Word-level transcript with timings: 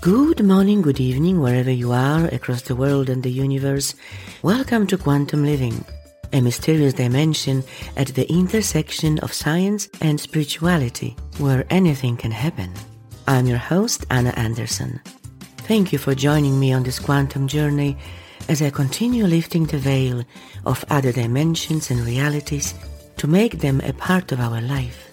Good 0.00 0.42
morning, 0.42 0.80
good 0.80 0.98
evening, 0.98 1.42
wherever 1.42 1.70
you 1.70 1.92
are 1.92 2.24
across 2.28 2.62
the 2.62 2.74
world 2.74 3.10
and 3.10 3.22
the 3.22 3.30
universe. 3.30 3.94
Welcome 4.42 4.86
to 4.86 4.96
Quantum 4.96 5.44
Living, 5.44 5.84
a 6.32 6.40
mysterious 6.40 6.94
dimension 6.94 7.62
at 7.98 8.06
the 8.06 8.26
intersection 8.32 9.18
of 9.18 9.34
science 9.34 9.90
and 10.00 10.18
spirituality, 10.18 11.16
where 11.36 11.66
anything 11.68 12.16
can 12.16 12.30
happen. 12.30 12.72
I'm 13.28 13.44
your 13.44 13.58
host, 13.58 14.06
Anna 14.10 14.30
Anderson. 14.36 15.02
Thank 15.68 15.92
you 15.92 15.98
for 15.98 16.14
joining 16.14 16.58
me 16.58 16.72
on 16.72 16.82
this 16.82 16.98
quantum 16.98 17.46
journey 17.46 17.98
as 18.48 18.62
I 18.62 18.70
continue 18.70 19.26
lifting 19.26 19.66
the 19.66 19.76
veil 19.76 20.24
of 20.64 20.82
other 20.88 21.12
dimensions 21.12 21.90
and 21.90 22.00
realities 22.00 22.72
to 23.18 23.26
make 23.26 23.58
them 23.58 23.82
a 23.82 23.92
part 23.92 24.32
of 24.32 24.40
our 24.40 24.62
life. 24.62 25.09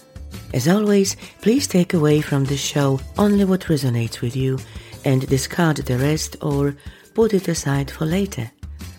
As 0.54 0.68
always, 0.68 1.18
please 1.42 1.68
take 1.68 1.94
away 1.94 2.22
from 2.22 2.46
the 2.46 2.55
show 2.55 3.00
only 3.18 3.44
what 3.44 3.62
resonates 3.62 4.22
with 4.22 4.36
you 4.36 4.58
and 5.04 5.28
discard 5.28 5.78
the 5.78 5.98
rest 5.98 6.38
or 6.42 6.76
put 7.14 7.34
it 7.34 7.48
aside 7.48 7.92
for 7.92 8.05
later. 8.05 8.50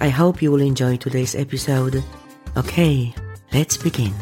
I 0.01 0.11
hope 0.11 0.43
you 0.43 0.53
will 0.53 0.61
enjoy 0.61 0.97
today's 0.97 1.35
episode. 1.35 2.05
Okay, 2.57 3.15
let's 3.53 3.77
begin. 3.77 4.15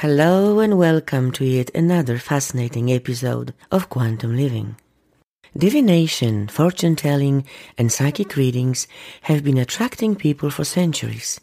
Hello 0.00 0.60
and 0.60 0.78
welcome 0.78 1.30
to 1.32 1.44
yet 1.44 1.70
another 1.74 2.18
fascinating 2.18 2.90
episode 2.90 3.52
of 3.70 3.90
Quantum 3.90 4.36
Living. 4.36 4.76
Divination, 5.56 6.48
fortune 6.48 6.96
telling, 6.96 7.46
and 7.76 7.90
psychic 7.90 8.36
readings 8.36 8.86
have 9.22 9.42
been 9.42 9.58
attracting 9.58 10.14
people 10.14 10.50
for 10.50 10.64
centuries. 10.64 11.40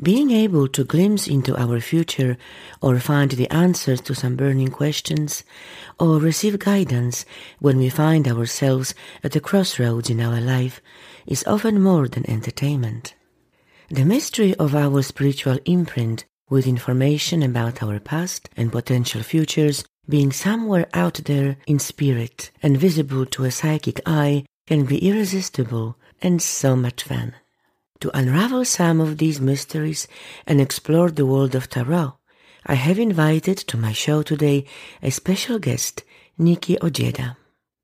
Being 0.00 0.30
able 0.30 0.68
to 0.68 0.84
glimpse 0.84 1.26
into 1.26 1.56
our 1.60 1.80
future 1.80 2.36
or 2.80 3.00
find 3.00 3.32
the 3.32 3.50
answers 3.50 4.00
to 4.02 4.14
some 4.14 4.36
burning 4.36 4.68
questions 4.68 5.42
or 5.98 6.20
receive 6.20 6.58
guidance 6.60 7.24
when 7.58 7.78
we 7.78 7.88
find 7.88 8.28
ourselves 8.28 8.94
at 9.24 9.34
a 9.34 9.40
crossroads 9.40 10.08
in 10.08 10.20
our 10.20 10.40
life 10.40 10.80
is 11.26 11.44
often 11.48 11.82
more 11.82 12.06
than 12.06 12.30
entertainment. 12.30 13.14
The 13.90 14.04
mystery 14.04 14.54
of 14.54 14.74
our 14.74 15.02
spiritual 15.02 15.58
imprint 15.64 16.24
with 16.48 16.66
information 16.66 17.42
about 17.42 17.82
our 17.82 17.98
past 17.98 18.48
and 18.56 18.70
potential 18.70 19.22
futures 19.22 19.84
being 20.08 20.32
somewhere 20.32 20.88
out 20.94 21.14
there 21.24 21.56
in 21.66 21.78
spirit 21.78 22.50
and 22.62 22.76
visible 22.76 23.26
to 23.26 23.44
a 23.44 23.50
psychic 23.50 24.00
eye 24.06 24.44
can 24.66 24.84
be 24.84 25.06
irresistible 25.06 25.96
and 26.22 26.40
so 26.40 26.74
much 26.74 27.02
fun. 27.02 27.34
To 28.00 28.16
unravel 28.16 28.64
some 28.64 29.00
of 29.00 29.18
these 29.18 29.40
mysteries 29.40 30.06
and 30.46 30.60
explore 30.60 31.10
the 31.10 31.26
world 31.26 31.54
of 31.54 31.68
tarot, 31.68 32.14
I 32.64 32.74
have 32.74 32.98
invited 32.98 33.58
to 33.58 33.76
my 33.76 33.92
show 33.92 34.22
today 34.22 34.66
a 35.02 35.10
special 35.10 35.58
guest, 35.58 36.04
Nicki 36.36 36.76
Ojeda. 36.80 37.36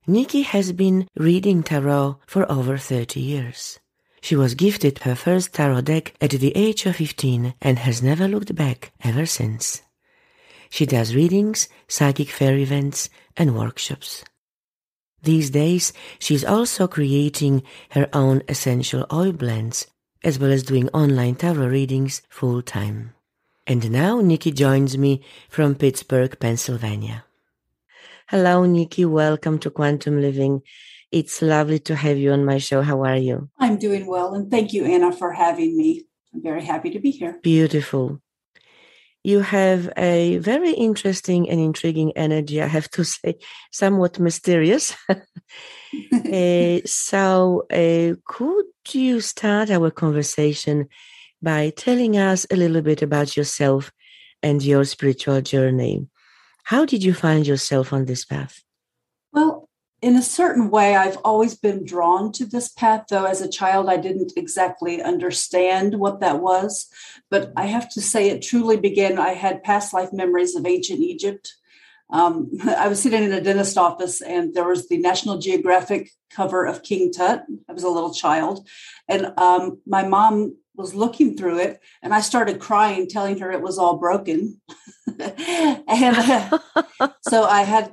Nicki 0.07 0.43
has 0.43 0.73
been 0.73 1.09
reading 1.17 1.63
tarot 1.63 2.19
for 2.27 2.51
over 2.51 2.77
30 2.77 3.21
years. 3.21 3.79
She 4.21 4.37
was 4.37 4.55
gifted 4.55 5.01
her 5.01 5.15
first 5.15 5.53
tarot 5.55 5.83
deck 5.83 6.15
at 6.21 6.31
the 6.31 6.53
age 6.57 6.87
of 6.87 6.97
15 6.97 7.55
and 7.61 7.79
has 7.79 8.03
never 8.03 8.29
looked 8.29 8.55
back 8.55 8.93
ever 9.03 9.27
since. 9.27 9.83
She 10.75 10.87
does 10.87 11.15
readings, 11.15 11.69
psychic 11.87 12.29
fair 12.29 12.57
events, 12.57 13.09
and 13.37 13.57
workshops. 13.57 14.25
These 15.23 15.51
days, 15.51 15.93
she 16.19 16.35
is 16.35 16.45
also 16.45 16.89
creating 16.89 17.63
her 17.91 18.09
own 18.13 18.43
essential 18.49 19.07
oil 19.13 19.31
blends, 19.31 19.87
as 20.25 20.37
well 20.37 20.51
as 20.51 20.65
doing 20.65 20.89
online 20.89 21.37
tarot 21.37 21.69
readings 21.69 22.23
full 22.29 22.61
time. 22.61 23.15
And 23.69 23.93
now 23.93 24.21
Nicki 24.21 24.51
joins 24.51 24.99
me 24.99 25.23
from 25.49 25.77
Pittsburgh, 25.77 26.37
Pennsylvania. 26.41 27.25
Hello, 28.27 28.65
Nicki. 28.65 29.05
Welcome 29.05 29.61
to 29.61 29.71
Quantum 29.71 30.21
Living. 30.21 30.63
It's 31.13 31.41
lovely 31.41 31.79
to 31.87 31.95
have 31.95 32.19
you 32.19 32.33
on 32.33 32.45
my 32.45 32.59
show. 32.59 32.83
How 32.83 33.05
are 33.05 33.17
you? 33.17 33.49
I'm 33.61 33.79
doing 33.79 34.07
well, 34.07 34.35
and 34.35 34.51
thank 34.51 34.73
you, 34.73 34.85
Anna, 34.87 35.13
for 35.13 35.31
having 35.35 35.77
me. 35.77 36.07
I'm 36.35 36.43
very 36.43 36.65
happy 36.65 36.91
to 36.91 36.99
be 36.99 37.13
here. 37.13 37.39
Beautiful. 37.45 38.21
You 39.25 39.41
have 39.41 39.91
a 39.97 40.39
very 40.39 40.73
interesting 40.73 41.49
and 41.49 41.59
intriguing 41.59 42.13
energy, 42.15 42.61
I 42.63 42.67
have 42.67 42.91
to 42.91 43.05
say, 43.17 43.39
somewhat 43.73 44.19
mysterious. 44.19 44.95
uh, 45.09 46.79
so, 46.85 47.67
uh, 47.73 48.15
could 48.27 48.67
you 48.93 49.21
start 49.21 49.71
our 49.71 49.91
conversation 49.91 50.89
by 51.43 51.71
telling 51.71 52.17
us 52.17 52.47
a 52.51 52.57
little 52.57 52.83
bit 52.83 53.03
about 53.03 53.37
yourself 53.37 53.91
and 54.43 54.63
your 54.63 54.85
spiritual 54.85 55.41
journey? 55.41 56.07
How 56.65 56.85
did 56.85 57.03
you 57.03 57.15
find 57.15 57.47
yourself 57.47 57.93
on 57.93 58.05
this 58.05 58.25
path? 58.25 58.63
Well, 59.33 59.64
in 60.05 60.17
a 60.17 60.23
certain 60.23 60.69
way, 60.69 60.95
I've 60.95 61.17
always 61.25 61.57
been 61.57 61.83
drawn 61.83 62.31
to 62.33 62.45
this 62.45 62.69
path, 62.69 63.07
though 63.09 63.25
as 63.25 63.41
a 63.41 63.49
child, 63.49 63.89
I 63.89 63.97
didn't 63.97 64.35
exactly 64.37 65.03
understand 65.03 65.95
what 65.95 66.21
that 66.21 66.41
was. 66.41 66.89
But 67.31 67.55
I 67.57 67.65
have 67.67 67.89
to 67.93 68.03
say, 68.03 68.29
it 68.29 68.43
truly 68.43 68.77
began. 68.77 69.19
I 69.19 69.31
had 69.31 69.63
past 69.63 69.95
life 69.95 70.13
memories 70.13 70.57
of 70.57 70.67
ancient 70.67 71.01
Egypt. 71.01 71.55
Um, 72.11 72.51
I 72.65 72.89
was 72.89 73.01
sitting 73.01 73.23
in 73.23 73.33
a 73.33 73.41
dentist 73.41 73.79
office, 73.79 74.21
and 74.21 74.53
there 74.53 74.69
was 74.69 74.89
the 74.89 74.99
National 74.99 75.39
Geographic 75.39 76.11
cover 76.29 76.67
of 76.67 76.83
King 76.83 77.11
Tut. 77.11 77.43
I 77.67 77.73
was 77.73 77.85
a 77.85 77.89
little 77.89 78.13
child, 78.13 78.69
and 79.09 79.33
um, 79.39 79.81
my 79.87 80.07
mom 80.07 80.55
was 80.77 80.95
looking 80.95 81.35
through 81.35 81.61
it, 81.61 81.81
and 82.03 82.13
I 82.13 82.21
started 82.21 82.61
crying, 82.61 83.09
telling 83.09 83.39
her 83.39 83.51
it 83.51 83.63
was 83.63 83.79
all 83.79 83.97
broken. 83.97 84.61
and 85.19 85.83
uh, 85.89 86.59
so 87.23 87.45
I 87.45 87.63
had 87.63 87.91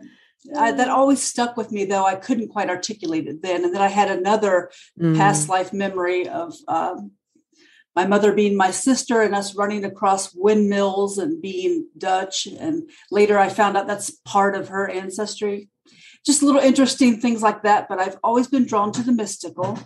I, 0.58 0.72
that 0.72 0.90
always 0.90 1.22
stuck 1.22 1.58
with 1.58 1.72
me, 1.72 1.86
though 1.86 2.06
I 2.06 2.16
couldn't 2.16 2.50
quite 2.50 2.70
articulate 2.70 3.28
it 3.28 3.42
then. 3.42 3.64
And 3.64 3.74
then 3.74 3.82
I 3.82 3.88
had 3.88 4.10
another 4.10 4.72
mm. 5.00 5.16
past 5.16 5.50
life 5.50 5.74
memory 5.74 6.28
of 6.28 6.54
um, 6.68 7.12
my 7.96 8.06
mother 8.06 8.34
being 8.34 8.56
my 8.56 8.72
sister 8.72 9.22
and 9.22 9.36
us 9.36 9.56
running 9.56 9.86
across 9.86 10.34
windmills 10.34 11.18
and 11.18 11.42
being 11.42 11.88
Dutch. 11.98 12.48
And 12.48 12.90
later 13.10 13.38
I 13.38 13.50
found 13.50 13.78
out 13.78 13.88
that's 13.88 14.12
part 14.26 14.56
of 14.56 14.70
her 14.70 14.90
ancestry. 14.90 15.70
Just 16.26 16.44
little 16.44 16.62
interesting 16.62 17.20
things 17.20 17.42
like 17.42 17.64
that. 17.64 17.90
But 17.90 18.00
I've 18.00 18.18
always 18.24 18.48
been 18.48 18.66
drawn 18.66 18.92
to 18.94 19.04
the 19.04 19.12
mystical. 19.12 19.80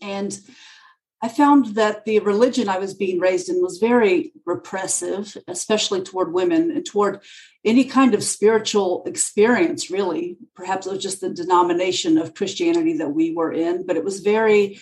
And 0.00 0.38
I 1.24 1.28
found 1.28 1.76
that 1.76 2.04
the 2.04 2.18
religion 2.18 2.68
I 2.68 2.78
was 2.78 2.94
being 2.94 3.20
raised 3.20 3.48
in 3.48 3.62
was 3.62 3.78
very 3.78 4.32
repressive, 4.44 5.36
especially 5.46 6.02
toward 6.02 6.32
women 6.32 6.72
and 6.72 6.84
toward 6.84 7.20
any 7.64 7.84
kind 7.84 8.12
of 8.12 8.24
spiritual 8.24 9.04
experience, 9.06 9.88
really. 9.88 10.36
Perhaps 10.56 10.88
it 10.88 10.92
was 10.92 11.02
just 11.02 11.20
the 11.20 11.30
denomination 11.30 12.18
of 12.18 12.34
Christianity 12.34 12.98
that 12.98 13.10
we 13.10 13.32
were 13.32 13.52
in, 13.52 13.86
but 13.86 13.96
it 13.96 14.02
was 14.02 14.18
very, 14.18 14.80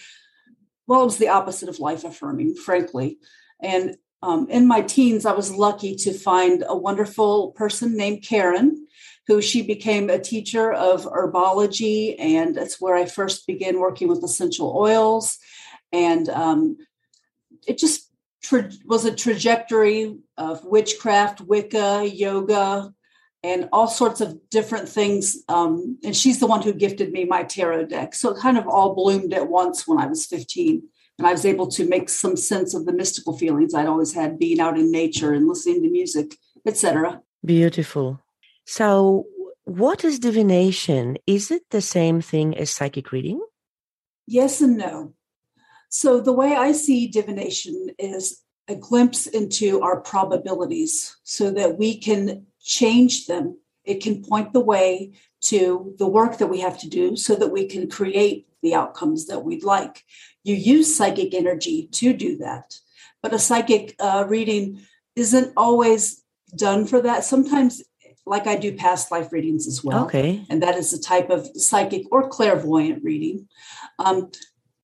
well, 0.86 1.02
it 1.02 1.06
was 1.06 1.18
the 1.18 1.28
opposite 1.28 1.68
of 1.68 1.78
life 1.78 2.04
affirming, 2.04 2.54
frankly. 2.54 3.18
And 3.60 3.98
um, 4.22 4.48
in 4.48 4.66
my 4.66 4.80
teens, 4.80 5.26
I 5.26 5.32
was 5.32 5.52
lucky 5.52 5.94
to 5.96 6.14
find 6.14 6.64
a 6.66 6.76
wonderful 6.76 7.52
person 7.52 7.98
named 7.98 8.22
Karen, 8.22 8.86
who 9.26 9.42
she 9.42 9.60
became 9.60 10.08
a 10.08 10.18
teacher 10.18 10.72
of 10.72 11.04
herbology. 11.04 12.16
And 12.18 12.54
that's 12.54 12.80
where 12.80 12.96
I 12.96 13.04
first 13.04 13.46
began 13.46 13.78
working 13.78 14.08
with 14.08 14.24
essential 14.24 14.74
oils 14.74 15.38
and 15.92 16.28
um, 16.28 16.76
it 17.66 17.78
just 17.78 18.10
tra- 18.42 18.70
was 18.84 19.04
a 19.04 19.14
trajectory 19.14 20.16
of 20.36 20.64
witchcraft, 20.64 21.40
Wicca, 21.40 22.08
yoga, 22.12 22.92
and 23.42 23.68
all 23.72 23.88
sorts 23.88 24.20
of 24.20 24.38
different 24.50 24.88
things. 24.88 25.38
Um, 25.48 25.98
and 26.04 26.16
she's 26.16 26.40
the 26.40 26.46
one 26.46 26.62
who 26.62 26.72
gifted 26.72 27.12
me 27.12 27.24
my 27.24 27.42
tarot 27.42 27.86
deck. 27.86 28.14
So 28.14 28.30
it 28.30 28.40
kind 28.40 28.58
of 28.58 28.66
all 28.66 28.94
bloomed 28.94 29.32
at 29.32 29.48
once 29.48 29.88
when 29.88 29.98
I 29.98 30.06
was 30.06 30.26
15. 30.26 30.82
And 31.18 31.26
I 31.26 31.32
was 31.32 31.44
able 31.44 31.68
to 31.68 31.86
make 31.86 32.08
some 32.08 32.36
sense 32.36 32.74
of 32.74 32.86
the 32.86 32.92
mystical 32.92 33.36
feelings 33.36 33.74
I'd 33.74 33.86
always 33.86 34.14
had 34.14 34.38
being 34.38 34.58
out 34.58 34.78
in 34.78 34.90
nature 34.90 35.34
and 35.34 35.46
listening 35.46 35.82
to 35.82 35.90
music, 35.90 36.34
etc. 36.66 37.20
Beautiful. 37.44 38.20
So, 38.66 39.26
what 39.64 40.02
is 40.02 40.18
divination? 40.18 41.18
Is 41.26 41.50
it 41.50 41.62
the 41.70 41.82
same 41.82 42.22
thing 42.22 42.56
as 42.56 42.70
psychic 42.70 43.12
reading? 43.12 43.42
Yes 44.26 44.62
and 44.62 44.78
no. 44.78 45.12
So, 45.90 46.20
the 46.20 46.32
way 46.32 46.54
I 46.54 46.72
see 46.72 47.08
divination 47.08 47.90
is 47.98 48.42
a 48.68 48.76
glimpse 48.76 49.26
into 49.26 49.82
our 49.82 50.00
probabilities 50.00 51.16
so 51.24 51.50
that 51.50 51.76
we 51.76 51.98
can 51.98 52.46
change 52.62 53.26
them. 53.26 53.58
It 53.84 54.00
can 54.02 54.22
point 54.22 54.52
the 54.52 54.60
way 54.60 55.12
to 55.42 55.94
the 55.98 56.06
work 56.06 56.38
that 56.38 56.46
we 56.46 56.60
have 56.60 56.78
to 56.78 56.88
do 56.88 57.16
so 57.16 57.34
that 57.34 57.50
we 57.50 57.66
can 57.66 57.90
create 57.90 58.46
the 58.62 58.74
outcomes 58.74 59.26
that 59.26 59.40
we'd 59.40 59.64
like. 59.64 60.04
You 60.44 60.54
use 60.54 60.94
psychic 60.94 61.34
energy 61.34 61.88
to 61.92 62.12
do 62.12 62.36
that, 62.38 62.76
but 63.20 63.34
a 63.34 63.38
psychic 63.38 63.96
uh, 63.98 64.26
reading 64.28 64.86
isn't 65.16 65.52
always 65.56 66.22
done 66.54 66.86
for 66.86 67.02
that. 67.02 67.24
Sometimes, 67.24 67.82
like 68.26 68.46
I 68.46 68.56
do 68.56 68.76
past 68.76 69.10
life 69.10 69.32
readings 69.32 69.66
as 69.66 69.82
well. 69.82 70.04
Okay. 70.04 70.44
And 70.48 70.62
that 70.62 70.76
is 70.76 70.92
a 70.92 71.00
type 71.00 71.30
of 71.30 71.48
psychic 71.56 72.04
or 72.12 72.28
clairvoyant 72.28 73.02
reading. 73.02 73.48
Um, 73.98 74.30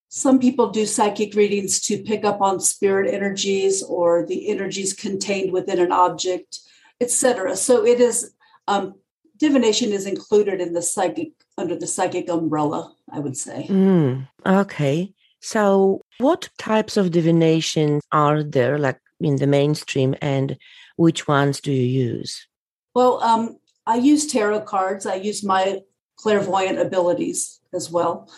some 0.09 0.39
people 0.39 0.71
do 0.71 0.87
psychic 0.87 1.35
readings 1.35 1.81
to 1.81 2.03
pick 2.03 2.25
up 2.25 2.41
on 2.41 2.61
spirit 2.61 3.13
energies 3.13 3.83
or 3.83 4.25
the 4.25 4.49
energies 4.49 4.93
contained 4.93 5.53
within 5.53 5.79
an 5.79 5.93
object, 5.93 6.61
etc. 7.01 7.57
So 7.57 7.85
it 7.85 8.01
is 8.01 8.33
um, 8.69 8.95
divination 9.39 9.93
is 9.93 10.07
included 10.07 10.61
in 10.61 10.73
the 10.73 10.83
psychic 10.83 11.33
under 11.59 11.77
the 11.77 11.87
psychic 11.87 12.29
umbrella, 12.29 12.95
I 13.11 13.19
would 13.19 13.37
say. 13.37 13.67
Mm, 13.69 14.29
okay. 14.45 15.13
So, 15.41 16.03
what 16.19 16.49
types 16.59 16.97
of 16.97 17.11
divination 17.11 18.01
are 18.13 18.43
there, 18.43 18.79
like 18.79 18.99
in 19.21 19.37
the 19.37 19.47
mainstream, 19.47 20.15
and 20.21 20.57
which 20.97 21.29
ones 21.29 21.61
do 21.61 21.73
you 21.73 22.05
use? 22.15 22.47
Well, 22.95 23.23
um, 23.23 23.59
I 23.87 23.97
use 23.97 24.27
tarot 24.27 24.63
cards. 24.63 25.07
I 25.07 25.15
use 25.15 25.45
my 25.45 25.81
clairvoyant 26.17 26.79
abilities 26.79 27.61
as 27.73 27.91
well. 27.91 28.31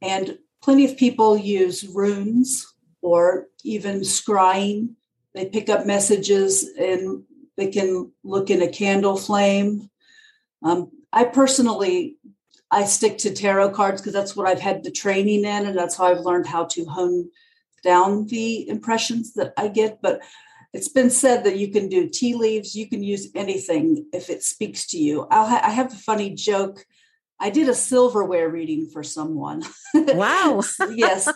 And 0.00 0.38
plenty 0.62 0.84
of 0.84 0.96
people 0.96 1.36
use 1.36 1.84
runes 1.84 2.72
or 3.00 3.48
even 3.64 4.00
scrying. 4.00 4.94
They 5.34 5.46
pick 5.46 5.68
up 5.68 5.86
messages 5.86 6.68
and 6.78 7.24
they 7.56 7.68
can 7.68 8.12
look 8.22 8.50
in 8.50 8.62
a 8.62 8.68
candle 8.68 9.16
flame. 9.16 9.90
Um, 10.62 10.90
I 11.12 11.24
personally 11.24 12.16
I 12.70 12.86
stick 12.86 13.18
to 13.18 13.34
tarot 13.34 13.72
cards 13.72 14.00
because 14.00 14.14
that's 14.14 14.34
what 14.34 14.46
I've 14.46 14.60
had 14.60 14.82
the 14.82 14.90
training 14.90 15.40
in, 15.40 15.66
and 15.66 15.76
that's 15.76 15.96
how 15.96 16.06
I've 16.06 16.20
learned 16.20 16.46
how 16.46 16.64
to 16.66 16.86
hone 16.86 17.28
down 17.84 18.26
the 18.28 18.66
impressions 18.68 19.34
that 19.34 19.52
I 19.58 19.68
get. 19.68 20.00
But 20.00 20.22
it's 20.72 20.88
been 20.88 21.10
said 21.10 21.44
that 21.44 21.58
you 21.58 21.68
can 21.70 21.90
do 21.90 22.08
tea 22.08 22.34
leaves, 22.34 22.74
you 22.74 22.88
can 22.88 23.02
use 23.02 23.28
anything 23.34 24.06
if 24.14 24.30
it 24.30 24.42
speaks 24.42 24.86
to 24.88 24.98
you. 24.98 25.26
Ha- 25.30 25.60
i 25.62 25.70
have 25.70 25.92
a 25.92 25.96
funny 25.96 26.30
joke. 26.30 26.86
I 27.42 27.50
did 27.50 27.68
a 27.68 27.74
silverware 27.74 28.48
reading 28.48 28.88
for 28.88 29.02
someone. 29.02 29.62
Wow. 29.94 30.62
yes. 30.94 31.28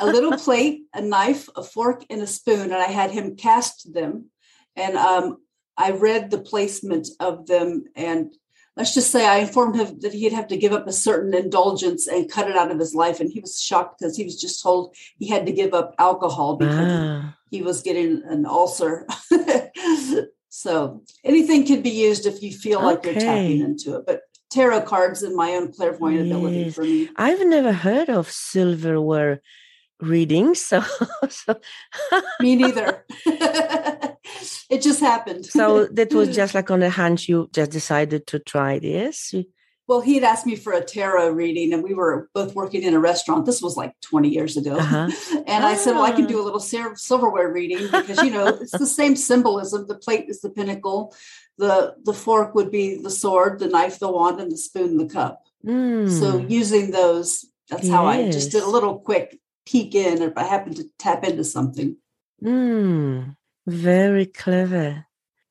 A 0.00 0.06
little 0.06 0.36
plate, 0.46 0.84
a 0.94 1.02
knife, 1.02 1.48
a 1.54 1.62
fork, 1.62 2.04
and 2.10 2.22
a 2.22 2.26
spoon. 2.26 2.72
And 2.72 2.74
I 2.74 2.86
had 2.86 3.10
him 3.10 3.36
cast 3.36 3.92
them. 3.92 4.30
And 4.74 4.96
um, 4.96 5.36
I 5.76 5.90
read 5.90 6.30
the 6.30 6.38
placement 6.38 7.08
of 7.20 7.46
them 7.46 7.84
and 7.94 8.34
let's 8.78 8.94
just 8.94 9.10
say 9.10 9.26
I 9.26 9.38
informed 9.38 9.76
him 9.76 9.98
that 10.00 10.14
he'd 10.14 10.32
have 10.32 10.46
to 10.48 10.56
give 10.56 10.72
up 10.72 10.86
a 10.86 10.92
certain 10.92 11.34
indulgence 11.34 12.06
and 12.06 12.30
cut 12.30 12.48
it 12.48 12.56
out 12.56 12.70
of 12.70 12.78
his 12.78 12.94
life. 12.94 13.20
And 13.20 13.30
he 13.30 13.40
was 13.40 13.60
shocked 13.60 13.98
because 13.98 14.16
he 14.16 14.24
was 14.24 14.40
just 14.40 14.62
told 14.62 14.96
he 15.18 15.28
had 15.28 15.44
to 15.46 15.52
give 15.52 15.74
up 15.74 15.94
alcohol 15.98 16.56
because 16.56 16.88
ah. 16.88 17.36
he 17.50 17.60
was 17.60 17.82
getting 17.82 18.22
an 18.24 18.46
ulcer. 18.46 19.06
so 20.48 21.02
anything 21.24 21.66
can 21.66 21.82
be 21.82 21.90
used 21.90 22.24
if 22.24 22.40
you 22.40 22.52
feel 22.52 22.80
like 22.80 23.00
okay. 23.00 23.10
you're 23.10 23.20
tapping 23.20 23.60
into 23.60 23.96
it. 23.96 24.06
But 24.06 24.22
tarot 24.50 24.82
cards 24.82 25.22
and 25.22 25.34
my 25.34 25.52
own 25.52 25.72
clairvoyant 25.72 26.26
yes. 26.26 26.36
ability 26.36 26.70
for 26.70 26.82
me. 26.82 27.08
I've 27.16 27.44
never 27.46 27.72
heard 27.72 28.08
of 28.08 28.30
silverware 28.30 29.42
readings. 30.00 30.60
So, 30.60 30.82
so. 31.28 31.60
me 32.40 32.56
neither. 32.56 33.04
it 33.26 34.82
just 34.82 35.00
happened. 35.00 35.46
so 35.46 35.86
that 35.86 36.12
was 36.12 36.34
just 36.34 36.54
like 36.54 36.70
on 36.70 36.82
a 36.82 36.90
hunch. 36.90 37.28
You 37.28 37.48
just 37.52 37.70
decided 37.70 38.26
to 38.28 38.38
try 38.38 38.78
this. 38.78 39.34
Well, 39.86 40.02
he 40.02 40.16
had 40.16 40.24
asked 40.24 40.44
me 40.44 40.54
for 40.54 40.74
a 40.74 40.84
tarot 40.84 41.30
reading, 41.30 41.72
and 41.72 41.82
we 41.82 41.94
were 41.94 42.28
both 42.34 42.54
working 42.54 42.82
in 42.82 42.92
a 42.92 43.00
restaurant. 43.00 43.46
This 43.46 43.62
was 43.62 43.74
like 43.74 43.94
20 44.02 44.28
years 44.28 44.58
ago. 44.58 44.76
Uh-huh. 44.76 45.08
And 45.46 45.64
I 45.64 45.76
said, 45.76 45.92
Well, 45.92 46.04
I 46.04 46.12
can 46.12 46.26
do 46.26 46.38
a 46.38 46.44
little 46.44 46.60
silverware 46.60 47.50
reading 47.50 47.86
because, 47.90 48.22
you 48.22 48.30
know, 48.30 48.48
it's 48.48 48.76
the 48.76 48.86
same 48.86 49.16
symbolism. 49.16 49.86
The 49.86 49.94
plate 49.94 50.26
is 50.28 50.42
the 50.42 50.50
pinnacle, 50.50 51.14
the, 51.58 51.96
the 52.04 52.14
fork 52.14 52.54
would 52.54 52.70
be 52.70 53.00
the 53.02 53.10
sword, 53.10 53.58
the 53.58 53.68
knife, 53.68 53.98
the 53.98 54.10
wand, 54.10 54.40
and 54.40 54.50
the 54.50 54.56
spoon, 54.56 54.96
the 54.96 55.06
cup. 55.06 55.44
Mm. 55.66 56.08
So, 56.08 56.38
using 56.38 56.92
those, 56.92 57.44
that's 57.68 57.84
yes. 57.84 57.92
how 57.92 58.06
I 58.06 58.30
just 58.30 58.52
did 58.52 58.62
a 58.62 58.70
little 58.70 58.98
quick 59.00 59.38
peek 59.66 59.94
in 59.94 60.22
if 60.22 60.36
I 60.36 60.44
happen 60.44 60.74
to 60.74 60.84
tap 60.98 61.24
into 61.24 61.44
something. 61.44 61.96
Mm. 62.42 63.36
Very 63.66 64.26
clever. 64.26 65.06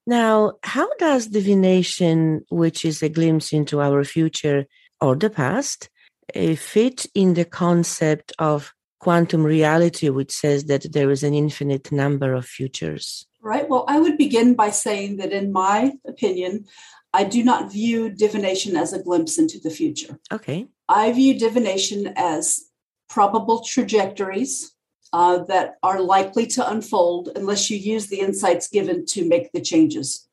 Now, 0.07 0.54
how 0.63 0.89
does 0.98 1.27
divination, 1.27 2.45
which 2.50 2.86
is 2.86 3.04
a 3.04 3.09
glimpse 3.09 3.51
into 3.51 3.81
our 3.81 4.06
future 4.06 4.65
or 5.01 5.15
the 5.18 5.30
past, 5.30 5.89
uh, 6.33 6.56
fit 6.56 7.06
in 7.13 7.33
the 7.33 7.45
concept 7.45 8.31
of 8.39 8.74
quantum 9.00 9.44
reality, 9.44 10.09
which 10.09 10.31
says 10.31 10.65
that 10.65 10.92
there 10.94 11.12
is 11.12 11.24
an 11.24 11.33
infinite 11.33 11.92
number 11.92 12.33
of 12.33 12.45
futures? 12.45 13.27
Right. 13.41 13.69
Well, 13.69 13.85
I 13.87 13.99
would 13.99 14.17
begin 14.17 14.55
by 14.55 14.71
saying 14.71 15.17
that, 15.17 15.31
in 15.31 15.51
my 15.51 15.93
opinion, 16.05 16.65
I 17.13 17.23
do 17.23 17.43
not 17.43 17.71
view 17.71 18.09
divination 18.09 18.75
as 18.75 18.93
a 18.93 19.01
glimpse 19.01 19.37
into 19.37 19.59
the 19.59 19.69
future. 19.69 20.19
Okay. 20.31 20.67
I 20.89 21.11
view 21.11 21.37
divination 21.37 22.13
as 22.15 22.65
probable 23.09 23.63
trajectories 23.63 24.73
uh, 25.13 25.43
that 25.45 25.75
are 25.83 26.01
likely 26.01 26.45
to 26.47 26.69
unfold 26.69 27.29
unless 27.35 27.69
you 27.69 27.77
use 27.77 28.07
the 28.07 28.19
insights 28.19 28.67
given 28.67 29.05
to 29.07 29.27
make 29.27 29.51
the 29.51 29.61
changes. 29.61 30.27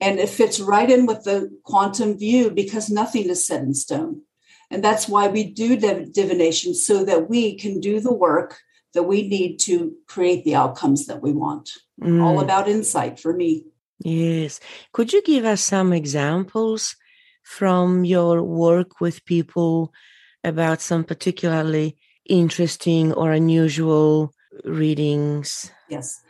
And 0.00 0.18
it 0.18 0.28
fits 0.28 0.60
right 0.60 0.90
in 0.90 1.06
with 1.06 1.24
the 1.24 1.50
quantum 1.64 2.18
view 2.18 2.50
because 2.50 2.90
nothing 2.90 3.28
is 3.28 3.46
set 3.46 3.62
in 3.62 3.74
stone. 3.74 4.22
And 4.70 4.82
that's 4.82 5.08
why 5.08 5.28
we 5.28 5.44
do 5.44 5.76
div- 5.76 6.12
divination 6.12 6.74
so 6.74 7.04
that 7.04 7.30
we 7.30 7.56
can 7.56 7.80
do 7.80 8.00
the 8.00 8.12
work 8.12 8.58
that 8.94 9.04
we 9.04 9.28
need 9.28 9.58
to 9.60 9.94
create 10.06 10.44
the 10.44 10.54
outcomes 10.54 11.06
that 11.06 11.22
we 11.22 11.32
want. 11.32 11.70
Mm. 12.02 12.22
All 12.22 12.40
about 12.40 12.68
insight 12.68 13.18
for 13.18 13.32
me. 13.32 13.64
Yes. 13.98 14.60
Could 14.92 15.12
you 15.12 15.22
give 15.22 15.44
us 15.44 15.62
some 15.62 15.92
examples 15.92 16.96
from 17.42 18.04
your 18.04 18.42
work 18.42 19.00
with 19.00 19.24
people 19.24 19.92
about 20.44 20.80
some 20.80 21.04
particularly 21.04 21.96
interesting 22.28 23.12
or 23.12 23.32
unusual 23.32 24.32
readings? 24.64 25.70
Yes. 25.88 26.20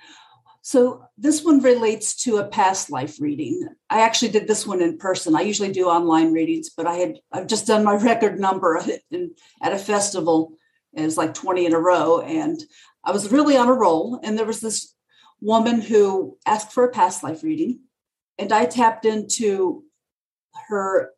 So 0.63 1.05
this 1.17 1.45
one 1.45 1.61
relates 1.61 2.17
to 2.25 2.39
a 2.39 2.49
past 2.49 2.91
life 2.91 3.21
reading. 3.21 3.69
I 3.89 4.01
actually 4.01 4.33
did 4.33 4.49
this 4.49 4.67
one 4.67 4.83
in 4.83 4.99
person. 4.99 5.37
I 5.37 5.43
usually 5.43 5.71
do 5.71 5.87
online 5.87 6.33
readings, 6.33 6.71
but 6.71 6.89
I 6.89 6.95
had 6.95 7.21
I've 7.31 7.47
just 7.47 7.69
done 7.69 7.85
my 7.85 7.95
record 8.03 8.41
number 8.41 8.83
in, 9.13 9.31
at 9.63 9.73
a 9.73 9.79
festival. 9.79 10.55
It 10.93 11.03
was 11.03 11.17
like 11.17 11.35
20 11.35 11.67
in 11.67 11.73
a 11.73 11.79
row, 11.79 12.21
and 12.21 12.59
I 13.05 13.13
was 13.13 13.31
really 13.31 13.57
on 13.57 13.69
a 13.69 13.75
roll. 13.75 14.19
And 14.25 14.37
there 14.37 14.45
was 14.45 14.61
this 14.61 14.93
woman 15.41 15.81
who 15.81 16.39
asked 16.47 16.73
for 16.73 16.85
a 16.85 16.91
past 16.91 17.23
life 17.23 17.43
reading, 17.43 17.81
and 18.39 18.53
I 18.53 18.67
tapped 18.67 19.05
into 19.05 19.85
her. 20.69 21.13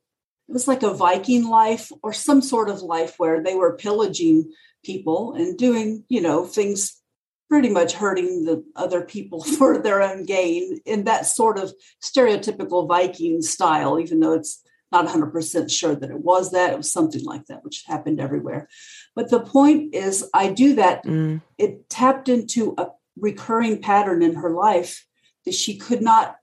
It 0.48 0.52
was 0.52 0.68
like 0.68 0.82
a 0.82 0.94
Viking 0.94 1.46
life 1.46 1.92
or 2.02 2.12
some 2.12 2.40
sort 2.40 2.70
of 2.70 2.80
life 2.80 3.18
where 3.18 3.42
they 3.42 3.54
were 3.54 3.76
pillaging 3.76 4.50
people 4.82 5.34
and 5.34 5.58
doing, 5.58 6.04
you 6.08 6.22
know, 6.22 6.46
things 6.46 7.02
pretty 7.48 7.68
much 7.68 7.94
hurting 7.94 8.44
the 8.44 8.64
other 8.76 9.02
people 9.02 9.42
for 9.58 9.78
their 9.78 10.02
own 10.02 10.24
gain 10.24 10.78
in 10.86 11.04
that 11.04 11.26
sort 11.26 11.58
of 11.58 11.72
stereotypical 12.02 12.86
Viking 12.88 13.42
style, 13.42 13.98
even 13.98 14.20
though 14.20 14.32
it's 14.32 14.62
not 14.90 15.06
100% 15.06 15.70
sure 15.70 15.94
that 15.94 16.10
it 16.10 16.20
was 16.20 16.52
that. 16.52 16.72
It 16.72 16.76
was 16.78 16.92
something 16.92 17.24
like 17.24 17.46
that, 17.46 17.62
which 17.62 17.84
happened 17.86 18.20
everywhere. 18.20 18.68
But 19.14 19.30
the 19.30 19.40
point 19.40 19.94
is, 19.94 20.28
I 20.32 20.50
do 20.50 20.74
that. 20.76 21.04
Mm. 21.04 21.42
It 21.58 21.90
tapped 21.90 22.28
into 22.28 22.74
a 22.78 22.88
recurring 23.20 23.80
pattern 23.80 24.22
in 24.22 24.34
her 24.34 24.50
life 24.50 25.04
that 25.44 25.54
she 25.54 25.76
could 25.76 26.02
not, 26.02 26.36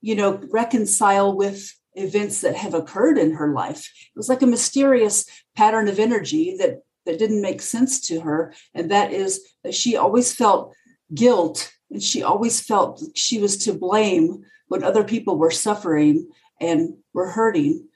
you 0.00 0.14
know, 0.14 0.40
reconcile 0.50 1.36
with 1.36 1.72
events 1.94 2.40
that 2.40 2.56
have 2.56 2.74
occurred 2.74 3.18
in 3.18 3.32
her 3.32 3.52
life. 3.52 3.90
It 4.14 4.18
was 4.18 4.28
like 4.28 4.42
a 4.42 4.46
mysterious 4.46 5.26
pattern 5.56 5.88
of 5.88 5.98
energy 5.98 6.56
that 6.58 6.82
that 7.06 7.18
didn't 7.18 7.42
make 7.42 7.60
sense 7.60 8.00
to 8.08 8.20
her. 8.20 8.54
And 8.74 8.90
that 8.90 9.12
is 9.12 9.40
that 9.62 9.74
she 9.74 9.96
always 9.96 10.32
felt 10.34 10.74
guilt 11.14 11.72
and 11.90 12.02
she 12.02 12.22
always 12.22 12.60
felt 12.60 13.02
she 13.14 13.38
was 13.38 13.58
to 13.58 13.72
blame 13.72 14.44
when 14.68 14.82
other 14.82 15.04
people 15.04 15.36
were 15.36 15.50
suffering 15.50 16.28
and 16.60 16.94
were 17.12 17.30
hurting. 17.30 17.88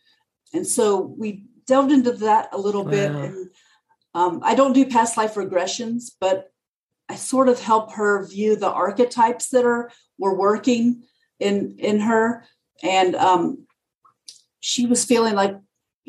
And 0.52 0.66
so 0.66 1.00
we 1.00 1.44
delved 1.66 1.92
into 1.92 2.12
that 2.12 2.50
a 2.52 2.58
little 2.58 2.84
wow. 2.84 2.90
bit. 2.90 3.10
And 3.10 3.50
um, 4.14 4.40
I 4.42 4.54
don't 4.54 4.72
do 4.72 4.86
past 4.86 5.16
life 5.16 5.34
regressions, 5.34 6.10
but 6.20 6.52
sort 7.18 7.48
of 7.48 7.60
help 7.60 7.92
her 7.92 8.26
view 8.26 8.56
the 8.56 8.70
archetypes 8.70 9.50
that 9.50 9.64
are 9.64 9.90
were 10.18 10.34
working 10.34 11.02
in 11.38 11.76
in 11.78 12.00
her. 12.00 12.44
And 12.82 13.14
um, 13.16 13.66
she 14.60 14.86
was 14.86 15.04
feeling 15.04 15.34
like 15.34 15.56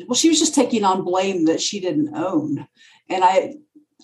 well, 0.06 0.14
she 0.14 0.28
was 0.28 0.38
just 0.38 0.54
taking 0.54 0.84
on 0.84 1.04
blame 1.04 1.46
that 1.46 1.60
she 1.60 1.80
didn't 1.80 2.14
own. 2.14 2.66
And 3.08 3.24
I, 3.24 3.54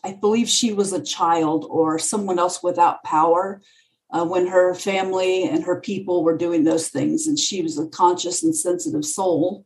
I 0.04 0.12
believe 0.14 0.48
she 0.48 0.72
was 0.72 0.92
a 0.92 1.02
child 1.02 1.66
or 1.68 1.98
someone 1.98 2.38
else 2.38 2.62
without 2.62 3.04
power 3.04 3.62
uh, 4.10 4.24
when 4.24 4.46
her 4.46 4.74
family 4.74 5.48
and 5.48 5.64
her 5.64 5.80
people 5.80 6.22
were 6.22 6.36
doing 6.36 6.64
those 6.64 6.88
things. 6.88 7.26
And 7.26 7.38
she 7.38 7.62
was 7.62 7.78
a 7.78 7.88
conscious 7.88 8.42
and 8.42 8.54
sensitive 8.54 9.04
soul 9.04 9.64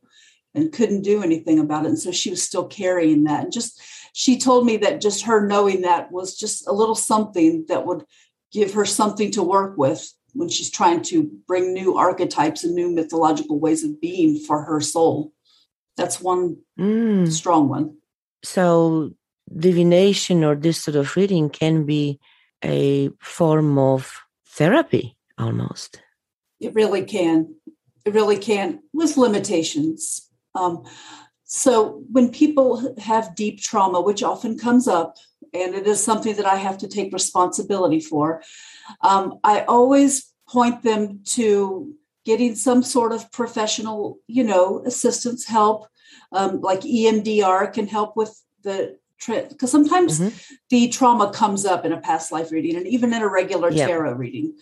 and 0.55 0.73
couldn't 0.73 1.03
do 1.03 1.23
anything 1.23 1.59
about 1.59 1.85
it. 1.85 1.89
And 1.89 1.99
so 1.99 2.11
she 2.11 2.31
was 2.31 2.43
still 2.43 2.67
carrying 2.67 3.25
that. 3.25 3.45
And 3.45 3.53
just, 3.53 3.81
she 4.13 4.39
told 4.39 4.67
me 4.67 4.77
that 4.79 5.01
just 5.01 5.25
her 5.25 5.47
knowing 5.47 5.83
that 5.83 6.11
was 6.11 6.37
just 6.37 6.67
a 6.67 6.73
little 6.73 6.95
something 6.95 7.65
that 7.69 7.87
would 7.87 8.05
give 8.53 8.75
her 8.75 8.85
something 8.85 9.31
to 9.33 9.43
work 9.43 9.77
with 9.77 10.13
when 10.33 10.49
she's 10.49 10.71
trying 10.71 11.03
to 11.03 11.31
bring 11.47 11.73
new 11.73 11.97
archetypes 11.97 12.65
and 12.65 12.75
new 12.75 12.91
mythological 12.91 13.59
ways 13.59 13.85
of 13.85 14.01
being 14.01 14.39
for 14.39 14.63
her 14.63 14.81
soul. 14.81 15.33
That's 15.97 16.21
one 16.21 16.59
mm. 16.79 17.31
strong 17.31 17.69
one. 17.69 17.97
So 18.43 19.13
divination 19.55 20.45
or 20.45 20.55
this 20.55 20.83
sort 20.83 20.97
of 20.97 21.17
reading 21.17 21.51
can 21.51 21.85
be 21.85 22.21
a 22.65 23.11
form 23.21 23.79
of 23.79 24.21
therapy 24.47 25.17
almost. 25.39 26.01
It 26.61 26.75
really 26.75 27.05
can. 27.05 27.55
It 28.05 28.15
really 28.15 28.39
can, 28.39 28.81
with 28.93 29.17
limitations. 29.17 30.29
Um, 30.55 30.85
so 31.53 32.05
when 32.13 32.31
people 32.31 32.95
have 32.99 33.35
deep 33.35 33.61
trauma, 33.61 34.01
which 34.01 34.23
often 34.23 34.57
comes 34.57 34.87
up, 34.87 35.17
and 35.53 35.75
it 35.75 35.85
is 35.85 36.03
something 36.03 36.37
that 36.37 36.47
I 36.47 36.55
have 36.55 36.79
to 36.79 36.87
take 36.87 37.13
responsibility 37.13 37.99
for, 37.99 38.41
um, 39.01 39.41
I 39.43 39.63
always 39.63 40.33
point 40.49 40.85
them 40.85 41.23
to 41.31 41.93
getting 42.25 42.55
some 42.55 42.85
sort 42.85 43.11
of 43.11 43.33
professional, 43.33 44.21
you 44.29 44.45
know, 44.45 44.85
assistance 44.87 45.45
help. 45.45 45.89
Um, 46.31 46.61
like 46.61 46.83
EMDR 46.83 47.73
can 47.73 47.89
help 47.89 48.17
with 48.17 48.41
the 48.63 48.97
because 49.27 49.73
sometimes 49.73 50.21
mm-hmm. 50.21 50.55
the 50.71 50.89
trauma 50.89 51.33
comes 51.33 51.67
up 51.67 51.85
in 51.85 51.93
a 51.93 52.01
past 52.01 52.31
life 52.31 52.53
reading 52.53 52.77
and 52.77 52.87
even 52.87 53.13
in 53.13 53.23
a 53.23 53.29
regular 53.29 53.73
yep. 53.73 53.89
tarot 53.89 54.13
reading. 54.13 54.57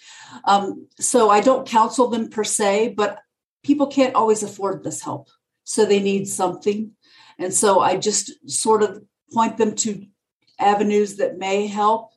Um, 0.47 0.87
so 0.99 1.28
I 1.28 1.42
don't 1.42 1.68
counsel 1.68 2.09
them 2.09 2.30
per 2.30 2.45
se, 2.45 2.95
but 2.97 3.21
people 3.62 3.87
can't 3.87 4.14
always 4.14 4.42
afford 4.42 4.83
this 4.83 5.02
help. 5.02 5.28
So 5.68 5.84
they 5.84 6.00
need 6.00 6.26
something. 6.26 6.92
And 7.38 7.52
so 7.52 7.80
I 7.80 7.98
just 7.98 8.32
sort 8.50 8.82
of 8.82 9.02
point 9.34 9.58
them 9.58 9.75
to 9.76 10.06
avenues 10.58 11.16
that 11.16 11.37
may 11.37 11.66
help. 11.66 12.12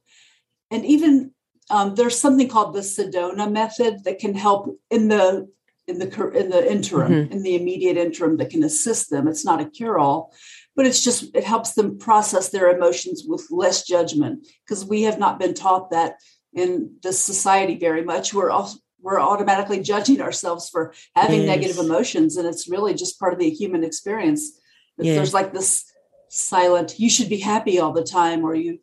And 0.72 0.86
even 0.86 1.34
um, 1.70 1.96
there's 1.96 2.18
something 2.18 2.48
called 2.48 2.74
the 2.74 2.80
Sedona 2.80 3.52
method 3.52 4.06
that 4.06 4.20
can 4.20 4.36
help 4.36 4.80
in 4.90 5.10
the 5.10 5.50
in 5.86 6.00
the 6.00 6.30
in 6.30 6.50
the 6.50 6.72
interim, 6.72 7.12
mm-hmm. 7.12 7.34
in 7.34 7.44
the 7.44 7.56
immediate 7.56 7.98
interim, 7.98 8.38
that 8.38 8.52
can 8.52 8.64
assist 8.64 9.10
them. 9.10 9.28
It's 9.28 9.44
not 9.44 9.60
a 9.60 9.70
cure 9.70 10.00
all, 10.00 10.34
but 10.74 10.86
it's 10.86 11.04
just 11.04 11.36
it 11.36 11.44
helps 11.44 11.74
them 11.74 11.98
process 11.98 12.50
their 12.50 12.70
emotions 12.70 13.26
with 13.28 13.46
less 13.52 13.86
judgment 13.86 14.48
because 14.66 14.86
we 14.86 15.02
have 15.02 15.20
not 15.20 15.40
been 15.40 15.54
taught 15.54 15.92
that 15.92 16.16
in 16.54 16.96
this 17.04 17.22
society 17.22 17.78
very 17.78 18.06
much. 18.06 18.34
We're 18.34 18.50
all 18.50 18.72
we're 19.02 19.20
automatically 19.20 19.82
judging 19.82 20.22
ourselves 20.22 20.70
for 20.70 20.94
having 21.16 21.42
yes. 21.42 21.48
negative 21.48 21.78
emotions, 21.78 22.38
and 22.38 22.48
it's 22.48 22.70
really 22.70 22.94
just 22.94 23.20
part 23.20 23.34
of 23.34 23.40
the 23.40 23.50
human 23.50 23.84
experience. 23.84 24.60
Yes. 24.98 25.16
There's 25.16 25.34
like 25.34 25.54
this 25.54 25.86
silent, 26.30 27.00
you 27.00 27.10
should 27.10 27.30
be 27.30 27.40
happy 27.40 27.80
all 27.80 27.92
the 27.92 28.04
time, 28.04 28.44
or 28.44 28.56
you 28.56 28.80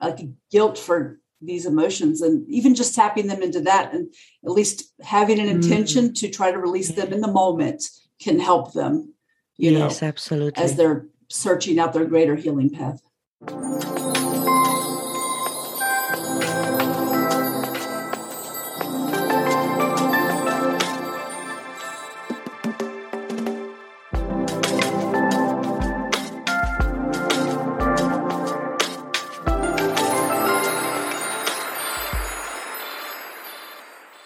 like 0.00 0.20
guilt 0.50 0.78
for 0.78 1.20
these 1.42 1.66
emotions 1.66 2.20
and 2.20 2.48
even 2.48 2.74
just 2.74 2.94
tapping 2.94 3.26
them 3.26 3.42
into 3.42 3.60
that 3.60 3.94
and 3.94 4.12
at 4.44 4.50
least 4.50 4.92
having 5.00 5.38
an 5.38 5.46
mm-hmm. 5.46 5.56
intention 5.56 6.08
mm. 6.10 6.14
to 6.14 6.28
try 6.28 6.52
to 6.52 6.58
release 6.58 6.92
them 6.92 7.12
in 7.12 7.20
the 7.20 7.32
moment 7.32 7.84
can 8.20 8.38
help 8.38 8.74
them 8.74 9.14
you 9.56 9.70
yes, 9.72 10.02
know 10.02 10.08
absolutely 10.08 10.62
as 10.62 10.76
they're 10.76 11.06
searching 11.28 11.78
out 11.78 11.94
their 11.94 12.04
greater 12.04 12.36
healing 12.36 12.68
path 12.68 13.00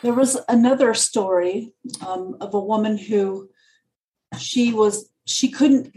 There 0.04 0.12
was 0.12 0.36
another 0.50 0.92
story 0.92 1.72
um, 2.06 2.36
of 2.38 2.52
a 2.52 2.60
woman 2.60 2.98
who 2.98 3.48
she 4.38 4.70
was 4.70 5.08
she 5.24 5.48
couldn't 5.50 5.96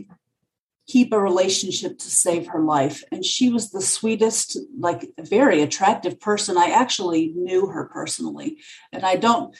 keep 0.87 1.11
a 1.11 1.19
relationship 1.19 1.99
to 1.99 2.09
save 2.09 2.47
her 2.47 2.61
life. 2.61 3.03
And 3.11 3.25
she 3.25 3.49
was 3.49 3.69
the 3.69 3.81
sweetest 3.81 4.57
like 4.79 5.11
very 5.19 5.61
attractive 5.61 6.21
person. 6.21 6.57
I 6.57 6.67
actually 6.67 7.33
knew 7.35 7.67
her 7.67 7.83
personally. 7.83 8.59
And 8.93 9.03
i 9.03 9.17
don't 9.17 9.53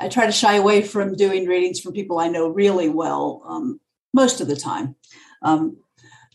i 0.00 0.08
try 0.08 0.26
to 0.26 0.32
shy 0.32 0.56
away 0.56 0.82
from 0.82 1.14
doing 1.14 1.46
readings 1.46 1.78
from 1.78 1.92
people 1.92 2.18
i 2.18 2.28
know 2.28 2.48
really 2.48 2.88
well 2.88 3.42
um, 3.46 3.80
most 4.12 4.40
of 4.40 4.48
the 4.48 4.56
time. 4.56 4.96
Um, 5.42 5.76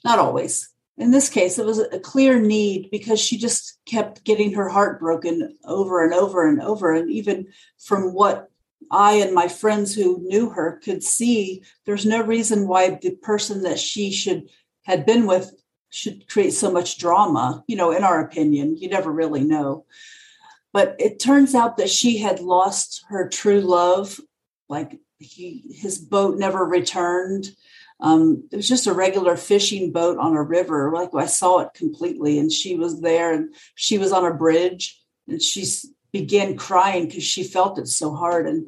not 0.05 0.17
always 0.17 0.72
in 0.97 1.11
this 1.11 1.29
case, 1.29 1.57
it 1.57 1.65
was 1.65 1.79
a 1.79 1.99
clear 1.99 2.39
need 2.39 2.89
because 2.91 3.19
she 3.19 3.37
just 3.37 3.79
kept 3.85 4.23
getting 4.23 4.53
her 4.53 4.69
heart 4.69 4.99
broken 4.99 5.57
over 5.65 6.03
and 6.03 6.13
over 6.13 6.47
and 6.47 6.61
over. 6.61 6.93
And 6.93 7.09
even 7.09 7.47
from 7.79 8.13
what 8.13 8.49
I 8.91 9.13
and 9.13 9.33
my 9.33 9.47
friends 9.47 9.95
who 9.95 10.19
knew 10.21 10.49
her 10.49 10.79
could 10.83 11.03
see, 11.03 11.63
there's 11.85 12.05
no 12.05 12.21
reason 12.21 12.67
why 12.67 12.91
the 13.01 13.15
person 13.15 13.63
that 13.63 13.79
she 13.79 14.11
should 14.11 14.49
had 14.83 15.05
been 15.05 15.25
with 15.25 15.51
should 15.89 16.27
create 16.27 16.53
so 16.53 16.71
much 16.71 16.99
drama. 16.99 17.63
You 17.67 17.75
know, 17.75 17.91
in 17.91 18.03
our 18.03 18.21
opinion, 18.21 18.77
you 18.77 18.89
never 18.89 19.11
really 19.11 19.43
know. 19.43 19.85
But 20.73 20.95
it 20.99 21.19
turns 21.19 21.55
out 21.55 21.77
that 21.77 21.89
she 21.89 22.17
had 22.17 22.39
lost 22.39 23.03
her 23.09 23.29
true 23.29 23.61
love, 23.61 24.19
like 24.69 24.99
he, 25.17 25.63
his 25.75 25.97
boat 25.97 26.37
never 26.37 26.63
returned 26.63 27.47
um, 28.03 28.43
it 28.51 28.57
was 28.57 28.67
just 28.67 28.85
a 28.85 28.93
regular 28.93 29.37
fishing 29.37 29.93
boat 29.93 30.17
on 30.17 30.35
a 30.35 30.43
river. 30.43 30.91
Like 30.93 31.09
I 31.15 31.25
saw 31.25 31.59
it 31.59 31.73
completely, 31.73 32.37
and 32.37 32.51
she 32.51 32.75
was 32.75 32.99
there, 32.99 33.33
and 33.33 33.55
she 33.75 33.97
was 33.97 34.11
on 34.11 34.25
a 34.25 34.33
bridge, 34.33 35.01
and 35.27 35.41
she 35.41 35.65
began 36.11 36.57
crying 36.57 37.07
because 37.07 37.23
she 37.23 37.45
felt 37.45 37.79
it 37.79 37.87
so 37.87 38.13
hard. 38.13 38.45
And 38.45 38.65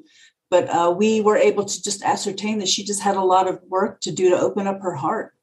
but 0.50 0.70
uh, 0.70 0.96
we 0.98 1.20
were 1.20 1.36
able 1.36 1.66
to 1.66 1.84
just 1.84 2.02
ascertain 2.02 2.60
that 2.60 2.70
she 2.70 2.86
just 2.86 3.02
had 3.02 3.18
a 3.18 3.22
lot 3.22 3.50
of 3.50 3.60
work 3.68 4.00
to 4.02 4.12
do 4.12 4.30
to 4.30 4.40
open 4.40 4.68
up 4.68 4.82
her 4.82 4.96
heart 4.96 5.34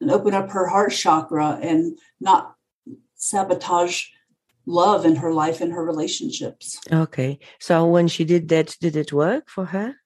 and 0.00 0.10
open 0.10 0.34
up 0.34 0.50
her 0.50 0.68
heart 0.68 0.92
chakra 0.92 1.58
and 1.60 1.98
not 2.20 2.54
sabotage 3.16 4.04
love 4.66 5.04
in 5.04 5.16
her 5.16 5.32
life 5.32 5.60
and 5.60 5.72
her 5.72 5.84
relationships. 5.84 6.78
Okay. 6.92 7.40
So 7.58 7.86
when 7.86 8.06
she 8.06 8.24
did 8.24 8.48
that, 8.50 8.76
did 8.80 8.94
it 8.94 9.12
work 9.12 9.50
for 9.50 9.64
her? 9.64 9.96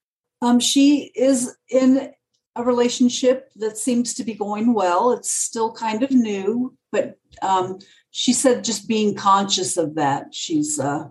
Um, 0.40 0.58
she 0.58 1.12
is 1.14 1.54
in 1.68 2.12
a 2.56 2.64
relationship 2.64 3.50
that 3.56 3.76
seems 3.76 4.14
to 4.14 4.24
be 4.24 4.34
going 4.34 4.72
well. 4.72 5.12
It's 5.12 5.30
still 5.30 5.72
kind 5.72 6.02
of 6.02 6.10
new, 6.10 6.74
but 6.90 7.18
um, 7.42 7.78
she 8.10 8.32
said 8.32 8.64
just 8.64 8.88
being 8.88 9.14
conscious 9.14 9.76
of 9.76 9.94
that. 9.96 10.34
She's 10.34 10.80
uh, 10.80 11.08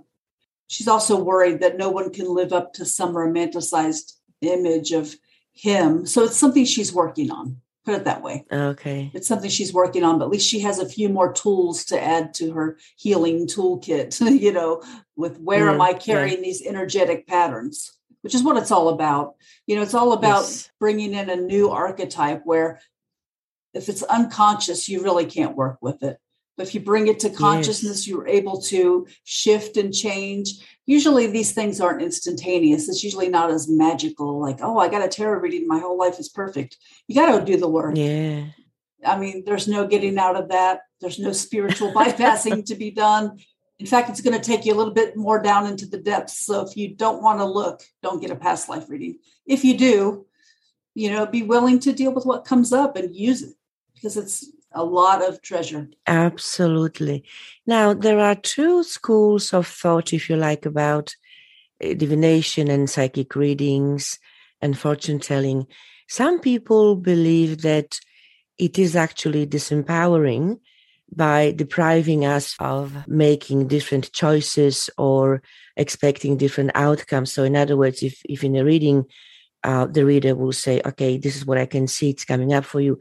she's 0.68 0.88
also 0.88 1.22
worried 1.22 1.62
that 1.62 1.78
no 1.78 1.90
one 1.90 2.12
can 2.12 2.34
live 2.34 2.52
up 2.52 2.74
to 2.74 2.86
some 2.86 3.14
romanticized 3.14 4.14
image 4.42 4.92
of 4.92 5.16
him. 5.54 6.06
So 6.06 6.24
it's 6.24 6.38
something 6.38 6.66
she's 6.66 6.94
working 6.94 7.32
on. 7.32 7.62
Put 7.86 7.94
it 7.94 8.06
that 8.06 8.24
way. 8.24 8.46
Okay. 8.52 9.12
It's 9.14 9.28
something 9.28 9.50
she's 9.50 9.72
working 9.72 10.04
on, 10.04 10.18
but 10.18 10.26
at 10.26 10.32
least 10.32 10.50
she 10.50 10.62
has 10.62 10.80
a 10.80 10.90
few 10.90 11.08
more 11.08 11.32
tools 11.32 11.86
to 11.86 12.02
add 12.02 12.34
to 12.36 12.52
her 12.54 12.80
healing 12.98 13.46
toolkit, 13.46 14.20
you 14.42 14.52
know, 14.52 14.82
with 15.16 15.38
where 15.40 15.70
am 15.70 15.80
I 15.80 15.94
carrying 15.94 16.38
yeah. 16.38 16.44
these 16.44 16.66
energetic 16.66 17.28
patterns? 17.28 17.96
Which 18.26 18.34
is 18.34 18.42
what 18.42 18.58
it's 18.58 18.72
all 18.72 18.90
about. 18.90 19.36
You 19.68 19.76
know, 19.76 19.84
it's 19.84 19.94
all 19.94 20.12
about 20.12 20.40
yes. 20.40 20.72
bringing 20.80 21.14
in 21.14 21.30
a 21.30 21.36
new 21.36 21.70
archetype 21.70 22.42
where 22.44 22.82
if 23.76 23.88
it's 23.88 24.02
unconscious, 24.02 24.90
you 24.90 25.04
really 25.04 25.28
can't 25.28 25.56
work 25.56 25.78
with 25.80 26.02
it. 26.02 26.18
But 26.58 26.66
if 26.66 26.74
you 26.74 26.80
bring 26.80 27.08
it 27.08 27.20
to 27.20 27.30
consciousness, 27.30 28.00
yes. 28.00 28.08
you're 28.08 28.28
able 28.28 28.60
to 28.64 29.06
shift 29.26 29.78
and 29.78 29.94
change. 29.94 30.54
Usually 30.88 31.28
these 31.28 31.52
things 31.52 31.80
aren't 31.80 32.02
instantaneous. 32.02 32.90
It's 32.90 33.04
usually 33.04 33.30
not 33.30 33.52
as 33.52 33.70
magical, 33.70 34.40
like, 34.40 34.58
oh, 34.60 34.80
I 34.80 34.88
got 34.88 35.06
a 35.06 35.08
tarot 35.08 35.42
reading, 35.42 35.68
my 35.68 35.78
whole 35.78 36.00
life 36.00 36.20
is 36.20 36.30
perfect. 36.30 36.78
You 37.08 37.14
got 37.14 37.38
to 37.38 37.46
do 37.46 37.58
the 37.58 37.70
work. 37.70 37.96
Yeah. 37.96 38.46
I 39.06 39.20
mean, 39.20 39.44
there's 39.46 39.68
no 39.68 39.86
getting 39.86 40.18
out 40.18 40.36
of 40.36 40.50
that. 40.50 40.80
There's 41.00 41.20
no 41.20 41.32
spiritual 41.32 41.94
bypassing 41.94 42.66
to 42.66 42.76
be 42.76 42.90
done. 42.90 43.38
In 43.80 43.86
fact, 43.86 44.10
it's 44.10 44.22
going 44.22 44.40
to 44.40 44.44
take 44.44 44.66
you 44.66 44.74
a 44.74 44.78
little 44.78 44.94
bit 44.94 45.18
more 45.18 45.42
down 45.42 45.68
into 45.68 45.86
the 45.86 45.98
depths. 45.98 46.46
So 46.46 46.66
if 46.66 46.78
you 46.78 46.96
don't 46.96 47.22
want 47.22 47.40
to 47.40 47.46
look, 47.46 47.84
don't 48.02 48.22
get 48.22 48.32
a 48.32 48.36
past 48.36 48.70
life 48.70 48.90
reading. 48.90 49.20
If 49.46 49.66
you 49.66 49.78
do, 49.78 50.26
you 50.94 51.12
know, 51.12 51.26
be 51.26 51.44
willing 51.44 51.80
to 51.80 51.92
deal 51.92 52.14
with 52.14 52.26
what 52.26 52.46
comes 52.46 52.72
up 52.72 52.96
and 52.96 53.14
use 53.14 53.42
it 53.42 53.56
because 53.94 54.16
it's 54.16 54.50
a 54.72 54.84
lot 54.84 55.28
of 55.28 55.42
treasure. 55.42 55.90
Absolutely. 56.08 57.24
Now, 57.66 57.94
there 57.94 58.20
are 58.20 58.36
two 58.36 58.84
schools 58.84 59.54
of 59.54 59.68
thought, 59.68 60.14
if 60.14 60.30
you 60.30 60.36
like, 60.36 60.66
about 60.66 61.16
eh, 61.82 61.94
divination 61.94 62.70
and 62.70 62.90
psychic 62.90 63.36
readings 63.36 64.20
and 64.62 64.78
fortune 64.78 65.20
telling. 65.20 65.68
Some 66.08 66.40
people 66.40 66.96
believe 66.96 67.62
that 67.62 68.00
it 68.58 68.80
is 68.80 68.96
actually 68.96 69.48
disempowering 69.48 70.60
by 71.14 71.52
depriving 71.52 72.26
us 72.26 72.56
of 72.60 73.08
making 73.08 73.68
different 73.68 74.12
choices 74.12 74.90
or 74.98 75.42
expecting 75.78 76.38
different 76.38 76.72
outcomes. 76.76 77.32
So, 77.32 77.44
in 77.44 77.56
other 77.56 77.78
words, 77.78 78.04
if, 78.04 78.22
if 78.26 78.44
in 78.44 78.56
a 78.56 78.64
reading, 78.64 79.06
uh, 79.64 79.86
the 79.86 80.06
reader 80.06 80.36
will 80.36 80.52
say, 80.52 80.82
okay, 80.86 81.18
this 81.18 81.36
is 81.36 81.46
what 81.46 81.58
I 81.58 81.66
can 81.66 81.88
see, 81.88 82.12
it's 82.12 82.26
coming 82.26 82.54
up 82.54 82.66
for 82.66 82.82
you, 82.82 83.00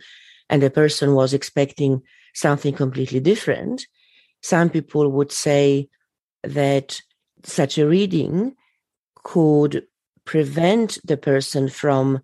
and 0.49 0.63
the 0.63 0.71
person 0.71 1.15
was 1.15 1.35
expecting 1.35 2.03
something 2.35 2.75
completely 2.75 3.21
different, 3.21 3.87
some 4.43 4.69
people 4.69 5.11
would 5.11 5.33
say 5.33 5.89
that 6.43 7.01
such 7.43 7.79
a 7.79 7.87
reading 7.87 8.55
could 9.23 9.87
prevent 10.25 10.99
the 11.05 11.17
person 11.17 11.69
from 11.69 12.21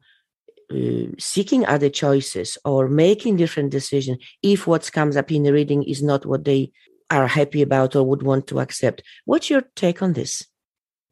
uh, 0.70 1.06
seeking 1.18 1.66
other 1.66 1.88
choices 1.88 2.56
or 2.64 2.88
making 2.88 3.36
different 3.36 3.70
decisions 3.70 4.18
if 4.42 4.66
what 4.66 4.90
comes 4.92 5.16
up 5.16 5.30
in 5.32 5.42
the 5.42 5.52
reading 5.52 5.82
is 5.82 6.02
not 6.02 6.24
what 6.26 6.44
they 6.44 6.70
are 7.10 7.26
happy 7.26 7.62
about 7.62 7.96
or 7.96 8.04
would 8.04 8.22
want 8.22 8.46
to 8.46 8.60
accept. 8.60 9.02
What's 9.24 9.50
your 9.50 9.62
take 9.74 10.00
on 10.00 10.12
this? 10.12 10.46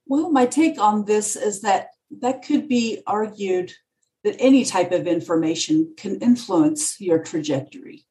Well, 0.06 0.30
my 0.30 0.46
take 0.46 0.78
on 0.78 1.04
this 1.04 1.36
is 1.36 1.60
that 1.62 1.88
that 2.20 2.44
could 2.44 2.68
be 2.68 3.02
argued 3.06 3.72
that 4.24 4.36
any 4.38 4.64
type 4.64 4.92
of 4.92 5.06
information 5.06 5.94
can 5.96 6.20
influence 6.20 7.00
your 7.00 7.18
trajectory. 7.22 8.04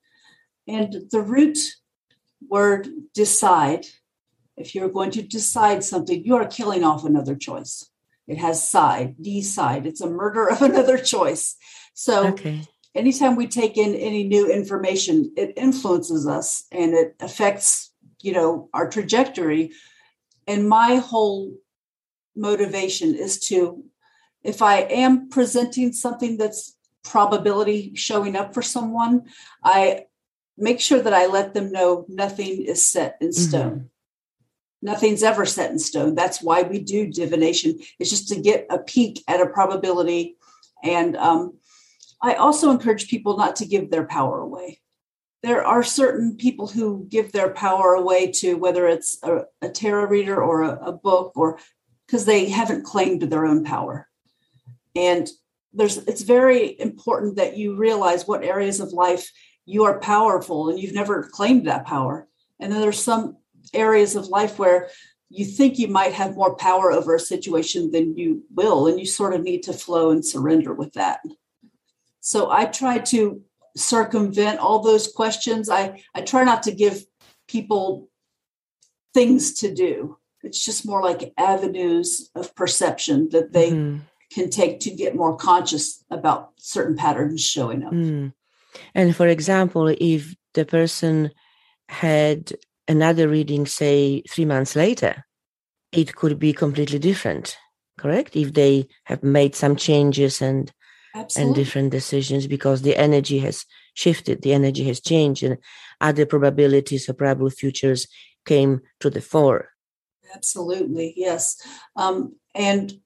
And 0.68 1.10
the 1.12 1.22
root 1.22 1.58
word 2.50 2.88
decide, 3.14 3.86
if 4.58 4.76
you're 4.76 4.90
going 4.90 5.12
to 5.12 5.22
decide 5.22 5.84
something, 5.84 6.24
you 6.24 6.36
are 6.36 6.46
killing 6.46 6.84
off 6.84 7.06
another 7.06 7.36
choice. 7.36 7.90
It 8.28 8.38
has 8.38 8.68
side, 8.68 9.16
D 9.22 9.42
side. 9.42 9.86
It's 9.86 10.02
a 10.02 10.10
murder 10.10 10.50
of 10.50 10.62
another 10.70 10.98
choice. 10.98 11.56
So 11.94 12.28
okay. 12.28 12.62
anytime 12.94 13.36
we 13.36 13.48
take 13.48 13.78
in 13.78 13.96
any 13.96 14.24
new 14.24 14.52
information, 14.52 15.32
it 15.38 15.54
influences 15.58 16.28
us 16.28 16.66
and 16.72 16.94
it 16.94 17.16
affects, 17.20 17.94
you 18.22 18.34
know, 18.34 18.70
our 18.74 18.90
trajectory. 18.90 19.72
And 20.46 20.68
my 20.68 20.96
whole 20.96 21.54
motivation 22.36 23.16
is 23.16 23.40
to, 23.48 23.84
if 24.44 24.62
I 24.62 24.82
am 24.82 25.30
presenting 25.30 25.92
something 25.94 26.38
that's 26.38 26.76
probability 27.04 27.96
showing 27.96 28.36
up 28.36 28.54
for 28.54 28.62
someone, 28.62 29.24
I 29.64 30.06
make 30.58 30.80
sure 30.80 31.02
that 31.02 31.14
I 31.14 31.28
let 31.28 31.54
them 31.54 31.72
know 31.72 32.06
nothing 32.10 32.64
is 32.64 32.86
set 32.86 33.18
in 33.22 33.30
mm-hmm. 33.30 33.42
stone. 33.42 33.72
Mm-hmm. 33.72 33.86
Nothing's 34.82 35.24
ever 35.24 35.46
set 35.46 35.72
in 35.72 35.80
stone. 35.80 36.16
That's 36.16 36.42
why 36.42 36.62
we 36.62 36.80
do 36.80 37.08
divination. 37.08 37.80
It's 38.00 38.10
just 38.10 38.30
to 38.30 38.40
get 38.40 38.68
a 38.70 38.80
peek 38.80 39.24
at 39.28 39.42
a 39.42 39.48
probability. 39.48 40.38
And 40.84 41.18
um, 41.18 41.58
I 42.22 42.36
also 42.36 42.70
encourage 42.70 43.10
people 43.10 43.38
not 43.38 43.56
to 43.58 43.66
give 43.66 43.90
their 43.90 44.06
power 44.06 44.40
away. 44.40 44.80
There 45.44 45.66
are 45.66 45.84
certain 45.84 46.36
people 46.36 46.68
who 46.68 47.06
give 47.10 47.32
their 47.32 47.50
power 47.50 47.94
away 47.94 48.32
to 48.34 48.56
whether 48.56 48.88
it's 48.88 49.18
a, 49.24 49.46
a 49.62 49.70
tarot 49.70 50.06
reader 50.06 50.42
or 50.42 50.64
a, 50.64 50.76
a 50.88 50.92
book 50.92 51.34
or 51.36 51.60
because 52.06 52.26
they 52.26 52.50
haven't 52.50 52.86
claimed 52.86 53.22
their 53.22 53.46
own 53.46 53.64
power. 53.64 54.08
And 54.96 55.30
there's 55.74 55.98
it's 55.98 56.22
very 56.22 56.80
important 56.80 57.36
that 57.36 57.58
you 57.58 57.76
realize 57.76 58.28
what 58.28 58.44
areas 58.44 58.80
of 58.80 58.94
life 58.94 59.32
you 59.66 59.84
are 59.84 60.00
powerful 60.00 60.70
and 60.70 60.80
you've 60.80 60.96
never 60.96 61.30
claimed 61.32 61.68
that 61.68 61.86
power. 61.86 62.28
And 62.60 62.72
then 62.72 62.82
there's 62.82 63.02
some 63.02 63.38
areas 63.74 64.16
of 64.16 64.28
life 64.28 64.60
where 64.60 64.90
you 65.30 65.46
think 65.46 65.78
you 65.78 65.88
might 65.88 66.14
have 66.14 66.36
more 66.36 66.56
power 66.56 66.92
over 66.92 67.16
a 67.16 67.20
situation 67.20 67.92
than 67.92 68.18
you 68.18 68.44
will, 68.54 68.88
and 68.88 69.00
you 69.00 69.06
sort 69.06 69.34
of 69.34 69.44
need 69.44 69.64
to 69.64 69.74
flow 69.74 70.12
and 70.12 70.26
surrender 70.26 70.74
with 70.74 70.94
that. 70.94 71.20
So 72.22 72.50
I 72.50 72.66
try 72.66 73.00
to 73.00 73.42
circumvent 73.76 74.60
all 74.60 74.80
those 74.80 75.12
questions. 75.12 75.70
I, 75.70 76.02
I 76.16 76.22
try 76.22 76.44
not 76.44 76.64
to 76.64 76.72
give 76.72 77.06
people 77.48 78.10
things 79.14 79.54
to 79.60 79.74
do. 79.74 80.18
It's 80.44 80.64
just 80.64 80.86
more 80.86 81.02
like 81.02 81.34
avenues 81.38 82.30
of 82.36 82.56
perception 82.56 83.30
that 83.32 83.54
they 83.54 83.72
mm. 83.72 84.02
can 84.32 84.50
take 84.50 84.80
to 84.82 84.92
get 84.92 85.16
more 85.16 85.36
conscious 85.36 86.04
about 86.10 86.52
certain 86.58 86.96
patterns 86.96 87.46
showing 87.46 87.84
up. 87.84 87.92
Mm. 87.92 88.34
And 88.94 89.16
for 89.16 89.28
example, 89.28 89.94
if 90.00 90.36
the 90.54 90.66
person 90.66 91.32
had 91.90 92.54
another 92.88 93.28
reading, 93.28 93.66
say 93.66 94.24
three 94.30 94.46
months 94.46 94.76
later, 94.76 95.26
it 95.92 96.16
could 96.16 96.40
be 96.40 96.54
completely 96.54 97.00
different, 97.00 97.58
correct? 97.98 98.36
If 98.36 98.54
they 98.54 98.88
have 99.06 99.24
made 99.24 99.56
some 99.56 99.76
changes 99.76 100.42
and 100.42 100.72
Absolutely. 101.16 101.48
and 101.48 101.56
different 101.56 101.92
decisions 101.92 102.46
because 102.46 102.82
the 102.82 102.96
energy 102.96 103.40
has 103.40 103.66
shifted, 103.96 104.42
the 104.42 104.54
energy 104.54 104.84
has 104.84 105.00
changed, 105.02 105.42
and 105.44 105.58
other 106.00 106.26
probabilities 106.26 107.10
or 107.10 107.14
probable 107.14 107.50
futures 107.50 108.08
came 108.46 108.82
to 109.00 109.10
the 109.10 109.22
fore. 109.22 109.70
Absolutely, 110.36 111.14
yes. 111.16 111.60
Um, 111.96 112.36
and 112.54 113.00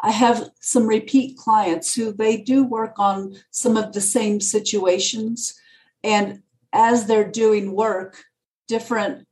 I 0.00 0.12
have 0.12 0.48
some 0.60 0.86
repeat 0.86 1.36
clients 1.36 1.94
who 1.94 2.12
they 2.12 2.38
do 2.38 2.64
work 2.64 2.94
on 2.98 3.36
some 3.50 3.76
of 3.76 3.92
the 3.92 4.00
same 4.00 4.40
situations. 4.40 5.58
And 6.04 6.42
as 6.72 7.06
they're 7.06 7.30
doing 7.30 7.72
work, 7.72 8.24
different 8.68 9.26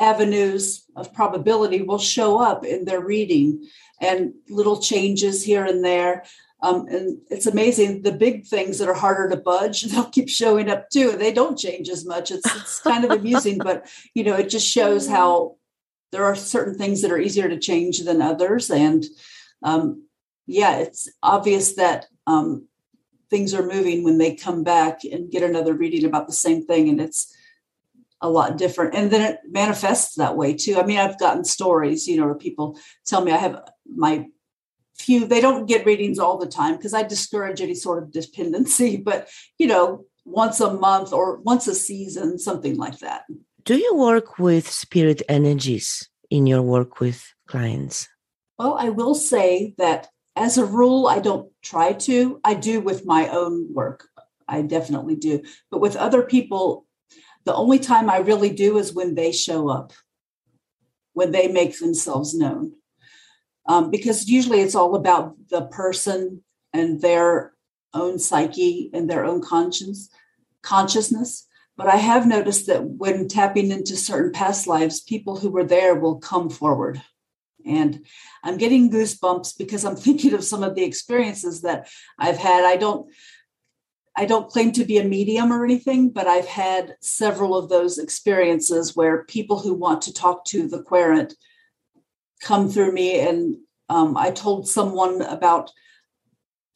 avenues 0.00 0.84
of 0.96 1.12
probability 1.12 1.82
will 1.82 1.98
show 1.98 2.40
up 2.40 2.64
in 2.64 2.84
their 2.84 3.00
reading 3.00 3.68
and 4.00 4.32
little 4.48 4.80
changes 4.80 5.44
here 5.44 5.64
and 5.64 5.84
there. 5.84 6.24
Um, 6.62 6.86
and 6.88 7.18
it's 7.30 7.46
amazing 7.46 8.02
the 8.02 8.12
big 8.12 8.46
things 8.46 8.78
that 8.78 8.88
are 8.88 8.94
harder 8.94 9.30
to 9.30 9.36
budge 9.36 9.82
they'll 9.84 10.04
keep 10.04 10.28
showing 10.28 10.68
up 10.68 10.88
too. 10.90 11.12
They 11.12 11.32
don't 11.32 11.58
change 11.58 11.88
as 11.88 12.04
much. 12.04 12.30
It's, 12.30 12.56
it's 12.56 12.80
kind 12.80 13.04
of 13.04 13.10
amusing 13.10 13.58
but 13.58 13.86
you 14.14 14.24
know 14.24 14.34
it 14.34 14.48
just 14.48 14.66
shows 14.66 15.08
how 15.08 15.56
there 16.12 16.24
are 16.24 16.34
certain 16.34 16.76
things 16.76 17.02
that 17.02 17.12
are 17.12 17.18
easier 17.18 17.48
to 17.48 17.58
change 17.58 18.00
than 18.00 18.20
others. 18.20 18.70
And 18.70 19.04
um, 19.62 20.06
yeah 20.46 20.78
it's 20.78 21.08
obvious 21.22 21.74
that 21.74 22.06
um, 22.26 22.66
things 23.30 23.54
are 23.54 23.66
moving 23.66 24.02
when 24.02 24.18
they 24.18 24.34
come 24.34 24.64
back 24.64 25.04
and 25.04 25.30
get 25.30 25.42
another 25.42 25.74
reading 25.74 26.04
about 26.04 26.26
the 26.26 26.32
same 26.32 26.66
thing. 26.66 26.88
And 26.88 27.00
it's 27.00 27.34
a 28.22 28.28
lot 28.28 28.58
different 28.58 28.94
and 28.94 29.10
then 29.10 29.22
it 29.32 29.38
manifests 29.50 30.16
that 30.16 30.36
way 30.36 30.54
too. 30.54 30.78
I 30.78 30.84
mean 30.84 30.98
i've 30.98 31.18
gotten 31.18 31.44
stories 31.44 32.06
you 32.06 32.16
know 32.16 32.26
where 32.26 32.34
people 32.34 32.78
tell 33.06 33.22
me 33.22 33.32
i 33.32 33.36
have 33.36 33.62
my 33.86 34.26
few 34.98 35.26
they 35.26 35.40
don't 35.40 35.66
get 35.66 35.86
readings 35.86 36.18
all 36.18 36.36
the 36.36 36.46
time 36.46 36.76
because 36.76 36.92
i 36.92 37.02
discourage 37.02 37.60
any 37.60 37.74
sort 37.74 38.02
of 38.02 38.12
dependency 38.12 38.96
but 39.08 39.28
you 39.58 39.66
know 39.66 40.04
once 40.24 40.60
a 40.60 40.72
month 40.72 41.12
or 41.12 41.40
once 41.40 41.66
a 41.66 41.74
season 41.74 42.38
something 42.38 42.76
like 42.76 42.98
that. 42.98 43.22
Do 43.64 43.76
you 43.76 43.94
work 43.96 44.38
with 44.38 44.70
spirit 44.70 45.22
energies 45.28 46.08
in 46.30 46.46
your 46.46 46.62
work 46.62 47.00
with 47.00 47.32
clients? 47.46 48.08
Well 48.58 48.76
i 48.78 48.90
will 48.90 49.14
say 49.14 49.74
that 49.78 50.08
as 50.36 50.58
a 50.58 50.64
rule 50.64 51.06
i 51.06 51.18
don't 51.18 51.50
try 51.62 51.92
to. 51.92 52.40
I 52.44 52.54
do 52.54 52.80
with 52.80 53.06
my 53.06 53.28
own 53.28 53.72
work. 53.72 54.08
I 54.48 54.62
definitely 54.62 55.16
do. 55.16 55.42
But 55.70 55.80
with 55.80 55.96
other 55.96 56.22
people 56.22 56.86
the 57.44 57.54
only 57.54 57.78
time 57.78 58.10
I 58.10 58.18
really 58.18 58.50
do 58.50 58.78
is 58.78 58.92
when 58.92 59.14
they 59.14 59.32
show 59.32 59.68
up, 59.68 59.92
when 61.12 61.32
they 61.32 61.48
make 61.48 61.78
themselves 61.78 62.34
known. 62.34 62.72
Um, 63.66 63.90
because 63.90 64.28
usually 64.28 64.60
it's 64.60 64.74
all 64.74 64.94
about 64.94 65.36
the 65.48 65.62
person 65.62 66.42
and 66.72 67.00
their 67.00 67.52
own 67.94 68.18
psyche 68.18 68.90
and 68.92 69.08
their 69.08 69.24
own 69.24 69.42
conscience, 69.42 70.10
consciousness. 70.62 71.46
But 71.76 71.88
I 71.88 71.96
have 71.96 72.26
noticed 72.26 72.66
that 72.66 72.84
when 72.84 73.28
tapping 73.28 73.70
into 73.70 73.96
certain 73.96 74.32
past 74.32 74.66
lives, 74.66 75.00
people 75.00 75.36
who 75.36 75.50
were 75.50 75.64
there 75.64 75.94
will 75.94 76.16
come 76.16 76.50
forward. 76.50 77.00
And 77.64 78.06
I'm 78.42 78.56
getting 78.56 78.90
goosebumps 78.90 79.56
because 79.56 79.84
I'm 79.84 79.96
thinking 80.04 80.34
of 80.34 80.44
some 80.44 80.62
of 80.62 80.74
the 80.74 80.84
experiences 80.84 81.62
that 81.62 81.88
I've 82.18 82.38
had. 82.38 82.64
I 82.64 82.76
don't 82.76 83.10
I 84.16 84.26
don't 84.26 84.50
claim 84.50 84.72
to 84.72 84.84
be 84.84 84.98
a 84.98 85.04
medium 85.04 85.52
or 85.52 85.64
anything, 85.64 86.10
but 86.10 86.26
I've 86.26 86.46
had 86.46 86.96
several 87.00 87.56
of 87.56 87.68
those 87.68 87.98
experiences 87.98 88.96
where 88.96 89.24
people 89.24 89.60
who 89.60 89.72
want 89.72 90.02
to 90.02 90.12
talk 90.12 90.44
to 90.46 90.68
the 90.68 90.82
querent 90.82 91.34
come 92.42 92.68
through 92.68 92.92
me. 92.92 93.20
And 93.20 93.56
um, 93.88 94.16
I 94.16 94.30
told 94.30 94.68
someone 94.68 95.22
about, 95.22 95.70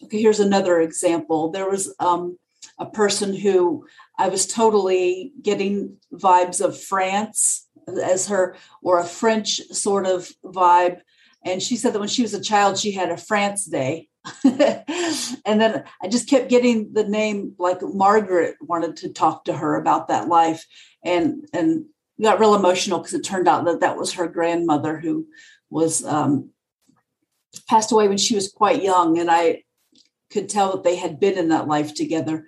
okay, 0.03 0.21
here's 0.21 0.41
another 0.41 0.81
example. 0.81 1.51
There 1.51 1.69
was 1.69 1.93
um, 1.99 2.39
a 2.79 2.87
person 2.87 3.35
who 3.35 3.87
I 4.19 4.29
was 4.29 4.47
totally 4.47 5.33
getting 5.43 5.97
vibes 6.13 6.65
of 6.65 6.81
France 6.81 7.69
as 8.03 8.29
her, 8.29 8.57
or 8.81 9.01
a 9.01 9.05
French 9.05 9.61
sort 9.73 10.07
of 10.07 10.31
vibe. 10.45 11.01
And 11.45 11.63
she 11.63 11.77
said 11.77 11.93
that 11.93 11.99
when 11.99 12.09
she 12.09 12.23
was 12.23 12.33
a 12.33 12.41
child, 12.41 12.79
she 12.79 12.93
had 12.93 13.11
a 13.11 13.17
France 13.17 13.67
day 13.67 14.09
and 14.45 15.61
then 15.61 15.85
I 16.03 16.09
just 16.09 16.29
kept 16.29 16.49
getting 16.49 16.93
the 16.93 17.05
name 17.05 17.55
like 17.59 17.83
Margaret 17.83 18.57
wanted 18.61 18.97
to 18.99 19.13
talk 19.13 19.45
to 19.45 19.53
her 19.53 19.77
about 19.77 20.09
that 20.09 20.29
life 20.29 20.65
and 21.05 21.47
and 21.53 21.85
got 22.21 22.41
real 22.41 22.55
emotional 22.55 22.99
because 22.99 23.15
it 23.15 23.25
turned 23.25 23.49
out 23.49 23.65
that 23.65 23.81
that 23.81 23.97
was 23.97 24.15
her 24.15 24.29
grandmother 24.29 24.99
who 24.99 25.27
was 25.69 26.05
um, 26.05 26.51
passed 27.69 27.93
away 27.93 28.09
when 28.09 28.19
she 28.19 28.35
was 28.35 28.53
quite 28.53 28.83
young 28.83 29.19
and 29.19 29.31
I 29.31 29.65
could 30.31 30.49
tell 30.49 30.73
that 30.73 30.85
they 30.85 30.97
had 30.97 31.21
been 31.21 31.37
in 31.37 31.49
that 31.49 31.69
life 31.69 31.95
together. 31.95 32.47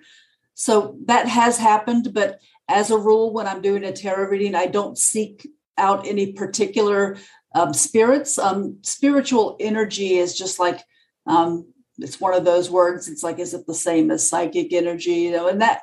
So 0.55 0.97
that 1.05 1.27
has 1.27 1.57
happened, 1.57 2.13
but 2.13 2.39
as 2.67 2.91
a 2.91 2.97
rule, 2.97 3.31
when 3.31 3.47
I'm 3.47 3.61
doing 3.61 3.83
a 3.83 3.93
tarot 3.93 4.29
reading, 4.29 4.55
I 4.55 4.65
don't 4.65 4.97
seek 4.97 5.47
out 5.77 6.07
any 6.07 6.33
particular 6.33 7.17
um, 7.53 7.73
spirits. 7.73 8.37
Um, 8.37 8.79
spiritual 8.81 9.55
energy 9.59 10.17
is 10.17 10.37
just 10.37 10.59
like 10.59 10.81
um, 11.27 11.73
it's 11.97 12.19
one 12.21 12.33
of 12.33 12.45
those 12.45 12.69
words. 12.69 13.07
It's 13.07 13.23
like, 13.23 13.39
is 13.39 13.53
it 13.53 13.65
the 13.65 13.73
same 13.73 14.11
as 14.11 14.29
psychic 14.29 14.71
energy? 14.73 15.13
You 15.13 15.31
know, 15.31 15.47
in 15.47 15.59
that 15.59 15.81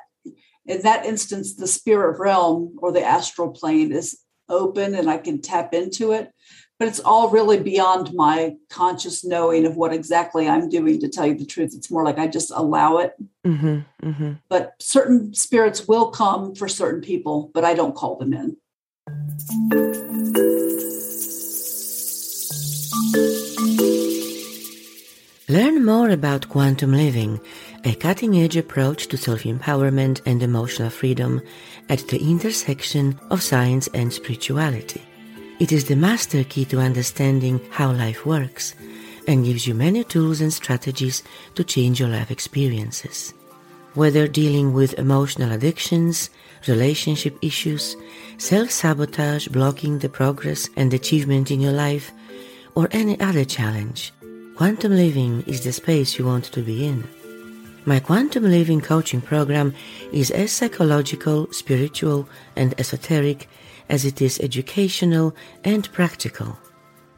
in 0.65 0.81
that 0.81 1.05
instance, 1.05 1.55
the 1.55 1.67
spirit 1.67 2.19
realm 2.19 2.75
or 2.79 2.91
the 2.91 3.03
astral 3.03 3.51
plane 3.51 3.91
is 3.91 4.19
open 4.49 4.95
and 4.95 5.09
I 5.09 5.17
can 5.17 5.41
tap 5.41 5.73
into 5.73 6.11
it. 6.11 6.31
but 6.77 6.87
it's 6.89 6.99
all 6.99 7.29
really 7.29 7.57
beyond 7.59 8.13
my 8.13 8.55
conscious 8.69 9.23
knowing 9.23 9.65
of 9.65 9.77
what 9.77 9.93
exactly 9.93 10.47
I'm 10.47 10.67
doing. 10.67 10.99
To 10.99 11.07
tell 11.07 11.25
you 11.25 11.35
the 11.35 11.45
truth, 11.45 11.73
it's 11.75 11.89
more 11.89 12.03
like 12.03 12.17
I 12.17 12.27
just 12.27 12.51
allow 12.51 12.97
it. 12.97 13.13
Mm-hmm, 13.45 14.07
mm-hmm. 14.07 14.31
But 14.49 14.73
certain 14.79 15.33
spirits 15.33 15.87
will 15.87 16.09
come 16.09 16.53
for 16.53 16.67
certain 16.67 17.01
people, 17.01 17.49
but 17.53 17.63
I 17.63 17.75
don't 17.75 17.95
call 17.95 18.17
them 18.17 18.33
in. 18.33 18.57
Learn 25.47 25.85
more 25.85 26.09
about 26.09 26.49
quantum 26.49 26.91
living, 26.91 27.39
a 27.83 27.93
cutting 27.93 28.35
edge 28.35 28.57
approach 28.57 29.05
to 29.09 29.15
self 29.15 29.43
empowerment 29.43 30.19
and 30.25 30.41
emotional 30.41 30.89
freedom 30.89 31.39
at 31.87 31.99
the 32.07 32.17
intersection 32.19 33.19
of 33.29 33.43
science 33.43 33.87
and 33.93 34.11
spirituality. 34.11 35.03
It 35.59 35.71
is 35.71 35.85
the 35.85 35.95
master 35.95 36.43
key 36.43 36.65
to 36.65 36.79
understanding 36.79 37.61
how 37.69 37.91
life 37.91 38.25
works 38.25 38.73
and 39.27 39.45
gives 39.45 39.67
you 39.67 39.75
many 39.75 40.03
tools 40.03 40.41
and 40.41 40.51
strategies 40.51 41.21
to 41.53 41.63
change 41.63 41.99
your 41.99 42.09
life 42.09 42.31
experiences. 42.31 43.31
Whether 43.93 44.27
dealing 44.27 44.73
with 44.73 44.97
emotional 44.97 45.51
addictions, 45.51 46.31
relationship 46.67 47.37
issues, 47.43 47.95
self 48.39 48.71
sabotage 48.71 49.47
blocking 49.49 49.99
the 49.99 50.09
progress 50.09 50.69
and 50.75 50.91
achievement 50.91 51.51
in 51.51 51.61
your 51.61 51.71
life, 51.71 52.11
or 52.73 52.89
any 52.91 53.19
other 53.19 53.45
challenge, 53.45 54.11
Quantum 54.55 54.95
Living 54.95 55.43
is 55.47 55.65
the 55.65 55.73
space 55.73 56.17
you 56.17 56.25
want 56.25 56.45
to 56.45 56.61
be 56.61 56.87
in. 56.87 57.03
My 57.83 57.99
Quantum 57.99 58.45
Living 58.45 58.79
coaching 58.79 59.19
program 59.19 59.73
is 60.13 60.31
as 60.31 60.53
psychological, 60.53 61.51
spiritual, 61.51 62.29
and 62.55 62.73
esoteric 62.79 63.49
as 63.89 64.05
it 64.05 64.21
is 64.21 64.39
educational 64.39 65.35
and 65.65 65.91
practical. 65.91 66.57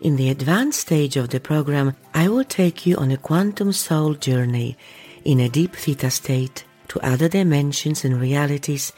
In 0.02 0.16
the 0.16 0.32
advanced 0.32 0.80
stage 0.80 1.16
of 1.16 1.30
the 1.30 1.40
program, 1.40 1.96
I 2.12 2.28
will 2.28 2.44
take 2.44 2.88
you 2.88 2.96
on 2.98 3.12
a 3.12 3.18
quantum 3.18 3.72
soul 3.72 4.16
journey 4.16 4.76
in 5.24 5.40
a 5.40 5.48
deep 5.48 5.76
theta 5.76 6.10
state 6.10 6.66
to 6.88 7.00
other 7.02 7.30
dimensions 7.30 8.04
and 8.04 8.20
realities, 8.20 8.94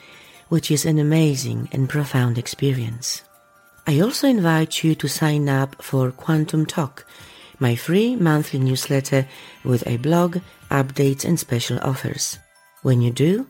which 0.47 0.71
is 0.71 0.85
an 0.85 0.97
amazing 0.97 1.67
and 1.73 1.89
profound 1.89 2.37
experience. 2.37 3.21
I 3.85 3.99
also 3.99 4.29
invite 4.29 4.81
you 4.83 4.95
to 4.95 5.09
sign 5.09 5.49
up 5.49 5.81
for 5.81 6.11
Quantum 6.11 6.65
Talk 6.65 7.05
my 7.59 7.75
free 7.75 8.15
monthly 8.15 8.59
newsletter 8.59 9.27
with 9.63 9.85
a 9.87 9.97
blog, 9.97 10.37
updates, 10.71 11.25
and 11.25 11.39
special 11.39 11.79
offers. 11.81 12.39
When 12.81 13.01
you 13.01 13.11
do, 13.11 13.45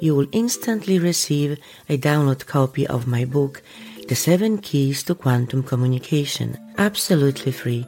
you 0.00 0.14
will 0.14 0.26
instantly 0.32 0.98
receive 0.98 1.56
a 1.88 1.96
download 1.96 2.44
copy 2.46 2.86
of 2.86 3.06
my 3.06 3.24
book, 3.24 3.62
The 4.08 4.14
Seven 4.14 4.58
Keys 4.58 5.02
to 5.04 5.14
Quantum 5.14 5.62
Communication, 5.62 6.58
absolutely 6.76 7.52
free. 7.52 7.86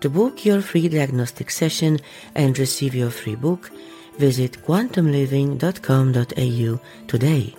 To 0.00 0.10
book 0.10 0.44
your 0.44 0.60
free 0.60 0.88
diagnostic 0.88 1.50
session 1.50 1.98
and 2.34 2.58
receive 2.58 2.94
your 2.94 3.08
free 3.10 3.36
book, 3.36 3.70
visit 4.18 4.58
quantumliving.com.au 4.66 6.80
today. 7.06 7.54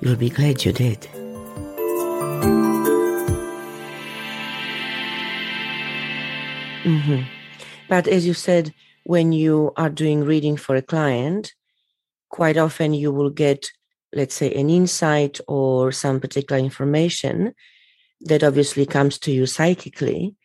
You'll 0.00 0.16
be 0.16 0.30
glad 0.30 0.64
you 0.64 0.72
did. 0.72 1.08
Mm-hmm. 6.84 7.22
But 7.88 8.08
as 8.08 8.26
you 8.26 8.34
said, 8.34 8.72
when 9.04 9.32
you 9.32 9.72
are 9.76 9.90
doing 9.90 10.24
reading 10.24 10.56
for 10.56 10.76
a 10.76 10.82
client, 10.82 11.54
quite 12.30 12.56
often 12.56 12.94
you 12.94 13.12
will 13.12 13.30
get, 13.30 13.70
let's 14.14 14.34
say, 14.34 14.52
an 14.54 14.70
insight 14.70 15.40
or 15.48 15.92
some 15.92 16.20
particular 16.20 16.62
information 16.62 17.54
that 18.22 18.44
obviously 18.44 18.86
comes 18.86 19.18
to 19.18 19.32
you 19.32 19.46
psychically. 19.46 20.36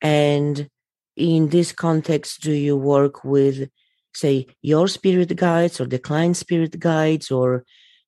And 0.00 0.68
in 1.16 1.48
this 1.48 1.72
context, 1.72 2.40
do 2.42 2.52
you 2.52 2.76
work 2.76 3.24
with, 3.24 3.68
say, 4.14 4.46
your 4.62 4.88
spirit 4.88 5.34
guides 5.36 5.80
or 5.80 5.86
the 5.86 5.98
client 5.98 6.36
spirit 6.36 6.78
guides, 6.78 7.30
or 7.30 7.64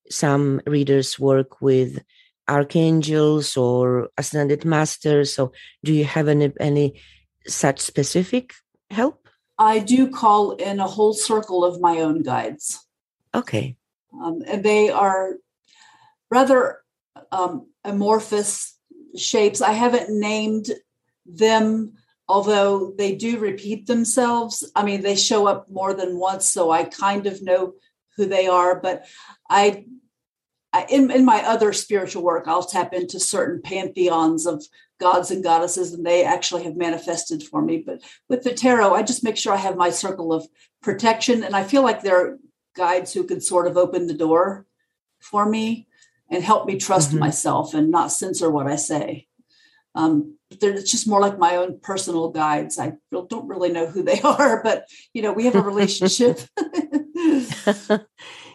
some 0.09 0.61
readers 0.66 1.18
work 1.18 1.61
with 1.61 2.02
archangels 2.48 3.56
or 3.56 4.09
ascended 4.16 4.64
masters? 4.64 5.35
So, 5.35 5.52
do 5.85 5.92
you 5.92 6.04
have 6.04 6.28
any, 6.28 6.52
any 6.61 7.00
such 7.46 7.81
specific 7.81 8.55
help? 8.90 9.29
I 9.59 9.79
do 9.79 10.09
call 10.09 10.53
in 10.53 10.81
a 10.81 10.87
whole 10.87 11.12
circle 11.12 11.64
of 11.64 11.81
my 11.81 11.98
own 11.98 12.22
guides. 12.22 12.87
Okay. 13.35 13.76
Um, 14.20 14.42
and 14.46 14.64
they 14.64 14.90
are 14.90 15.35
rather 16.31 16.81
um, 17.31 17.66
amorphous 17.85 18.76
shapes. 19.16 19.61
I 19.61 19.72
haven't 19.72 20.09
named 20.11 20.70
them, 21.26 21.92
although 22.29 22.92
they 22.96 23.14
do 23.14 23.38
repeat 23.38 23.87
themselves. 23.87 24.70
I 24.74 24.85
mean, 24.85 25.03
they 25.03 25.16
show 25.16 25.46
up 25.46 25.70
more 25.70 25.94
than 25.94 26.18
once, 26.18 26.48
so 26.48 26.70
I 26.70 26.85
kind 26.85 27.26
of 27.26 27.42
know 27.42 27.74
who 28.16 28.26
they 28.26 28.46
are. 28.46 28.81
But 28.81 29.07
I, 29.48 29.85
I 30.72 30.87
in, 30.88 31.11
in 31.11 31.24
my 31.24 31.42
other 31.44 31.72
spiritual 31.72 32.22
work, 32.22 32.48
I'll 32.48 32.64
tap 32.64 32.92
into 32.92 33.20
certain 33.20 33.61
pantheons 33.62 34.46
of 34.46 34.64
gods 35.00 35.30
and 35.30 35.42
goddesses 35.42 35.92
and 35.92 36.04
they 36.04 36.24
actually 36.24 36.62
have 36.64 36.76
manifested 36.76 37.42
for 37.42 37.62
me. 37.62 37.82
But 37.84 38.02
with 38.28 38.42
the 38.42 38.52
tarot 38.52 38.94
i 38.94 39.02
just 39.02 39.24
make 39.24 39.36
sure 39.36 39.52
i 39.52 39.56
have 39.56 39.76
my 39.76 39.90
circle 39.90 40.32
of 40.32 40.46
protection 40.82 41.42
and 41.42 41.56
i 41.56 41.64
feel 41.64 41.82
like 41.82 42.02
they're 42.02 42.38
guides 42.76 43.12
who 43.12 43.24
can 43.24 43.40
sort 43.40 43.66
of 43.66 43.76
open 43.76 44.06
the 44.06 44.14
door 44.14 44.66
for 45.20 45.48
me 45.48 45.88
and 46.30 46.44
help 46.44 46.66
me 46.66 46.76
trust 46.76 47.10
mm-hmm. 47.10 47.18
myself 47.18 47.74
and 47.74 47.90
not 47.90 48.12
censor 48.12 48.50
what 48.50 48.66
i 48.66 48.76
say. 48.76 49.26
Um, 49.96 50.36
it's 50.52 50.88
just 50.88 51.08
more 51.08 51.20
like 51.20 51.36
my 51.36 51.56
own 51.56 51.80
personal 51.80 52.28
guides. 52.30 52.78
I 52.78 52.92
don't 53.10 53.48
really 53.48 53.72
know 53.72 53.86
who 53.86 54.04
they 54.04 54.20
are 54.24 54.62
but 54.62 54.86
you 55.12 55.22
know 55.22 55.32
we 55.32 55.46
have 55.46 55.56
a 55.56 55.62
relationship. 55.62 56.40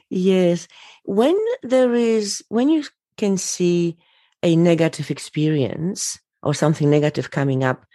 Yes. 0.10 0.68
When 1.04 1.38
there 1.64 1.94
is 1.94 2.44
when 2.50 2.70
you 2.70 2.84
can 3.18 3.38
see 3.38 3.98
a 4.44 4.56
negative 4.56 5.10
experience 5.10 6.20
or 6.46 6.54
something 6.54 6.90
negative 6.90 7.32
coming 7.32 7.64
up 7.64 7.86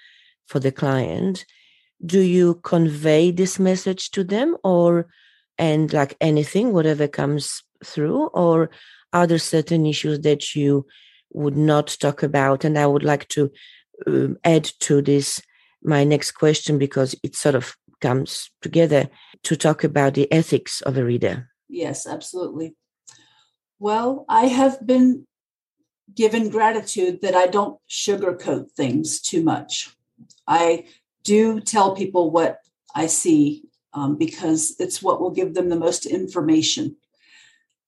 for 0.47 0.61
the 0.61 0.73
client 0.73 1.47
do 2.05 2.21
you 2.21 2.55
convey 2.63 3.31
this 3.31 3.59
message 3.59 4.11
to 4.13 4.25
them 4.25 4.57
or 4.65 5.07
and 5.59 5.93
like 5.93 6.17
anything 6.21 6.73
whatever 6.73 7.07
comes 7.07 7.63
through? 7.85 8.29
Or 8.29 8.71
are 9.13 9.27
there 9.27 9.39
certain 9.39 9.85
issues 9.85 10.21
that 10.21 10.55
you 10.55 10.87
would 11.33 11.57
not 11.57 11.97
talk 12.01 12.23
about? 12.23 12.65
And 12.65 12.79
i 12.79 12.87
would 12.87 13.05
like 13.05 13.29
to 13.29 13.51
um, 14.07 14.39
add 14.45 14.65
to 14.81 15.03
this 15.03 15.41
my 15.83 16.05
next 16.05 16.33
question 16.33 16.79
because 16.79 17.15
it 17.23 17.37
sort 17.37 17.55
of 17.55 17.77
comes 18.01 18.51
together 18.63 19.09
to 19.43 19.57
talk 19.57 19.85
about 19.85 20.15
the 20.15 20.31
ethics 20.33 20.81
of 20.83 20.97
a 20.97 21.05
reader. 21.05 21.49
Yes 21.69 22.07
absolutely. 22.07 22.75
Well 23.79 24.25
i 24.29 24.47
have 24.47 24.87
been 24.87 25.27
given 26.15 26.51
gratitude 26.51 27.21
that 27.23 27.35
I 27.35 27.47
don't 27.47 27.79
sugarcoat 27.89 28.73
things 28.73 29.21
too 29.21 29.43
much. 29.43 29.95
I 30.47 30.87
do 31.25 31.61
tell 31.61 31.95
people 31.95 32.31
what 32.31 32.59
I 32.95 33.07
see 33.07 33.65
um, 33.93 34.17
because 34.17 34.77
it's 34.79 35.03
what 35.03 35.21
will 35.21 35.31
give 35.31 35.55
them 35.55 35.69
the 35.69 35.79
most 35.79 36.07
information. 36.07 36.97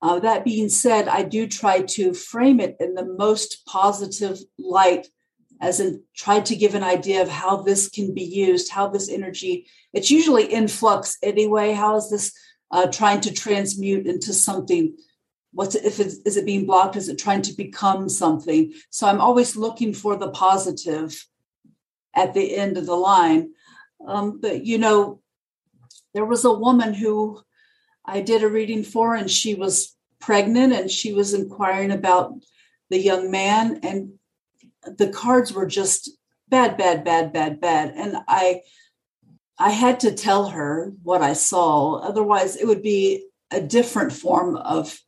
Uh, 0.00 0.18
that 0.18 0.44
being 0.44 0.68
said, 0.68 1.06
I 1.06 1.22
do 1.22 1.46
try 1.46 1.82
to 1.82 2.12
frame 2.12 2.58
it 2.58 2.76
in 2.80 2.94
the 2.94 3.04
most 3.04 3.64
positive 3.66 4.38
light, 4.58 5.06
as 5.60 5.78
in 5.78 6.02
try 6.16 6.40
to 6.40 6.56
give 6.56 6.74
an 6.74 6.82
idea 6.82 7.22
of 7.22 7.28
how 7.28 7.62
this 7.62 7.88
can 7.88 8.12
be 8.12 8.24
used, 8.24 8.72
how 8.72 8.88
this 8.88 9.08
energy, 9.08 9.66
it's 9.92 10.10
usually 10.10 10.52
in 10.52 10.66
flux 10.66 11.16
anyway. 11.22 11.72
How 11.72 11.96
is 11.96 12.10
this 12.10 12.32
uh, 12.72 12.88
trying 12.88 13.20
to 13.20 13.32
transmute 13.32 14.06
into 14.06 14.32
something 14.32 14.96
what's 15.52 15.74
it, 15.74 15.84
if 15.84 16.00
it's, 16.00 16.16
is 16.24 16.36
it 16.36 16.46
being 16.46 16.66
blocked? 16.66 16.96
Is 16.96 17.08
it 17.08 17.18
trying 17.18 17.42
to 17.42 17.52
become 17.52 18.08
something? 18.08 18.72
So 18.90 19.06
i'm 19.06 19.20
always 19.20 19.56
looking 19.56 19.94
for 19.94 20.16
the 20.16 20.30
positive 20.30 21.26
at 22.14 22.34
the 22.34 22.56
end 22.56 22.76
of 22.76 22.86
the 22.86 22.96
line. 22.96 23.52
Um, 24.06 24.40
but 24.40 24.66
you 24.66 24.78
know 24.78 25.20
there 26.14 26.24
was 26.24 26.44
a 26.44 26.52
woman 26.52 26.92
who 26.92 27.40
i 28.04 28.20
did 28.20 28.42
a 28.42 28.48
reading 28.48 28.82
for 28.82 29.14
and 29.14 29.30
she 29.30 29.54
was 29.54 29.96
pregnant 30.18 30.72
and 30.72 30.90
she 30.90 31.12
was 31.12 31.34
inquiring 31.34 31.92
about 31.92 32.34
the 32.90 32.98
young 32.98 33.30
man 33.30 33.78
and 33.82 34.12
the 34.98 35.08
cards 35.08 35.52
were 35.52 35.66
just 35.66 36.10
bad 36.48 36.76
bad 36.76 37.04
bad 37.04 37.32
bad 37.32 37.60
bad. 37.60 37.94
And 37.96 38.16
i 38.28 38.62
i 39.58 39.70
had 39.70 40.00
to 40.00 40.12
tell 40.12 40.48
her 40.48 40.92
what 41.02 41.22
i 41.22 41.32
saw. 41.32 41.96
Otherwise 41.96 42.56
it 42.56 42.66
would 42.66 42.82
be 42.82 43.26
a 43.50 43.60
different 43.60 44.12
form 44.12 44.56
of 44.56 44.98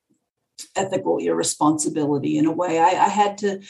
ethical 0.76 1.18
irresponsibility 1.18 2.38
in 2.38 2.46
a 2.46 2.52
way. 2.52 2.78
I, 2.78 2.90
I, 2.90 3.08
had 3.08 3.38
to 3.38 3.60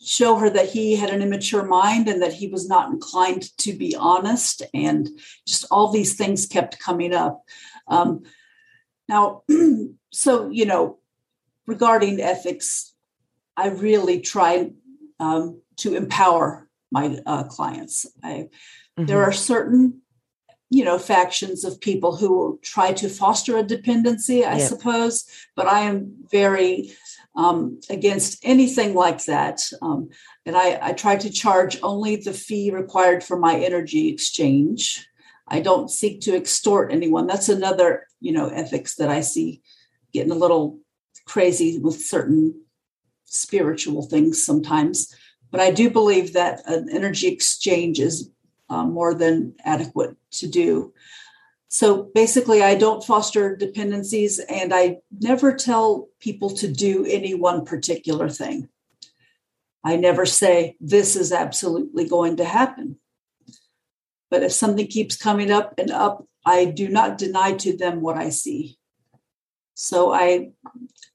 show 0.00 0.36
her 0.36 0.50
that 0.50 0.68
he 0.68 0.96
had 0.96 1.10
an 1.10 1.22
immature 1.22 1.64
mind 1.64 2.08
and 2.08 2.22
that 2.22 2.32
he 2.32 2.48
was 2.48 2.68
not 2.68 2.90
inclined 2.90 3.56
to 3.58 3.72
be 3.72 3.96
honest. 3.96 4.62
And 4.74 5.08
just 5.46 5.66
all 5.70 5.90
these 5.90 6.14
things 6.14 6.46
kept 6.46 6.78
coming 6.78 7.12
up. 7.12 7.42
Um, 7.88 8.22
now, 9.08 9.42
so, 10.10 10.50
you 10.50 10.66
know, 10.66 10.98
regarding 11.66 12.20
ethics, 12.20 12.94
I 13.56 13.68
really 13.68 14.20
try 14.20 14.70
um, 15.18 15.60
to 15.76 15.96
empower 15.96 16.68
my 16.90 17.18
uh, 17.26 17.44
clients. 17.44 18.06
I, 18.22 18.28
mm-hmm. 18.28 19.06
There 19.06 19.22
are 19.22 19.32
certain, 19.32 20.02
you 20.70 20.84
know, 20.84 20.98
factions 20.98 21.64
of 21.64 21.80
people 21.80 22.16
who 22.16 22.58
try 22.62 22.92
to 22.92 23.08
foster 23.08 23.56
a 23.56 23.62
dependency, 23.62 24.44
I 24.44 24.58
yep. 24.58 24.68
suppose, 24.68 25.26
but 25.56 25.66
I 25.66 25.80
am 25.80 26.14
very 26.30 26.92
um, 27.36 27.80
against 27.88 28.44
anything 28.44 28.94
like 28.94 29.24
that. 29.24 29.62
Um, 29.80 30.10
and 30.44 30.56
I, 30.56 30.78
I 30.82 30.92
try 30.92 31.16
to 31.16 31.30
charge 31.30 31.78
only 31.82 32.16
the 32.16 32.32
fee 32.32 32.70
required 32.70 33.24
for 33.24 33.38
my 33.38 33.56
energy 33.56 34.08
exchange. 34.08 35.06
I 35.46 35.60
don't 35.60 35.90
seek 35.90 36.20
to 36.22 36.36
extort 36.36 36.92
anyone. 36.92 37.26
That's 37.26 37.48
another, 37.48 38.06
you 38.20 38.32
know, 38.32 38.48
ethics 38.48 38.96
that 38.96 39.08
I 39.08 39.22
see 39.22 39.62
getting 40.12 40.32
a 40.32 40.36
little 40.36 40.80
crazy 41.26 41.78
with 41.78 42.00
certain 42.00 42.62
spiritual 43.24 44.02
things 44.02 44.44
sometimes. 44.44 45.14
But 45.50 45.60
I 45.60 45.70
do 45.70 45.90
believe 45.90 46.34
that 46.34 46.60
an 46.66 46.88
energy 46.90 47.28
exchange 47.28 48.00
is 48.00 48.30
uh, 48.70 48.84
more 48.84 49.14
than 49.14 49.54
adequate 49.64 50.16
to 50.32 50.48
do. 50.48 50.92
So 51.68 52.04
basically, 52.14 52.62
I 52.62 52.74
don't 52.74 53.04
foster 53.04 53.54
dependencies 53.54 54.38
and 54.38 54.72
I 54.72 54.98
never 55.20 55.54
tell 55.54 56.08
people 56.18 56.50
to 56.56 56.68
do 56.68 57.04
any 57.04 57.34
one 57.34 57.64
particular 57.64 58.28
thing. 58.30 58.68
I 59.84 59.96
never 59.96 60.26
say, 60.26 60.76
this 60.80 61.14
is 61.14 61.32
absolutely 61.32 62.08
going 62.08 62.36
to 62.36 62.44
happen. 62.44 62.98
But 64.30 64.42
if 64.42 64.52
something 64.52 64.86
keeps 64.86 65.16
coming 65.16 65.50
up 65.50 65.74
and 65.78 65.90
up, 65.90 66.26
I 66.44 66.64
do 66.66 66.88
not 66.88 67.18
deny 67.18 67.52
to 67.52 67.76
them 67.76 68.00
what 68.00 68.16
I 68.16 68.30
see. 68.30 68.78
So 69.74 70.12
I 70.12 70.50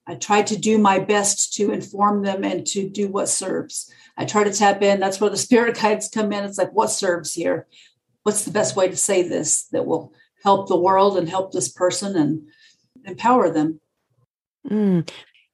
I 0.06 0.14
try 0.16 0.42
to 0.42 0.56
do 0.56 0.78
my 0.78 0.98
best 0.98 1.54
to 1.54 1.72
inform 1.72 2.22
them 2.22 2.44
and 2.44 2.66
to 2.68 2.88
do 2.88 3.08
what 3.08 3.28
serves. 3.28 3.90
I 4.16 4.24
try 4.24 4.44
to 4.44 4.52
tap 4.52 4.82
in. 4.82 5.00
That's 5.00 5.20
where 5.20 5.30
the 5.30 5.36
spirit 5.36 5.76
guides 5.80 6.08
come 6.08 6.32
in. 6.32 6.44
It's 6.44 6.58
like, 6.58 6.72
what 6.72 6.90
serves 6.90 7.34
here? 7.34 7.66
What's 8.22 8.44
the 8.44 8.52
best 8.52 8.76
way 8.76 8.88
to 8.88 8.96
say 8.96 9.26
this 9.26 9.64
that 9.72 9.86
will 9.86 10.12
help 10.42 10.68
the 10.68 10.78
world 10.78 11.16
and 11.16 11.28
help 11.28 11.52
this 11.52 11.68
person 11.68 12.16
and 12.16 12.48
empower 13.04 13.50
them? 13.50 13.80
Mm. 14.68 15.08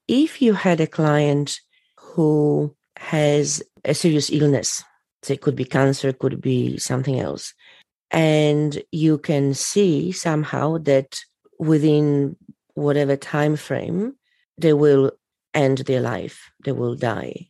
If 0.08 0.42
you 0.42 0.54
had 0.54 0.80
a 0.80 0.86
client 0.86 1.60
who 1.96 2.74
has 2.96 3.62
a 3.84 3.94
serious 3.94 4.30
illness, 4.30 4.84
it 5.28 5.40
could 5.40 5.56
be 5.56 5.64
cancer, 5.64 6.12
could 6.12 6.40
be 6.40 6.78
something 6.78 7.20
else, 7.20 7.54
and 8.10 8.82
you 8.90 9.18
can 9.18 9.54
see 9.54 10.12
somehow 10.12 10.78
that 10.78 11.20
within 11.58 12.36
whatever 12.74 13.16
time 13.16 13.56
frame 13.56 14.14
they 14.58 14.72
will 14.72 15.12
end 15.54 15.78
their 15.78 16.00
life, 16.00 16.50
they 16.64 16.72
will 16.72 16.94
die. 16.94 17.49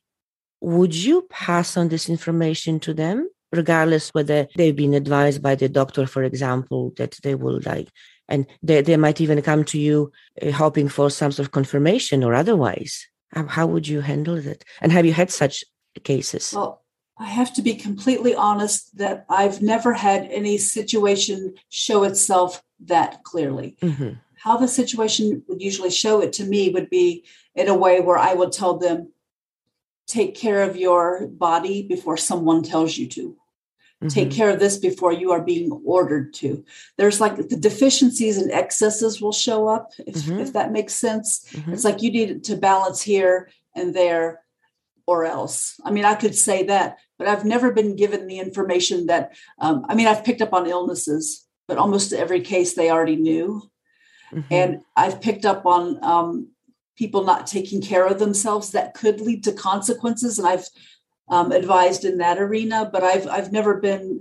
Would 0.60 0.94
you 0.94 1.26
pass 1.30 1.76
on 1.76 1.88
this 1.88 2.08
information 2.08 2.80
to 2.80 2.94
them, 2.94 3.28
regardless 3.52 4.10
whether 4.10 4.46
they've 4.56 4.76
been 4.76 4.94
advised 4.94 5.42
by 5.42 5.54
the 5.54 5.68
doctor, 5.68 6.06
for 6.06 6.22
example, 6.22 6.92
that 6.96 7.18
they 7.22 7.34
will 7.34 7.60
die? 7.60 7.86
And 8.28 8.46
they, 8.62 8.80
they 8.82 8.96
might 8.96 9.20
even 9.20 9.42
come 9.42 9.64
to 9.64 9.78
you 9.78 10.12
uh, 10.40 10.52
hoping 10.52 10.88
for 10.88 11.10
some 11.10 11.32
sort 11.32 11.46
of 11.46 11.52
confirmation 11.52 12.22
or 12.22 12.34
otherwise. 12.34 13.08
How, 13.32 13.46
how 13.46 13.66
would 13.66 13.88
you 13.88 14.00
handle 14.00 14.40
that? 14.40 14.64
And 14.80 14.92
have 14.92 15.06
you 15.06 15.12
had 15.12 15.30
such 15.30 15.64
cases? 16.04 16.52
Well, 16.54 16.82
I 17.18 17.26
have 17.26 17.52
to 17.54 17.62
be 17.62 17.74
completely 17.74 18.34
honest 18.34 18.96
that 18.98 19.26
I've 19.28 19.60
never 19.60 19.92
had 19.92 20.24
any 20.30 20.58
situation 20.58 21.54
show 21.68 22.04
itself 22.04 22.62
that 22.86 23.24
clearly. 23.24 23.76
Mm-hmm 23.82 24.12
how 24.40 24.56
the 24.56 24.68
situation 24.68 25.42
would 25.48 25.60
usually 25.60 25.90
show 25.90 26.22
it 26.22 26.32
to 26.32 26.44
me 26.44 26.70
would 26.70 26.88
be 26.88 27.24
in 27.54 27.68
a 27.68 27.76
way 27.76 28.00
where 28.00 28.18
I 28.18 28.32
would 28.32 28.52
tell 28.52 28.78
them, 28.78 29.12
take 30.10 30.34
care 30.34 30.62
of 30.62 30.76
your 30.76 31.26
body 31.28 31.86
before 31.86 32.16
someone 32.16 32.62
tells 32.62 32.98
you 32.98 33.08
to. 33.08 33.36
Mm-hmm. 34.02 34.08
Take 34.08 34.30
care 34.30 34.50
of 34.50 34.58
this 34.58 34.78
before 34.78 35.12
you 35.12 35.32
are 35.32 35.42
being 35.42 35.70
ordered 35.84 36.32
to. 36.34 36.64
There's 36.96 37.20
like 37.20 37.36
the 37.36 37.56
deficiencies 37.56 38.38
and 38.38 38.50
excesses 38.50 39.20
will 39.20 39.32
show 39.32 39.68
up, 39.68 39.92
if, 39.98 40.16
mm-hmm. 40.16 40.40
if 40.40 40.54
that 40.54 40.72
makes 40.72 40.94
sense. 40.94 41.44
Mm-hmm. 41.52 41.72
It's 41.72 41.84
like 41.84 42.02
you 42.02 42.10
need 42.10 42.44
to 42.44 42.56
balance 42.56 43.02
here 43.02 43.50
and 43.76 43.94
there 43.94 44.42
or 45.06 45.26
else. 45.26 45.78
I 45.84 45.90
mean, 45.90 46.04
I 46.04 46.14
could 46.14 46.34
say 46.34 46.64
that, 46.64 46.98
but 47.18 47.28
I've 47.28 47.44
never 47.44 47.72
been 47.72 47.94
given 47.94 48.26
the 48.26 48.38
information 48.38 49.06
that, 49.06 49.34
um, 49.58 49.84
I 49.88 49.94
mean, 49.94 50.06
I've 50.06 50.24
picked 50.24 50.40
up 50.40 50.54
on 50.54 50.66
illnesses, 50.66 51.46
but 51.68 51.78
almost 51.78 52.12
every 52.12 52.40
case 52.40 52.74
they 52.74 52.90
already 52.90 53.16
knew. 53.16 53.62
Mm-hmm. 54.32 54.54
And 54.54 54.80
I've 54.96 55.20
picked 55.20 55.44
up 55.44 55.66
on 55.66 56.02
um, 56.02 56.48
people 57.00 57.24
not 57.24 57.46
taking 57.46 57.80
care 57.80 58.06
of 58.06 58.18
themselves 58.18 58.72
that 58.72 58.92
could 58.92 59.22
lead 59.22 59.42
to 59.42 59.52
consequences. 59.52 60.38
And 60.38 60.46
I've 60.46 60.68
um, 61.30 61.50
advised 61.50 62.04
in 62.04 62.18
that 62.18 62.38
arena, 62.38 62.90
but 62.92 63.02
I've 63.02 63.26
I've 63.26 63.52
never 63.52 63.80
been 63.80 64.20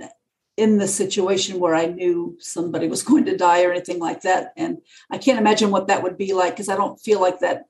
in 0.55 0.77
the 0.77 0.87
situation 0.87 1.59
where 1.59 1.75
I 1.75 1.87
knew 1.87 2.37
somebody 2.39 2.87
was 2.87 3.03
going 3.09 3.25
to 3.25 3.35
die 3.35 3.65
or 3.65 3.71
anything 3.71 3.99
like 3.99 4.21
that. 4.21 4.53
And 4.55 4.77
I 5.11 5.17
can't 5.17 5.37
imagine 5.39 5.71
what 5.71 5.87
that 5.87 6.03
would 6.03 6.17
be 6.17 6.31
like 6.33 6.53
because 6.53 6.69
I 6.69 6.77
don't 6.77 6.97
feel 7.01 7.19
like 7.19 7.39
that 7.41 7.65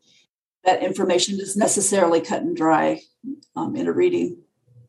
that 0.64 0.84
information 0.84 1.40
is 1.40 1.58
necessarily 1.58 2.22
cut 2.22 2.44
and 2.44 2.56
dry 2.56 3.02
um, 3.56 3.76
in 3.76 3.88
a 3.88 3.92
reading, 3.92 4.38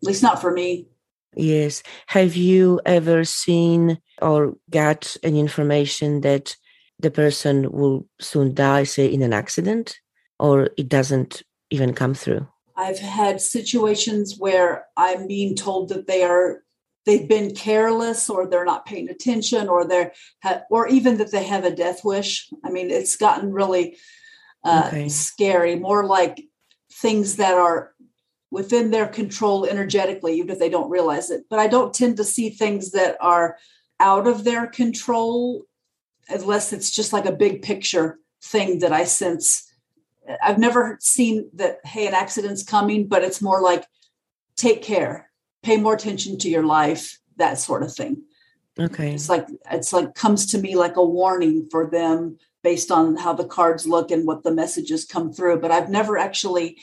at 0.03 0.07
least 0.07 0.23
not 0.23 0.41
for 0.43 0.53
me. 0.53 0.87
Yes. 1.35 1.83
Have 2.09 2.37
you 2.37 2.81
ever 2.85 3.25
seen 3.25 3.99
or 4.21 4.57
got 4.69 5.17
any 5.23 5.41
information 5.41 6.21
that 6.23 6.57
the 6.99 7.11
person 7.11 7.71
will 7.71 8.07
soon 8.21 8.53
die, 8.53 8.85
say, 8.85 9.07
in 9.07 9.23
an 9.23 9.33
accident, 9.33 9.97
or 10.41 10.71
it 10.77 10.89
doesn't 10.89 11.43
even 11.71 11.95
come 11.95 12.15
through? 12.15 12.47
I've 12.77 12.99
had 12.99 13.41
situations 13.41 14.37
where 14.39 14.87
I'm 14.97 15.27
being 15.27 15.55
told 15.55 15.91
that 15.91 16.07
they 16.07 16.23
are 16.23 16.63
they've 17.07 17.29
been 17.29 17.55
careless 17.55 18.29
or 18.31 18.47
they're 18.47 18.65
not 18.65 18.87
paying 18.87 19.09
attention 19.09 19.69
or 19.69 19.87
they're 19.87 20.13
or 20.71 20.89
even 20.89 21.19
that 21.19 21.31
they 21.31 21.45
have 21.45 21.65
a 21.65 21.75
death 21.75 22.05
wish. 22.05 22.49
I 22.65 22.71
mean, 22.71 22.91
it's 22.91 23.17
gotten 23.17 23.53
really 23.53 23.97
uh, 24.65 24.85
okay. 24.87 25.09
scary. 25.09 25.77
More 25.77 26.07
like 26.07 26.43
things 26.93 27.37
that 27.37 27.55
are 27.55 27.95
within 28.51 28.91
their 28.91 29.07
control 29.07 29.65
energetically, 29.65 30.35
even 30.35 30.51
if 30.51 30.59
they 30.59 30.69
don't 30.69 30.91
realize 30.91 31.31
it. 31.31 31.45
But 31.49 31.59
I 31.59 31.69
don't 31.69 31.95
tend 31.95 32.17
to 32.17 32.25
see 32.25 32.51
things 32.51 32.91
that 32.93 33.17
are 33.21 33.57
out 34.01 34.27
of 34.27 34.45
their 34.45 34.67
control 34.67 35.67
unless 36.29 36.73
it's 36.73 36.91
just 36.91 37.13
like 37.13 37.27
a 37.27 37.33
big 37.33 37.63
picture 37.63 38.19
thing 38.43 38.81
that 38.81 38.93
I 38.93 39.05
sense. 39.05 39.70
I've 40.43 40.59
never 40.59 40.99
seen 41.01 41.51
that, 41.55 41.79
hey, 41.85 42.07
an 42.07 42.15
accident's 42.15 42.63
coming, 42.63 43.07
but 43.07 43.23
it's 43.23 43.43
more 43.43 43.61
like 43.63 43.85
take 44.57 44.83
care, 44.83 45.31
pay 45.63 45.77
more 45.77 45.95
attention 45.95 46.39
to 46.39 46.49
your 46.49 46.65
life, 46.65 47.19
that 47.37 47.59
sort 47.59 47.83
of 47.83 47.95
thing. 47.95 48.23
Okay. 48.79 49.15
It's 49.15 49.29
like 49.29 49.47
it's 49.71 49.93
like 49.93 50.15
comes 50.15 50.47
to 50.47 50.59
me 50.59 50.77
like 50.77 50.97
a 50.97 51.05
warning 51.05 51.69
for 51.71 51.91
them 51.91 52.39
based 52.63 52.91
on 52.91 53.17
how 53.17 53.33
the 53.33 53.45
cards 53.45 53.87
look 53.87 54.11
and 54.11 54.27
what 54.27 54.43
the 54.43 54.53
messages 54.53 55.05
come 55.05 55.33
through. 55.33 55.61
But 55.61 55.71
I've 55.71 55.91
never 55.91 56.19
actually, 56.19 56.79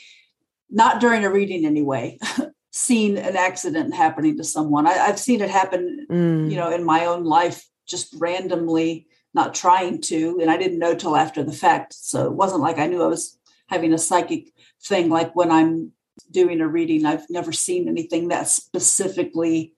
not 0.70 1.00
during 1.00 1.24
a 1.24 1.30
reading 1.30 1.64
anyway, 1.64 2.18
seen 2.72 3.16
an 3.16 3.36
accident 3.36 3.94
happening 3.94 4.36
to 4.36 4.44
someone. 4.44 4.86
I, 4.86 4.92
have 4.92 5.18
seen 5.18 5.40
it 5.40 5.50
happen, 5.50 6.06
mm. 6.10 6.50
you 6.50 6.56
know, 6.56 6.70
in 6.70 6.84
my 6.84 7.06
own 7.06 7.24
life 7.24 7.64
just 7.86 8.14
randomly 8.18 9.06
not 9.34 9.54
trying 9.54 10.00
to. 10.02 10.38
And 10.40 10.50
I 10.50 10.56
didn't 10.56 10.78
know 10.78 10.94
till 10.94 11.16
after 11.16 11.42
the 11.42 11.52
fact. 11.52 11.94
So 11.94 12.26
it 12.26 12.32
wasn't 12.32 12.60
like 12.60 12.78
I 12.78 12.86
knew 12.86 13.02
I 13.02 13.06
was 13.06 13.37
having 13.68 13.92
a 13.92 13.98
psychic 13.98 14.52
thing. 14.82 15.08
Like 15.08 15.34
when 15.36 15.50
I'm 15.50 15.92
doing 16.30 16.60
a 16.60 16.68
reading, 16.68 17.06
I've 17.06 17.28
never 17.30 17.52
seen 17.52 17.88
anything 17.88 18.28
that 18.28 18.48
specifically 18.48 19.74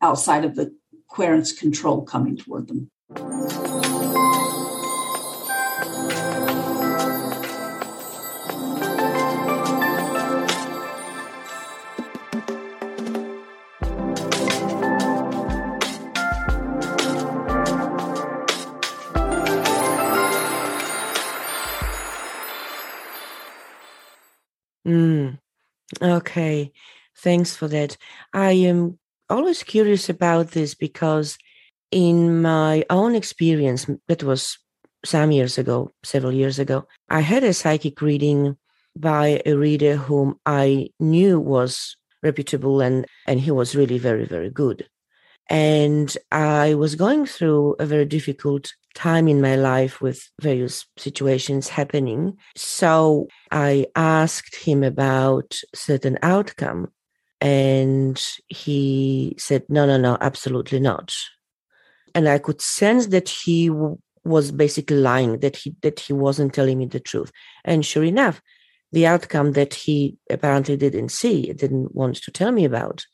outside 0.00 0.44
of 0.44 0.54
the 0.54 0.74
querent's 1.08 1.52
control 1.52 2.02
coming 2.02 2.36
toward 2.36 2.68
them. 2.68 2.90
Mm, 24.86 25.38
okay, 26.02 26.72
thanks 27.18 27.56
for 27.56 27.68
that. 27.68 27.96
I 28.34 28.52
am 28.52 28.98
always 29.30 29.62
curious 29.62 30.08
about 30.08 30.52
this 30.52 30.74
because, 30.74 31.38
in 31.92 32.42
my 32.42 32.84
own 32.90 33.14
experience, 33.16 33.86
that 34.08 34.24
was 34.24 34.58
some 35.04 35.32
years 35.32 35.58
ago, 35.58 35.92
several 36.04 36.32
years 36.32 36.58
ago, 36.58 36.86
I 37.10 37.20
had 37.20 37.44
a 37.44 37.54
psychic 37.54 38.02
reading 38.02 38.56
by 38.96 39.42
a 39.46 39.54
reader 39.54 39.96
whom 39.96 40.40
I 40.46 40.90
knew 41.00 41.40
was 41.40 41.96
reputable 42.22 42.80
and, 42.80 43.06
and 43.26 43.40
he 43.40 43.50
was 43.52 43.76
really 43.76 43.98
very, 43.98 44.26
very 44.26 44.50
good. 44.50 44.88
And 45.48 46.16
I 46.32 46.74
was 46.74 46.94
going 46.94 47.26
through 47.26 47.76
a 47.78 47.86
very 47.86 48.04
difficult 48.04 48.72
time 48.96 49.28
in 49.28 49.40
my 49.40 49.54
life 49.54 50.00
with 50.00 50.28
various 50.40 50.86
situations 50.96 51.68
happening. 51.68 52.36
So 52.56 53.28
I 53.52 53.86
asked 53.94 54.56
him 54.56 54.82
about 54.82 55.54
certain 55.74 56.18
outcome. 56.22 56.88
And 57.40 58.20
he 58.48 59.36
said, 59.38 59.64
no, 59.68 59.86
no, 59.86 59.98
no, 59.98 60.16
absolutely 60.20 60.80
not. 60.80 61.14
And 62.14 62.26
I 62.28 62.38
could 62.38 62.62
sense 62.62 63.08
that 63.08 63.28
he 63.28 63.68
w- 63.68 63.98
was 64.24 64.50
basically 64.50 64.96
lying, 64.96 65.40
that 65.40 65.56
he, 65.56 65.76
that 65.82 66.00
he 66.00 66.14
wasn't 66.14 66.54
telling 66.54 66.78
me 66.78 66.86
the 66.86 66.98
truth. 66.98 67.30
And 67.64 67.84
sure 67.84 68.04
enough, 68.04 68.40
the 68.92 69.06
outcome 69.06 69.52
that 69.52 69.74
he 69.74 70.16
apparently 70.30 70.78
didn't 70.78 71.10
see, 71.10 71.52
didn't 71.52 71.94
want 71.94 72.16
to 72.16 72.30
tell 72.30 72.52
me 72.52 72.64
about, 72.64 73.04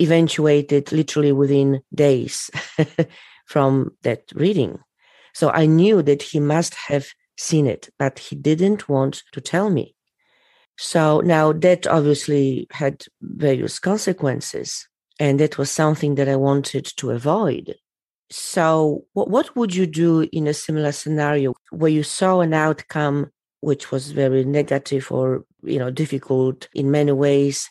eventuated 0.00 0.90
literally 0.90 1.32
within 1.32 1.82
days 1.94 2.50
from 3.46 3.90
that 4.02 4.22
reading. 4.34 4.78
So 5.38 5.50
I 5.50 5.66
knew 5.66 6.02
that 6.02 6.20
he 6.20 6.40
must 6.40 6.74
have 6.74 7.06
seen 7.36 7.68
it, 7.68 7.90
but 7.96 8.18
he 8.18 8.34
didn't 8.34 8.88
want 8.88 9.22
to 9.30 9.40
tell 9.40 9.70
me. 9.70 9.94
So 10.76 11.20
now 11.20 11.52
that 11.52 11.86
obviously 11.86 12.66
had 12.72 13.04
various 13.22 13.78
consequences, 13.78 14.88
and 15.20 15.38
that 15.38 15.56
was 15.56 15.70
something 15.70 16.16
that 16.16 16.28
I 16.28 16.34
wanted 16.34 16.86
to 16.96 17.12
avoid. 17.12 17.76
So, 18.30 19.04
what, 19.12 19.54
would 19.54 19.76
you 19.76 19.86
do 19.86 20.28
in 20.32 20.48
a 20.48 20.52
similar 20.52 20.90
scenario 20.90 21.54
where 21.70 21.92
you 21.92 22.02
saw 22.02 22.40
an 22.40 22.52
outcome 22.52 23.30
which 23.60 23.92
was 23.92 24.10
very 24.10 24.44
negative 24.44 25.12
or 25.12 25.44
you 25.62 25.78
know 25.78 25.92
difficult 25.92 26.68
in 26.74 26.90
many 26.90 27.12
ways, 27.12 27.70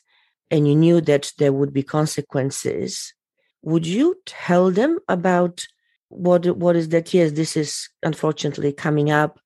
and 0.49 0.69
you 0.69 0.75
knew 0.75 1.01
that 1.01 1.33
there 1.37 1.51
would 1.51 1.73
be 1.73 1.83
consequences? 1.83 3.13
Would 3.61 3.85
you 3.85 4.15
tell 4.25 4.71
them 4.71 4.99
about 5.09 5.67
what 6.09 6.45
what 6.57 6.75
is 6.75 6.89
that? 6.89 7.13
Yes, 7.13 7.31
this 7.31 7.57
is 7.57 7.89
unfortunately 8.03 8.73
coming 8.73 9.11
up, 9.11 9.39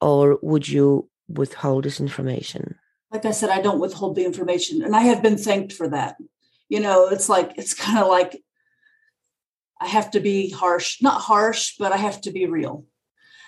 or 0.00 0.38
would 0.42 0.68
you 0.68 1.08
withhold 1.28 1.84
this 1.84 2.00
information? 2.00 2.76
like 3.10 3.24
I 3.24 3.30
said, 3.30 3.50
I 3.50 3.60
don't 3.60 3.80
withhold 3.80 4.16
the 4.16 4.24
information, 4.24 4.82
and 4.82 4.94
I 4.94 5.02
have 5.02 5.22
been 5.22 5.38
thanked 5.38 5.72
for 5.72 5.88
that. 5.88 6.16
You 6.68 6.80
know, 6.80 7.08
it's 7.08 7.28
like 7.28 7.52
it's 7.56 7.74
kind 7.74 7.98
of 7.98 8.08
like 8.08 8.42
I 9.80 9.86
have 9.86 10.10
to 10.12 10.20
be 10.20 10.50
harsh, 10.50 11.00
not 11.00 11.22
harsh, 11.22 11.74
but 11.78 11.92
I 11.92 11.96
have 11.96 12.20
to 12.22 12.30
be 12.30 12.46
real. 12.46 12.84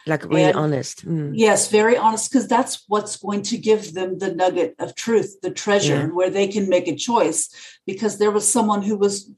Like 0.06 0.24
really 0.24 0.44
and, 0.44 0.56
honest. 0.56 1.06
Mm. 1.06 1.32
Yes, 1.34 1.70
very 1.70 1.96
honest, 1.96 2.30
because 2.30 2.48
that's 2.48 2.84
what's 2.88 3.18
going 3.18 3.42
to 3.42 3.58
give 3.58 3.92
them 3.92 4.18
the 4.18 4.34
nugget 4.34 4.74
of 4.78 4.94
truth, 4.94 5.36
the 5.42 5.50
treasure, 5.50 5.94
yeah. 5.94 6.06
where 6.06 6.30
they 6.30 6.48
can 6.48 6.70
make 6.70 6.88
a 6.88 6.96
choice. 6.96 7.50
Because 7.86 8.18
there 8.18 8.30
was 8.30 8.50
someone 8.50 8.80
who 8.80 8.96
was 8.96 9.30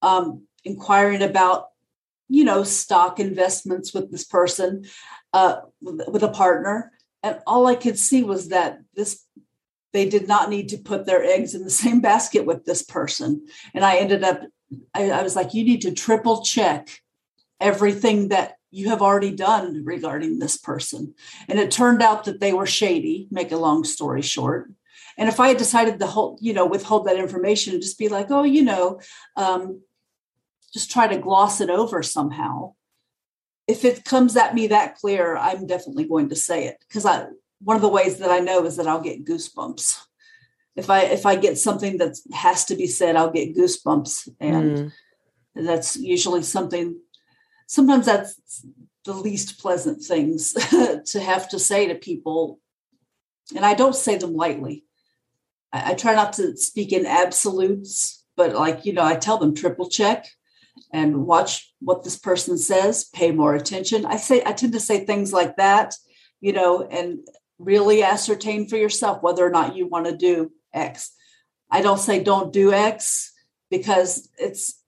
um, 0.00 0.44
inquiring 0.64 1.22
about, 1.22 1.69
you 2.30 2.44
know, 2.44 2.62
stock 2.62 3.18
investments 3.18 3.92
with 3.92 4.10
this 4.10 4.24
person, 4.24 4.86
uh, 5.32 5.56
with, 5.82 6.22
a 6.22 6.28
partner, 6.28 6.92
and 7.22 7.40
all 7.46 7.66
I 7.66 7.74
could 7.74 7.98
see 7.98 8.22
was 8.22 8.48
that 8.48 8.78
this 8.94 9.24
they 9.92 10.08
did 10.08 10.28
not 10.28 10.48
need 10.48 10.68
to 10.68 10.78
put 10.78 11.04
their 11.04 11.24
eggs 11.24 11.52
in 11.54 11.64
the 11.64 11.70
same 11.70 12.00
basket 12.10 12.46
with 12.46 12.64
this 12.64 12.82
person. 12.82 13.44
And 13.74 13.84
I 13.84 13.96
ended 13.96 14.22
up, 14.22 14.42
I, 14.94 15.10
I 15.10 15.22
was 15.22 15.34
like, 15.34 15.52
you 15.52 15.64
need 15.64 15.82
to 15.82 15.92
triple 15.92 16.44
check 16.44 17.02
everything 17.58 18.28
that 18.28 18.54
you 18.70 18.88
have 18.88 19.02
already 19.02 19.34
done 19.34 19.84
regarding 19.84 20.38
this 20.38 20.56
person. 20.56 21.14
And 21.48 21.58
it 21.58 21.72
turned 21.72 22.02
out 22.02 22.24
that 22.24 22.38
they 22.38 22.52
were 22.52 22.66
shady, 22.66 23.26
make 23.32 23.50
a 23.50 23.56
long 23.56 23.82
story 23.82 24.22
short. 24.22 24.70
And 25.18 25.28
if 25.28 25.40
I 25.40 25.48
had 25.48 25.56
decided 25.56 25.98
to 25.98 26.06
hold, 26.06 26.38
you 26.40 26.52
know, 26.52 26.66
withhold 26.66 27.06
that 27.06 27.18
information 27.18 27.74
and 27.74 27.82
just 27.82 27.98
be 27.98 28.08
like, 28.08 28.30
oh, 28.30 28.44
you 28.44 28.62
know, 28.62 29.00
um, 29.36 29.80
just 30.72 30.90
try 30.90 31.06
to 31.06 31.18
gloss 31.18 31.60
it 31.60 31.70
over 31.70 32.02
somehow, 32.02 32.74
if 33.70 33.84
it 33.84 34.04
comes 34.04 34.36
at 34.36 34.54
me 34.54 34.66
that 34.68 34.96
clear, 34.96 35.36
I'm 35.36 35.66
definitely 35.66 36.04
going 36.04 36.28
to 36.30 36.36
say 36.36 36.66
it 36.66 36.76
because 36.88 37.06
I 37.06 37.26
one 37.62 37.76
of 37.76 37.82
the 37.82 37.88
ways 37.88 38.18
that 38.18 38.30
I 38.30 38.40
know 38.40 38.64
is 38.64 38.76
that 38.76 38.86
I'll 38.86 39.00
get 39.00 39.24
goosebumps. 39.24 40.00
If 40.76 40.90
I 40.90 41.02
if 41.02 41.26
I 41.26 41.36
get 41.36 41.58
something 41.58 41.98
that 41.98 42.16
has 42.32 42.64
to 42.66 42.74
be 42.74 42.86
said, 42.86 43.16
I'll 43.16 43.30
get 43.30 43.56
goosebumps, 43.56 44.28
and 44.40 44.76
mm. 44.76 44.92
that's 45.54 45.96
usually 45.96 46.42
something. 46.42 46.98
Sometimes 47.66 48.06
that's 48.06 48.64
the 49.04 49.12
least 49.12 49.60
pleasant 49.60 50.02
things 50.02 50.52
to 51.12 51.20
have 51.20 51.48
to 51.50 51.58
say 51.58 51.86
to 51.86 51.94
people, 51.94 52.58
and 53.54 53.64
I 53.64 53.74
don't 53.74 53.94
say 53.94 54.16
them 54.16 54.34
lightly. 54.34 54.84
I, 55.72 55.92
I 55.92 55.94
try 55.94 56.14
not 56.14 56.32
to 56.34 56.56
speak 56.56 56.92
in 56.92 57.06
absolutes, 57.06 58.24
but 58.36 58.54
like 58.54 58.84
you 58.84 58.92
know, 58.92 59.04
I 59.04 59.16
tell 59.16 59.38
them 59.38 59.54
triple 59.54 59.88
check 59.88 60.26
and 60.92 61.26
watch 61.26 61.72
what 61.80 62.04
this 62.04 62.18
person 62.18 62.58
says, 62.58 63.04
pay 63.04 63.30
more 63.30 63.54
attention. 63.54 64.06
I 64.06 64.16
say 64.16 64.42
I 64.44 64.52
tend 64.52 64.72
to 64.74 64.80
say 64.80 65.04
things 65.04 65.32
like 65.32 65.56
that, 65.56 65.94
you 66.40 66.52
know, 66.52 66.82
and 66.82 67.20
really 67.58 68.02
ascertain 68.02 68.68
for 68.68 68.76
yourself 68.76 69.22
whether 69.22 69.46
or 69.46 69.50
not 69.50 69.76
you 69.76 69.86
want 69.86 70.06
to 70.06 70.16
do 70.16 70.50
X. 70.72 71.12
I 71.70 71.82
don't 71.82 71.98
say 71.98 72.22
don't 72.22 72.52
do 72.52 72.72
X 72.72 73.32
because 73.70 74.28
it's 74.38 74.82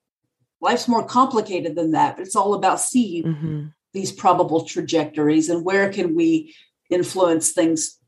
life's 0.61 0.88
more 0.88 1.05
complicated 1.05 1.76
than 1.76 1.92
that, 1.92 2.16
but 2.16 2.26
it's 2.26 2.37
all 2.37 2.55
about 2.55 2.81
seeing 2.81 3.24
mm-hmm. 3.24 3.66
these 3.92 4.12
probable 4.12 4.64
trajectories 4.64 5.48
and 5.48 5.64
where 5.64 5.92
can 5.92 6.16
we 6.16 6.55
influence 6.90 7.52
things 7.52 7.98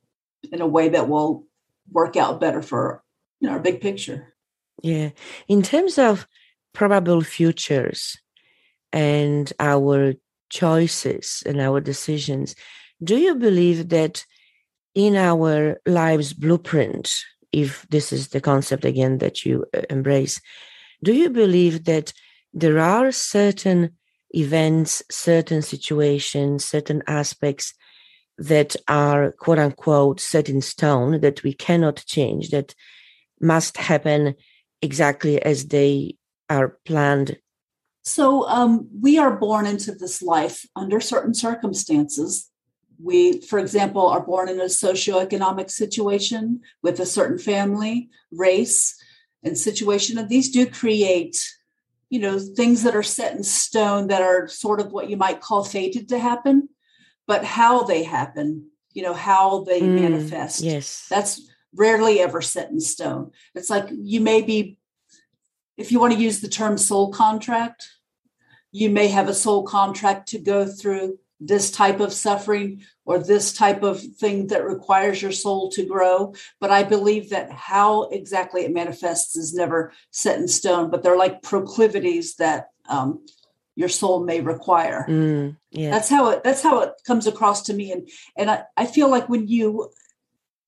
in 0.53 0.61
a 0.61 0.67
way 0.67 0.91
that 0.91 1.09
will 1.09 1.45
work 1.91 2.17
out 2.17 2.41
better 2.41 2.63
for 2.63 3.03
you 3.41 3.49
know 3.49 3.55
our 3.55 3.61
big 3.61 3.81
picture. 3.81 4.35
Yeah. 4.83 5.11
In 5.49 5.63
terms 5.63 5.99
of 5.99 6.27
probable 6.75 7.23
futures 7.23 8.17
and 8.93 9.53
our 9.59 10.15
choices 10.51 11.43
and 11.47 11.61
our 11.61 11.81
decisions, 11.81 12.55
do 13.03 13.17
you 13.17 13.35
believe 13.35 13.89
that 13.89 14.25
in 14.95 15.17
our 15.17 15.81
lives 15.87 16.33
blueprint, 16.35 17.11
if 17.53 17.87
this 17.91 18.13
is 18.13 18.29
the 18.29 18.41
concept 18.41 18.85
again 18.85 19.19
that 19.19 19.45
you 19.45 19.65
uh, 19.75 19.83
embrace, 19.91 20.41
do 21.03 21.13
you 21.13 21.31
believe 21.31 21.85
that 21.85 22.13
there 22.53 22.79
are 22.79 23.11
certain 23.11 23.91
events, 24.31 25.03
certain 25.11 25.63
situations, 25.63 26.65
certain 26.65 27.03
aspects 27.07 27.75
that 28.39 28.75
are 28.89 29.33
quote 29.33 29.59
unquote 29.59 30.21
set 30.21 30.49
in 30.49 30.61
stone 30.61 31.21
that 31.21 31.43
we 31.43 31.53
cannot 31.53 32.05
change, 32.07 32.51
that 32.51 32.75
must 33.41 33.77
happen 33.77 34.35
exactly 34.83 35.41
as 35.43 35.69
they 35.69 36.17
are 36.49 36.79
planned? 36.85 37.39
So, 38.03 38.47
um, 38.49 38.89
we 39.01 39.17
are 39.19 39.37
born 39.37 39.67
into 39.67 39.93
this 39.93 40.23
life 40.23 40.67
under 40.77 41.01
certain 41.01 41.33
circumstances. 41.33 42.51
We, 43.03 43.41
for 43.41 43.59
example, 43.59 44.07
are 44.07 44.21
born 44.21 44.49
in 44.49 44.61
a 44.61 44.65
socioeconomic 44.65 45.71
situation 45.71 46.61
with 46.83 47.01
a 47.01 47.07
certain 47.07 47.39
family, 47.39 48.11
race, 48.31 48.95
and 49.43 49.57
situation. 49.57 50.19
And 50.19 50.29
these 50.29 50.51
do 50.51 50.67
create, 50.67 51.43
you 52.11 52.21
know, 52.21 52.39
things 52.39 52.83
that 52.83 52.95
are 52.95 53.03
set 53.03 53.35
in 53.35 53.43
stone 53.43 54.09
that 54.09 54.23
are 54.23 54.49
sort 54.49 54.81
of 54.81 54.93
what 54.93 55.09
you 55.09 55.17
might 55.17 55.41
call 55.41 55.65
fated 55.65 56.09
to 56.11 56.19
happen. 56.19 56.69
But 57.27 57.43
how 57.43 57.85
they 57.85 58.03
happen, 58.03 58.69
you 58.93 59.03
know, 59.03 59.15
how 59.15 59.65
they 59.65 59.81
mm, 59.81 60.01
manifest. 60.01 60.61
Yes. 60.61 61.07
That's 61.09 61.41
rarely 61.75 62.21
ever 62.21 62.43
set 62.43 62.71
in 62.71 62.81
stone. 62.81 63.31
It's 63.55 63.71
like 63.71 63.89
you 63.91 64.21
may 64.21 64.43
be 64.43 64.79
if 65.77 65.91
you 65.91 66.01
want 66.01 66.13
to 66.13 66.21
use 66.21 66.41
the 66.41 66.49
term 66.49 66.79
soul 66.79 67.13
contract, 67.13 67.89
you 68.73 68.91
may 68.91 69.09
have 69.09 69.29
a 69.29 69.35
soul 69.35 69.65
contract 69.65 70.29
to 70.29 70.39
go 70.39 70.67
through 70.67 71.19
this 71.41 71.71
type 71.71 72.01
of 72.01 72.13
suffering 72.13 72.83
or 73.05 73.19
this 73.19 73.53
type 73.53 73.83
of 73.83 74.01
thing 74.01 74.47
that 74.49 74.65
requires 74.65 75.21
your 75.21 75.33
soul 75.33 75.71
to 75.71 75.85
grow. 75.85 76.35
But 76.61 76.71
I 76.71 76.85
believe 76.85 77.31
that 77.31 77.51
how 77.51 78.05
exactly 78.05 78.63
it 78.65 78.73
manifests 78.73 79.37
is 79.37 79.55
never 79.55 79.93
set 80.11 80.39
in 80.39 80.49
stone, 80.49 80.91
but 80.91 81.03
they're 81.03 81.17
like 81.17 81.43
proclivities 81.43 82.37
that 82.37 82.69
um, 82.89 83.25
your 83.77 83.89
soul 83.89 84.25
may 84.25 84.41
require. 84.41 85.05
Mm, 85.09 85.57
yeah. 85.71 85.91
That's 85.91 86.09
how 86.09 86.31
it 86.31 86.43
that's 86.43 86.63
how 86.63 86.81
it 86.81 86.93
comes 87.07 87.27
across 87.27 87.63
to 87.65 87.75
me. 87.75 87.93
And 87.93 88.09
and 88.37 88.51
I, 88.51 88.65
I 88.77 88.87
feel 88.87 89.11
like 89.11 89.29
when 89.29 89.49
you 89.49 89.91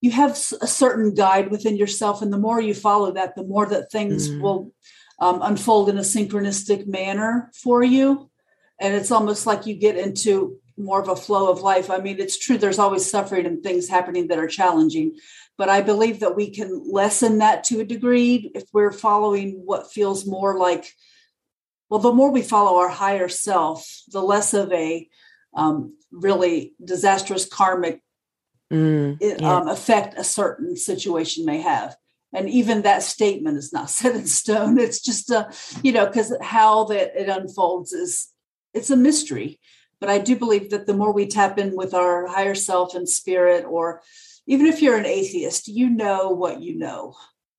you 0.01 0.11
have 0.11 0.31
a 0.61 0.67
certain 0.67 1.13
guide 1.13 1.49
within 1.49 1.75
yourself 1.75 2.21
and 2.21 2.31
the 2.31 2.37
more 2.37 2.61
you 2.61 2.73
follow 2.73 3.11
that 3.13 3.35
the 3.35 3.43
more 3.43 3.65
that 3.65 3.91
things 3.91 4.29
mm. 4.29 4.41
will 4.41 4.71
um, 5.19 5.41
unfold 5.41 5.89
in 5.89 5.97
a 5.97 6.01
synchronistic 6.01 6.87
manner 6.87 7.51
for 7.53 7.83
you. 7.83 8.29
And 8.79 8.93
it's 8.93 9.11
almost 9.11 9.47
like 9.47 9.65
you 9.65 9.75
get 9.75 9.97
into 9.97 10.57
more 10.77 11.01
of 11.01 11.09
a 11.09 11.15
flow 11.15 11.51
of 11.51 11.61
life. 11.61 11.89
I 11.89 11.97
mean 11.97 12.19
it's 12.19 12.37
true 12.37 12.57
there's 12.57 12.79
always 12.79 13.09
suffering 13.09 13.45
and 13.45 13.63
things 13.63 13.89
happening 13.89 14.27
that 14.27 14.39
are 14.39 14.47
challenging. 14.47 15.17
But 15.57 15.69
i 15.69 15.81
believe 15.81 16.19
that 16.19 16.35
we 16.35 16.51
can 16.51 16.83
lessen 16.91 17.39
that 17.39 17.63
to 17.65 17.79
a 17.79 17.85
degree 17.85 18.51
if 18.53 18.65
we're 18.73 18.91
following 18.91 19.61
what 19.65 19.91
feels 19.91 20.27
more 20.27 20.57
like 20.57 20.93
well 21.89 21.99
the 21.99 22.13
more 22.13 22.31
we 22.31 22.43
follow 22.43 22.77
our 22.77 22.89
higher 22.89 23.27
self 23.27 24.03
the 24.09 24.21
less 24.21 24.53
of 24.53 24.71
a 24.71 25.09
um, 25.55 25.97
really 26.11 26.75
disastrous 26.83 27.45
karmic 27.45 28.03
mm, 28.71 29.41
um, 29.41 29.67
effect 29.67 30.13
a 30.19 30.23
certain 30.23 30.75
situation 30.75 31.43
may 31.43 31.59
have 31.59 31.97
and 32.33 32.49
even 32.49 32.81
that 32.81 33.03
statement 33.03 33.57
is 33.57 33.71
not 33.73 33.89
set 33.97 34.15
in 34.15 34.25
stone 34.25 34.77
it's 34.79 35.01
just 35.01 35.29
a 35.29 35.49
you 35.83 35.91
know 35.91 36.05
because 36.05 36.35
how 36.41 36.83
that 36.85 37.19
it 37.19 37.29
unfolds 37.29 37.93
is 37.93 38.27
it's 38.73 38.89
a 38.89 38.97
mystery 38.97 39.59
but 39.99 40.09
i 40.09 40.17
do 40.17 40.35
believe 40.35 40.69
that 40.69 40.85
the 40.87 40.93
more 40.93 41.13
we 41.13 41.27
tap 41.27 41.57
in 41.57 41.75
with 41.75 41.93
our 41.93 42.27
higher 42.27 42.55
self 42.55 42.95
and 42.95 43.07
spirit 43.09 43.65
or 43.65 44.01
even 44.45 44.65
if 44.65 44.81
you're 44.81 44.97
an 44.97 45.05
atheist 45.05 45.67
you 45.67 45.89
know 45.89 46.29
what 46.29 46.61
you 46.61 46.77
know 46.77 47.13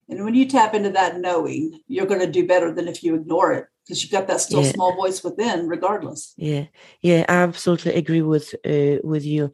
And 0.08 0.24
when 0.24 0.34
you 0.34 0.46
tap 0.46 0.74
into 0.74 0.90
that 0.90 1.20
knowing, 1.20 1.80
you're 1.86 2.06
going 2.06 2.20
to 2.20 2.30
do 2.30 2.46
better 2.46 2.72
than 2.72 2.88
if 2.88 3.02
you 3.02 3.14
ignore 3.14 3.52
it 3.52 3.66
because 3.84 4.02
you've 4.02 4.12
got 4.12 4.26
that 4.28 4.40
still 4.40 4.62
yeah. 4.62 4.72
small 4.72 4.96
voice 4.96 5.22
within, 5.22 5.68
regardless. 5.68 6.32
Yeah, 6.36 6.64
yeah, 7.02 7.24
I 7.28 7.34
absolutely 7.34 7.94
agree 7.94 8.22
with 8.22 8.54
uh, 8.66 8.98
with 9.04 9.24
you. 9.24 9.52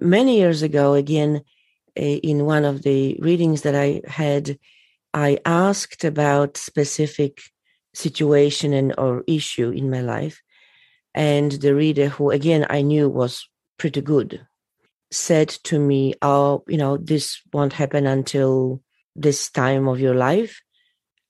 Many 0.00 0.38
years 0.38 0.62
ago, 0.62 0.94
again, 0.94 1.36
uh, 1.36 1.40
in 1.96 2.44
one 2.44 2.64
of 2.64 2.82
the 2.82 3.16
readings 3.20 3.62
that 3.62 3.74
I 3.74 4.02
had, 4.06 4.58
I 5.12 5.38
asked 5.44 6.04
about 6.04 6.56
specific 6.56 7.40
situation 7.94 8.72
and 8.72 8.94
or 8.98 9.22
issue 9.26 9.70
in 9.70 9.90
my 9.90 10.00
life, 10.00 10.42
and 11.14 11.52
the 11.52 11.74
reader, 11.74 12.08
who 12.08 12.30
again 12.30 12.66
I 12.68 12.82
knew 12.82 13.08
was 13.08 13.48
pretty 13.78 14.00
good, 14.00 14.46
said 15.10 15.48
to 15.64 15.78
me, 15.78 16.14
"Oh, 16.22 16.64
you 16.66 16.76
know, 16.76 16.96
this 16.96 17.40
won't 17.52 17.74
happen 17.74 18.06
until." 18.06 18.82
this 19.16 19.50
time 19.50 19.88
of 19.88 20.00
your 20.00 20.14
life? 20.14 20.60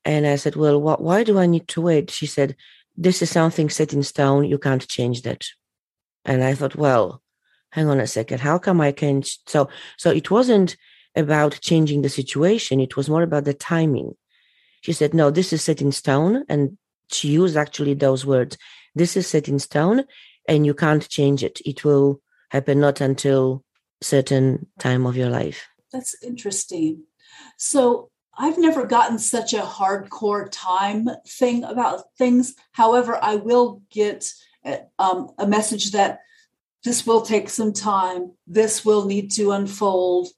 And 0.03 0.27
I 0.27 0.35
said, 0.35 0.55
Well, 0.55 0.79
wh- 0.79 1.01
why 1.01 1.23
do 1.23 1.39
I 1.39 1.45
need 1.45 1.67
to 1.69 1.81
wait? 1.81 2.11
She 2.11 2.25
said, 2.25 2.55
This 2.95 3.21
is 3.21 3.29
something 3.29 3.69
set 3.69 3.93
in 3.93 4.03
stone. 4.03 4.45
You 4.45 4.57
can't 4.57 4.87
change 4.87 5.21
that. 5.23 5.45
And 6.23 6.43
I 6.43 6.53
thought, 6.53 6.75
Well, 6.75 7.21
hang 7.75 7.89
on 7.89 7.99
a 7.99 8.07
second. 8.07 8.39
How 8.39 8.57
come 8.57 8.79
I 8.79 8.93
can't? 8.93 9.27
So, 9.47 9.67
so 9.97 10.09
it 10.09 10.31
wasn't 10.31 10.77
about 11.13 11.59
changing 11.59 12.01
the 12.01 12.09
situation. 12.09 12.79
It 12.79 12.95
was 12.95 13.09
more 13.09 13.21
about 13.21 13.43
the 13.43 13.53
timing. 13.53 14.15
She 14.81 14.93
said, 14.93 15.13
No, 15.13 15.29
this 15.29 15.51
is 15.51 15.61
set 15.61 15.81
in 15.81 15.91
stone. 15.91 16.45
And 16.47 16.77
she 17.11 17.27
used 17.27 17.57
actually 17.57 17.93
those 17.93 18.25
words. 18.25 18.57
This 18.95 19.17
is 19.17 19.27
set 19.27 19.49
in 19.49 19.59
stone 19.59 20.05
and 20.47 20.65
you 20.65 20.73
can't 20.73 21.07
change 21.09 21.43
it. 21.43 21.59
It 21.65 21.83
will 21.83 22.21
happen 22.49 22.79
not 22.79 23.01
until 23.01 23.63
certain 24.01 24.67
time 24.79 25.05
of 25.05 25.17
your 25.17 25.29
life. 25.29 25.67
That's 25.91 26.15
interesting. 26.23 27.03
So 27.57 28.09
I've 28.37 28.57
never 28.57 28.85
gotten 28.85 29.19
such 29.19 29.53
a 29.53 29.59
hardcore 29.59 30.47
time 30.49 31.09
thing 31.27 31.65
about 31.65 32.03
things. 32.17 32.55
However, 32.71 33.19
I 33.21 33.35
will 33.35 33.81
get 33.91 34.31
uh, 34.63 34.77
um, 34.97 35.31
a 35.37 35.45
message 35.45 35.91
that 35.91 36.19
this 36.85 37.05
will 37.05 37.21
take 37.21 37.49
some 37.49 37.73
time, 37.73 38.31
this 38.47 38.85
will 38.85 39.05
need 39.05 39.31
to 39.31 39.51
unfold, 39.51 40.29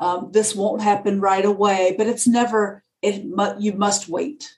um, 0.00 0.30
this 0.32 0.54
won't 0.56 0.82
happen 0.82 1.20
right 1.20 1.44
away, 1.44 1.94
but 1.96 2.08
it's 2.08 2.26
never, 2.26 2.82
it 3.02 3.24
mu- 3.24 3.60
you 3.60 3.74
must 3.74 4.08
wait 4.08 4.56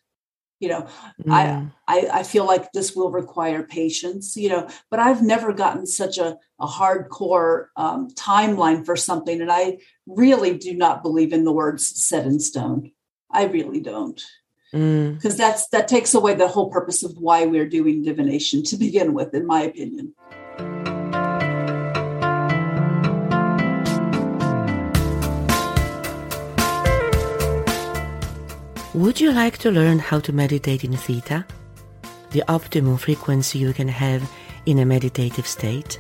you 0.65 0.71
know. 0.71 0.87
I, 1.29 1.67
I 1.87 2.09
i 2.21 2.23
feel 2.23 2.47
like 2.47 2.73
this 2.73 2.97
will 2.97 3.11
require 3.11 3.63
patience 3.63 4.37
you 4.37 4.49
know 4.49 4.69
but 4.91 4.99
i've 4.99 5.23
never 5.23 5.53
gotten 5.53 5.87
such 5.87 6.17
a, 6.19 6.39
a 6.59 6.67
hardcore 6.67 7.67
um, 7.77 8.11
timeline 8.11 8.85
for 8.87 8.97
something 8.97 9.41
and 9.41 9.53
i 9.53 9.79
really 10.07 10.57
do 10.57 10.75
not 10.75 11.03
believe 11.03 11.33
in 11.33 11.45
the 11.45 11.53
words 11.53 11.87
set 12.03 12.27
in 12.27 12.41
stone 12.41 12.91
i 13.31 13.45
really 13.45 13.81
don't 13.81 14.23
because 14.73 15.35
mm. 15.35 15.37
that's 15.37 15.69
that 15.69 15.87
takes 15.87 16.15
away 16.15 16.35
the 16.35 16.49
whole 16.49 16.71
purpose 16.71 17.03
of 17.03 17.17
why 17.19 17.45
we're 17.47 17.69
doing 17.69 18.03
divination 18.03 18.63
to 18.63 18.77
begin 18.77 19.13
with 19.13 19.35
in 19.35 19.47
my 19.47 19.63
opinion 19.63 20.15
Would 28.95 29.21
you 29.21 29.33
like 29.33 29.59
to 29.59 29.73
learn 29.73 29.99
how 29.99 30.21
to 30.21 30.33
meditate 30.33 30.85
in 30.85 30.97
theta? 30.97 31.45
The 32.31 32.45
optimum 32.47 32.97
frequency 32.97 33.59
you 33.59 33.73
can 33.73 33.89
have 33.89 34.23
in 34.67 34.79
a 34.79 34.87
meditative 34.87 35.49
state? 35.49 35.99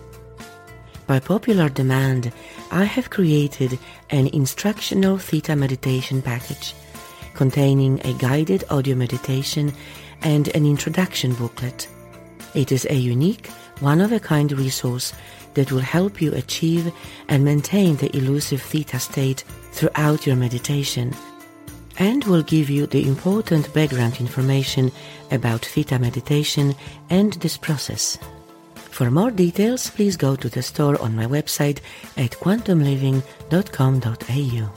By 1.09 1.19
popular 1.19 1.69
demand, 1.69 2.33
I 2.71 2.85
have 2.85 3.11
created 3.11 3.81
an 4.11 4.29
instructional 4.29 5.19
theta 5.19 5.57
meditation 5.57 6.23
package 6.23 6.73
containing 7.35 8.01
a 8.07 8.13
guided 8.13 8.63
audio 8.71 8.95
meditation 8.95 9.73
and 10.23 10.47
an 10.55 10.65
introduction 10.65 11.35
booklet. 11.35 11.89
It 12.55 12.71
is 12.71 12.87
a 12.89 12.95
unique, 12.95 13.49
one-of-a-kind 13.81 14.53
resource 14.53 15.13
that 15.55 15.73
will 15.73 15.81
help 15.81 16.23
you 16.23 16.33
achieve 16.35 16.93
and 17.27 17.45
maintain 17.45 17.97
the 17.97 18.17
elusive 18.17 18.63
theta 18.63 19.01
state 19.01 19.43
throughout 19.73 20.29
your 20.29 20.37
meditation 20.37 21.13
and 21.99 22.25
will 22.25 22.43
give 22.43 22.71
you 22.71 22.87
the 22.87 23.07
important 23.07 23.73
background 23.73 24.21
information 24.21 24.91
about 25.31 25.65
Theta 25.65 25.97
meditation 25.99 26.75
and 27.11 27.35
this 27.35 27.57
process. 27.57 28.19
For 28.75 29.11
more 29.11 29.31
details, 29.31 29.91
please 29.91 30.17
go 30.17 30.35
to 30.37 30.49
the 30.49 30.63
store 30.63 31.01
on 31.03 31.17
my 31.17 31.27
website 31.27 31.81
at 32.17 32.31
quantumliving.com.au. 32.33 34.71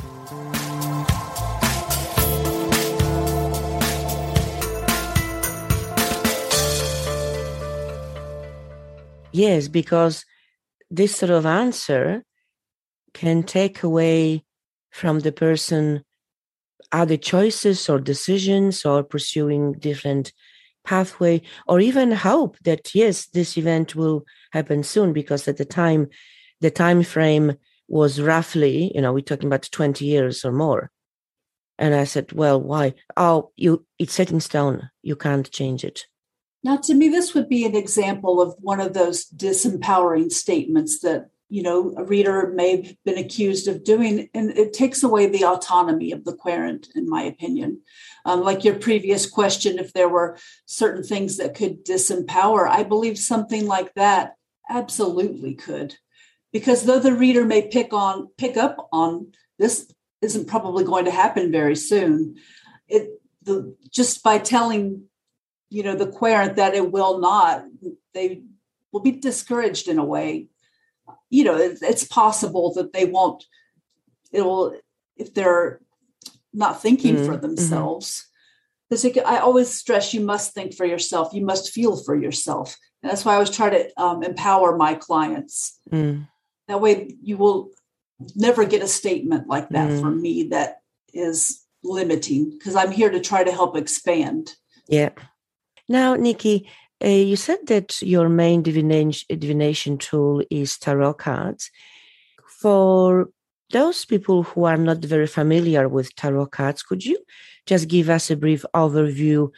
Yes, 9.32 9.68
because 9.68 10.26
this 10.90 11.16
sort 11.16 11.30
of 11.30 11.46
answer 11.46 12.24
can 13.14 13.44
take 13.44 13.84
away 13.84 14.44
from 14.90 15.20
the 15.20 15.32
person 15.32 16.04
other 16.92 17.18
choices 17.18 17.90
or 17.90 18.00
decisions 18.00 18.86
or 18.86 19.04
pursuing 19.04 19.74
different 19.74 20.32
pathway 20.86 21.42
or 21.68 21.80
even 21.82 22.12
hope 22.12 22.58
that 22.64 22.96
yes 22.96 23.26
this 23.28 23.58
event 23.58 23.94
will 23.94 24.24
happen 24.52 24.84
soon 24.84 25.12
because 25.12 25.48
at 25.48 25.58
the 25.58 25.66
time 25.66 26.08
the 26.62 26.72
time 26.72 27.04
frame 27.04 27.58
was 27.90 28.22
roughly 28.22 28.92
you 28.96 29.02
know 29.02 29.12
we're 29.12 29.20
talking 29.20 29.48
about 29.48 29.70
20 29.72 30.06
years 30.06 30.46
or 30.46 30.52
more. 30.52 30.90
And 31.78 31.94
i 31.94 32.06
said 32.06 32.32
well 32.32 32.62
why? 32.62 32.94
Oh 33.18 33.52
you 33.58 33.86
it's 34.00 34.14
set 34.14 34.32
in 34.32 34.40
stone. 34.40 34.90
You 35.04 35.16
can't 35.16 35.52
change 35.52 35.84
it. 35.84 36.06
Now 36.64 36.78
to 36.78 36.94
me 36.94 37.10
this 37.10 37.34
would 37.34 37.50
be 37.50 37.66
an 37.66 37.76
example 37.76 38.42
of 38.42 38.56
one 38.60 38.80
of 38.80 38.94
those 38.94 39.26
disempowering 39.26 40.32
statements 40.32 41.00
that 41.02 41.30
you 41.50 41.64
know 41.64 41.94
a 41.98 42.04
reader 42.04 42.52
may 42.54 42.78
have 42.78 42.96
been 43.06 43.18
accused 43.18 43.68
of 43.68 43.84
doing 43.84 44.30
and 44.34 44.52
it 44.52 44.74
takes 44.74 45.04
away 45.04 45.28
the 45.28 45.46
autonomy 45.46 46.12
of 46.12 46.26
the 46.26 46.34
querent 46.34 46.90
in 46.96 47.10
my 47.10 47.24
opinion. 47.24 47.82
Um, 48.26 48.44
like 48.44 48.64
your 48.64 48.76
previous 48.76 49.30
question 49.30 49.80
if 49.80 49.94
there 49.94 50.10
were 50.10 50.38
certain 50.66 51.04
things 51.04 51.38
that 51.38 51.56
could 51.56 51.86
disempower 51.86 52.68
i 52.68 52.84
believe 52.84 53.18
something 53.18 53.66
like 53.66 53.94
that 53.96 54.38
absolutely 54.70 55.54
could. 55.54 55.96
Because 56.52 56.84
though 56.84 57.00
the 57.00 57.14
reader 57.14 57.46
may 57.46 57.68
pick 57.68 57.94
on 57.94 58.30
pick 58.38 58.58
up 58.58 58.88
on 58.92 59.34
this 59.60 59.92
isn't 60.22 60.48
probably 60.48 60.84
going 60.84 61.06
to 61.06 61.12
happen 61.12 61.52
very 61.52 61.76
soon. 61.76 62.38
It 62.88 63.22
the 63.44 63.76
just 63.92 64.24
by 64.24 64.38
telling 64.38 65.04
you 65.70 65.84
know 65.84 65.96
the 65.96 66.08
querent 66.08 66.56
that 66.56 66.74
it 66.74 66.92
will 66.92 67.20
not 67.20 67.66
they 68.14 68.44
will 68.92 69.02
be 69.02 69.12
discouraged 69.12 69.88
in 69.88 70.00
a 70.00 70.06
way 70.06 70.48
you 71.30 71.44
know, 71.44 71.58
it's 71.58 72.06
possible 72.06 72.74
that 72.76 72.94
they 72.94 73.06
won't, 73.06 73.44
it 74.32 74.42
will, 74.42 74.76
if 75.16 75.34
they're 75.34 75.82
not 76.54 76.82
thinking 76.82 77.16
mm-hmm. 77.16 77.26
for 77.26 77.38
themselves. 77.38 78.28
Because 78.90 79.04
mm-hmm. 79.04 79.28
I 79.28 79.40
always 79.40 79.74
stress 79.74 80.14
you 80.14 80.22
must 80.22 80.54
think 80.54 80.74
for 80.74 80.86
yourself, 80.86 81.34
you 81.34 81.46
must 81.46 81.72
feel 81.72 81.98
for 81.98 82.16
yourself. 82.16 82.78
And 83.02 83.12
that's 83.12 83.26
why 83.26 83.34
I 83.34 83.36
always 83.36 83.52
try 83.52 83.70
to 83.70 84.02
um, 84.02 84.24
empower 84.24 84.76
my 84.76 84.96
clients. 84.96 85.80
Mm. 85.92 86.28
That 86.68 86.82
way 86.82 87.16
you 87.22 87.38
will 87.38 87.70
never 88.36 88.66
get 88.66 88.82
a 88.82 88.88
statement 88.88 89.48
like 89.48 89.70
that 89.70 89.90
mm. 89.90 90.02
from 90.02 90.22
me 90.22 90.44
that 90.50 90.82
is 91.14 91.64
limiting 91.84 92.50
because 92.50 92.76
I'm 92.76 92.92
here 92.92 93.10
to 93.10 93.20
try 93.20 93.44
to 93.44 93.52
help 93.52 93.78
expand. 93.78 94.56
Yeah. 94.88 95.12
Now, 95.88 96.16
Nicki, 96.16 96.70
uh, 97.04 97.08
you 97.08 97.36
said 97.36 97.60
that 97.68 98.02
your 98.02 98.30
main 98.30 98.62
divination, 98.64 99.40
divination 99.40 99.98
tool 99.98 100.44
is 100.50 100.78
tarot 100.78 101.14
cards. 101.14 101.70
For 102.60 103.30
those 103.72 104.06
people 104.06 104.44
who 104.44 104.64
are 104.64 104.78
not 104.78 104.98
very 105.00 105.28
familiar 105.28 105.88
with 105.88 106.16
tarot 106.16 106.48
cards, 106.48 106.82
could 106.82 107.06
you 107.06 107.20
just 107.66 107.88
give 107.88 108.10
us 108.10 108.32
a 108.32 108.36
brief 108.36 108.66
overview 108.74 109.52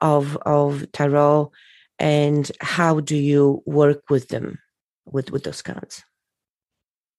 of, 0.00 0.36
of 0.38 0.90
tarot 0.92 1.50
and 1.98 2.50
how 2.60 3.00
do 3.00 3.16
you 3.16 3.62
work 3.64 4.10
with 4.10 4.28
them, 4.28 4.58
with, 5.06 5.30
with 5.30 5.44
those 5.44 5.62
cards? 5.62 6.02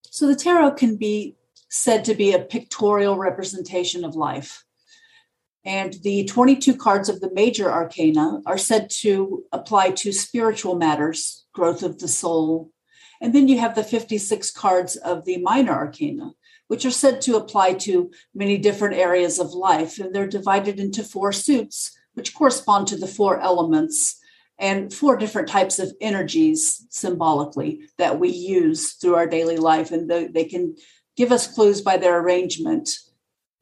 So 0.09 0.27
the 0.27 0.35
tarot 0.35 0.71
can 0.71 0.97
be 0.97 1.35
said 1.69 2.05
to 2.05 2.13
be 2.13 2.33
a 2.33 2.39
pictorial 2.39 3.17
representation 3.17 4.05
of 4.05 4.15
life. 4.15 4.63
And 5.65 5.93
the 6.03 6.25
22 6.25 6.75
cards 6.75 7.07
of 7.07 7.21
the 7.21 7.31
major 7.33 7.71
arcana 7.71 8.41
are 8.45 8.57
said 8.57 8.89
to 9.01 9.43
apply 9.51 9.91
to 9.91 10.11
spiritual 10.11 10.75
matters, 10.75 11.45
growth 11.53 11.83
of 11.83 11.99
the 11.99 12.07
soul. 12.07 12.71
And 13.21 13.33
then 13.33 13.47
you 13.47 13.59
have 13.59 13.75
the 13.75 13.83
56 13.83 14.51
cards 14.51 14.97
of 14.97 15.23
the 15.23 15.37
minor 15.37 15.71
arcana, 15.71 16.31
which 16.67 16.85
are 16.85 16.91
said 16.91 17.21
to 17.21 17.37
apply 17.37 17.75
to 17.75 18.11
many 18.35 18.57
different 18.57 18.95
areas 18.95 19.39
of 19.39 19.53
life. 19.53 19.99
And 19.99 20.13
they're 20.13 20.27
divided 20.27 20.79
into 20.79 21.03
four 21.03 21.31
suits, 21.31 21.97
which 22.13 22.33
correspond 22.35 22.87
to 22.87 22.97
the 22.97 23.07
four 23.07 23.39
elements 23.39 24.19
and 24.59 24.93
four 24.93 25.15
different 25.15 25.47
types 25.47 25.79
of 25.79 25.93
energies 26.01 26.85
symbolically 26.89 27.83
that 27.97 28.19
we 28.19 28.29
use 28.29 28.93
through 28.93 29.15
our 29.15 29.27
daily 29.27 29.57
life. 29.57 29.91
And 29.91 30.09
they 30.09 30.45
can 30.45 30.75
give 31.15 31.31
us 31.31 31.53
clues 31.53 31.81
by 31.81 31.95
their 31.95 32.19
arrangement 32.19 32.89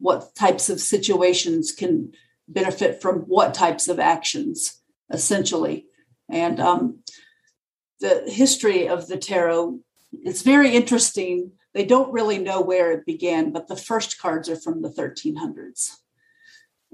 what 0.02 0.36
types 0.36 0.70
of 0.70 0.82
situations 0.82 1.72
can 1.72 2.14
benefit 2.48 3.02
from 3.02 3.20
what 3.22 3.54
types 3.54 3.88
of 3.88 4.00
actions, 4.00 4.82
essentially. 5.12 5.86
And 6.30 6.60
um, 6.60 7.00
the 8.00 8.24
history 8.28 8.88
of 8.88 9.08
the 9.08 9.18
tarot 9.18 9.80
it's 10.14 10.42
very 10.42 10.76
interesting. 10.76 11.52
They 11.74 11.86
don't 11.86 12.12
really 12.12 12.38
know 12.38 12.62
where 12.62 12.92
it 12.92 13.06
began, 13.06 13.52
but 13.52 13.68
the 13.68 13.76
first 13.76 14.20
cards 14.20 14.50
are 14.50 14.56
from 14.56 14.82
the 14.82 14.90
1300s. 14.90 15.92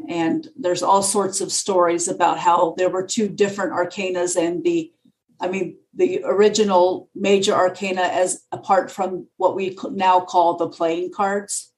And 0.07 0.47
there's 0.55 0.83
all 0.83 1.01
sorts 1.01 1.41
of 1.41 1.51
stories 1.51 2.07
about 2.07 2.37
how 2.37 2.75
there 2.77 2.89
were 2.89 3.05
two 3.05 3.27
different 3.27 3.73
arcanas 3.73 4.35
and 4.35 4.63
the 4.63 4.91
I 5.39 5.49
mean, 5.49 5.77
the 5.93 6.23
original 6.25 7.09
major 7.13 7.53
arcana 7.53 8.01
as 8.01 8.43
apart 8.51 8.89
from 8.89 9.27
what 9.37 9.55
we 9.55 9.77
now 9.91 10.19
call 10.19 10.57
the 10.57 10.67
playing 10.67 11.11
cards. 11.11 11.71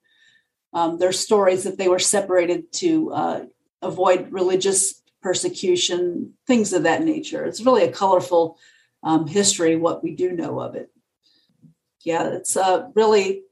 Um, 0.73 0.97
there's 0.97 1.19
stories 1.19 1.63
that 1.63 1.77
they 1.77 1.87
were 1.87 1.99
separated 1.99 2.71
to 2.73 3.11
uh, 3.11 3.45
avoid 3.81 4.31
religious 4.31 5.01
persecution, 5.21 6.33
things 6.47 6.73
of 6.73 6.83
that 6.83 7.03
nature. 7.03 7.45
It's 7.45 7.61
really 7.61 7.83
a 7.83 7.91
colorful 7.91 8.57
um, 9.03 9.27
history, 9.27 9.75
what 9.75 10.03
we 10.03 10.15
do 10.15 10.31
know 10.31 10.59
of 10.59 10.75
it. 10.75 10.91
Yeah, 12.03 12.29
it's 12.29 12.55
uh, 12.55 12.89
really 12.95 13.43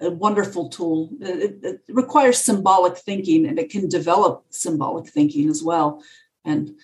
a 0.00 0.10
wonderful 0.10 0.68
tool. 0.68 1.10
It, 1.20 1.58
it, 1.62 1.80
requires 1.88 2.38
symbolic 2.38 2.96
thinking 2.96 3.46
and 3.46 3.58
it 3.58 3.70
can 3.70 3.88
develop 3.88 4.44
symbolic 4.50 5.06
thinking 5.06 5.48
as 5.48 5.62
well. 5.62 6.02
And 6.44 6.76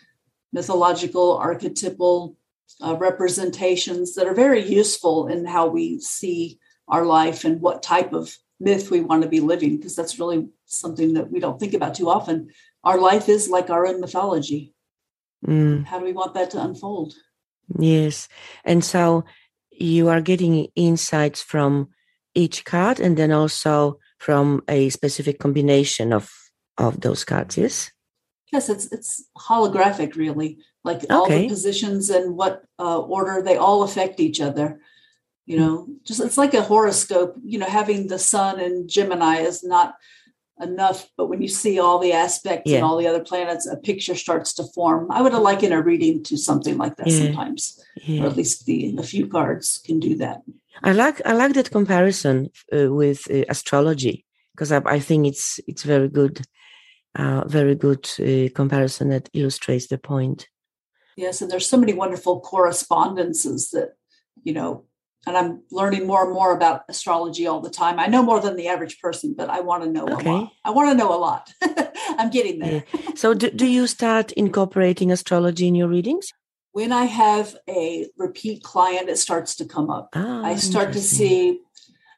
mythological, 0.53 1.37
archetypal 1.39 2.37
uh, 2.81 2.97
representations 2.97 4.15
that 4.15 4.27
are 4.27 4.35
very 4.35 4.65
useful 4.65 5.27
in 5.27 5.45
how 5.45 5.67
we 5.67 6.01
see 6.01 6.59
our 6.89 7.05
life 7.05 7.45
and 7.45 7.61
what 7.61 7.83
type 7.83 8.13
of 8.13 8.37
myth 8.61 8.91
we 8.91 9.01
want 9.01 9.23
to 9.23 9.29
be 9.29 9.41
living, 9.41 9.77
because 9.77 9.97
that's 9.97 10.19
really 10.19 10.49
something 10.67 11.15
that 11.15 11.33
we 11.33 11.41
don't 11.41 11.59
think 11.59 11.75
about 11.75 11.95
too 11.95 12.09
often. 12.09 12.51
Our 12.85 12.99
life 13.01 13.29
is 13.29 13.49
like 13.49 13.71
our 13.71 13.87
own 13.87 14.01
mythology. 14.01 14.75
Mm. 15.47 15.87
How 15.87 15.99
do 15.99 16.05
we 16.05 16.13
want 16.13 16.35
that 16.35 16.51
to 16.53 16.63
unfold? 16.63 17.15
Yes. 17.79 18.29
And 18.65 18.85
so 18.85 19.25
you 19.71 20.09
are 20.09 20.21
getting 20.21 20.69
insights 20.77 21.43
from 21.43 21.89
each 22.35 22.65
card 22.65 23.01
and 23.01 23.17
then 23.17 23.33
also 23.33 23.99
from 24.19 24.63
a 24.69 24.91
specific 24.91 25.39
combination 25.39 26.13
of 26.13 26.31
of 26.79 27.01
those 27.01 27.25
cards 27.25 27.59
yes 27.59 27.91
yes 28.53 28.69
it's 28.69 28.87
it's 28.93 29.25
holographic 29.37 30.15
really 30.15 30.59
like 30.85 30.99
okay. 31.05 31.15
all 31.15 31.29
the 31.29 31.49
positions 31.49 32.11
and 32.11 32.37
what 32.37 32.65
uh, 32.79 33.01
order 33.01 33.43
they 33.43 33.57
all 33.57 33.83
affect 33.83 34.21
each 34.21 34.41
other 34.41 34.81
you 35.47 35.59
know 35.59 35.87
just 36.05 36.21
it's 36.21 36.39
like 36.39 36.55
a 36.55 36.63
horoscope 36.63 37.35
you 37.43 37.59
know 37.59 37.67
having 37.67 38.07
the 38.07 38.19
sun 38.19 38.61
and 38.61 38.89
gemini 38.89 39.39
is 39.39 39.65
not 39.65 39.95
enough 40.61 41.09
but 41.17 41.27
when 41.27 41.41
you 41.41 41.49
see 41.49 41.81
all 41.81 41.99
the 41.99 42.13
aspects 42.13 42.71
yeah. 42.71 42.77
and 42.77 42.85
all 42.85 42.99
the 42.99 43.07
other 43.07 43.25
planets 43.25 43.67
a 43.67 43.77
picture 43.77 44.15
starts 44.15 44.53
to 44.53 44.65
form 44.75 45.11
i 45.11 45.23
would 45.23 45.33
liken 45.33 45.73
a 45.73 45.81
reading 45.81 46.23
to 46.23 46.37
something 46.37 46.77
like 46.77 46.97
that 46.97 47.07
yeah. 47.07 47.25
sometimes 47.25 47.83
yeah. 48.05 48.23
or 48.23 48.27
at 48.27 48.37
least 48.37 48.67
the 48.67 48.95
a 48.99 49.03
few 49.03 49.27
cards 49.27 49.81
can 49.85 49.99
do 49.99 50.15
that 50.15 50.43
I 50.83 50.93
like 50.93 51.21
I 51.27 51.33
like 51.33 51.55
that 51.55 51.71
comparison 51.71 52.51
uh, 52.73 52.93
with 52.93 53.31
uh, 53.31 53.45
astrology 53.49 54.25
because 54.55 54.73
I, 54.73 54.81
I, 54.87 54.99
think 54.99 55.27
it's 55.27 55.61
it's 55.67 55.83
very 55.83 56.09
good, 56.09 56.43
uh, 57.15 57.45
very 57.47 57.75
good 57.75 58.09
uh, 58.19 58.49
comparison 58.55 59.11
that 59.11 59.29
illustrates 59.35 59.89
the 59.89 59.99
point. 59.99 60.49
Yes, 61.17 61.43
and 61.43 61.51
there's 61.51 61.69
so 61.69 61.77
many 61.77 61.93
wonderful 61.93 62.41
correspondences 62.41 63.71
that 63.71 63.91
you 64.43 64.55
know, 64.55 64.85
and 65.27 65.37
I'm 65.37 65.63
learning 65.71 66.07
more 66.07 66.25
and 66.25 66.33
more 66.33 66.55
about 66.55 66.83
astrology 66.89 67.47
all 67.47 67.61
the 67.61 67.71
time. 67.71 67.99
I 67.99 68.07
know 68.07 68.23
more 68.23 68.41
than 68.41 68.57
the 68.57 68.69
average 68.69 69.01
person, 69.01 69.35
but 69.37 69.51
I 69.51 69.61
want 69.61 69.85
to 69.85 69.91
know 69.91 70.07
okay. 70.09 70.29
a 70.29 70.33
lot. 70.33 70.53
I 70.65 70.71
want 70.71 70.91
to 70.91 70.95
know 70.95 71.15
a 71.15 71.19
lot. 71.19 71.53
I'm 72.19 72.31
getting 72.31 72.59
there. 72.59 72.85
Yeah. 72.93 73.01
So, 73.15 73.35
do, 73.35 73.51
do 73.51 73.67
you 73.67 73.87
start 73.87 74.33
incorporating 74.33 75.13
astrology 75.13 75.69
in 75.69 75.75
your 75.75 75.89
readings? 75.89 76.33
when 76.73 76.93
I 76.93 77.05
have 77.05 77.57
a 77.69 78.09
repeat 78.17 78.63
client, 78.63 79.09
it 79.09 79.19
starts 79.19 79.57
to 79.57 79.65
come 79.65 79.91
up. 79.91 80.11
Oh, 80.15 80.45
I 80.45 80.57
start 80.57 80.93
to 80.93 81.01
see 81.01 81.61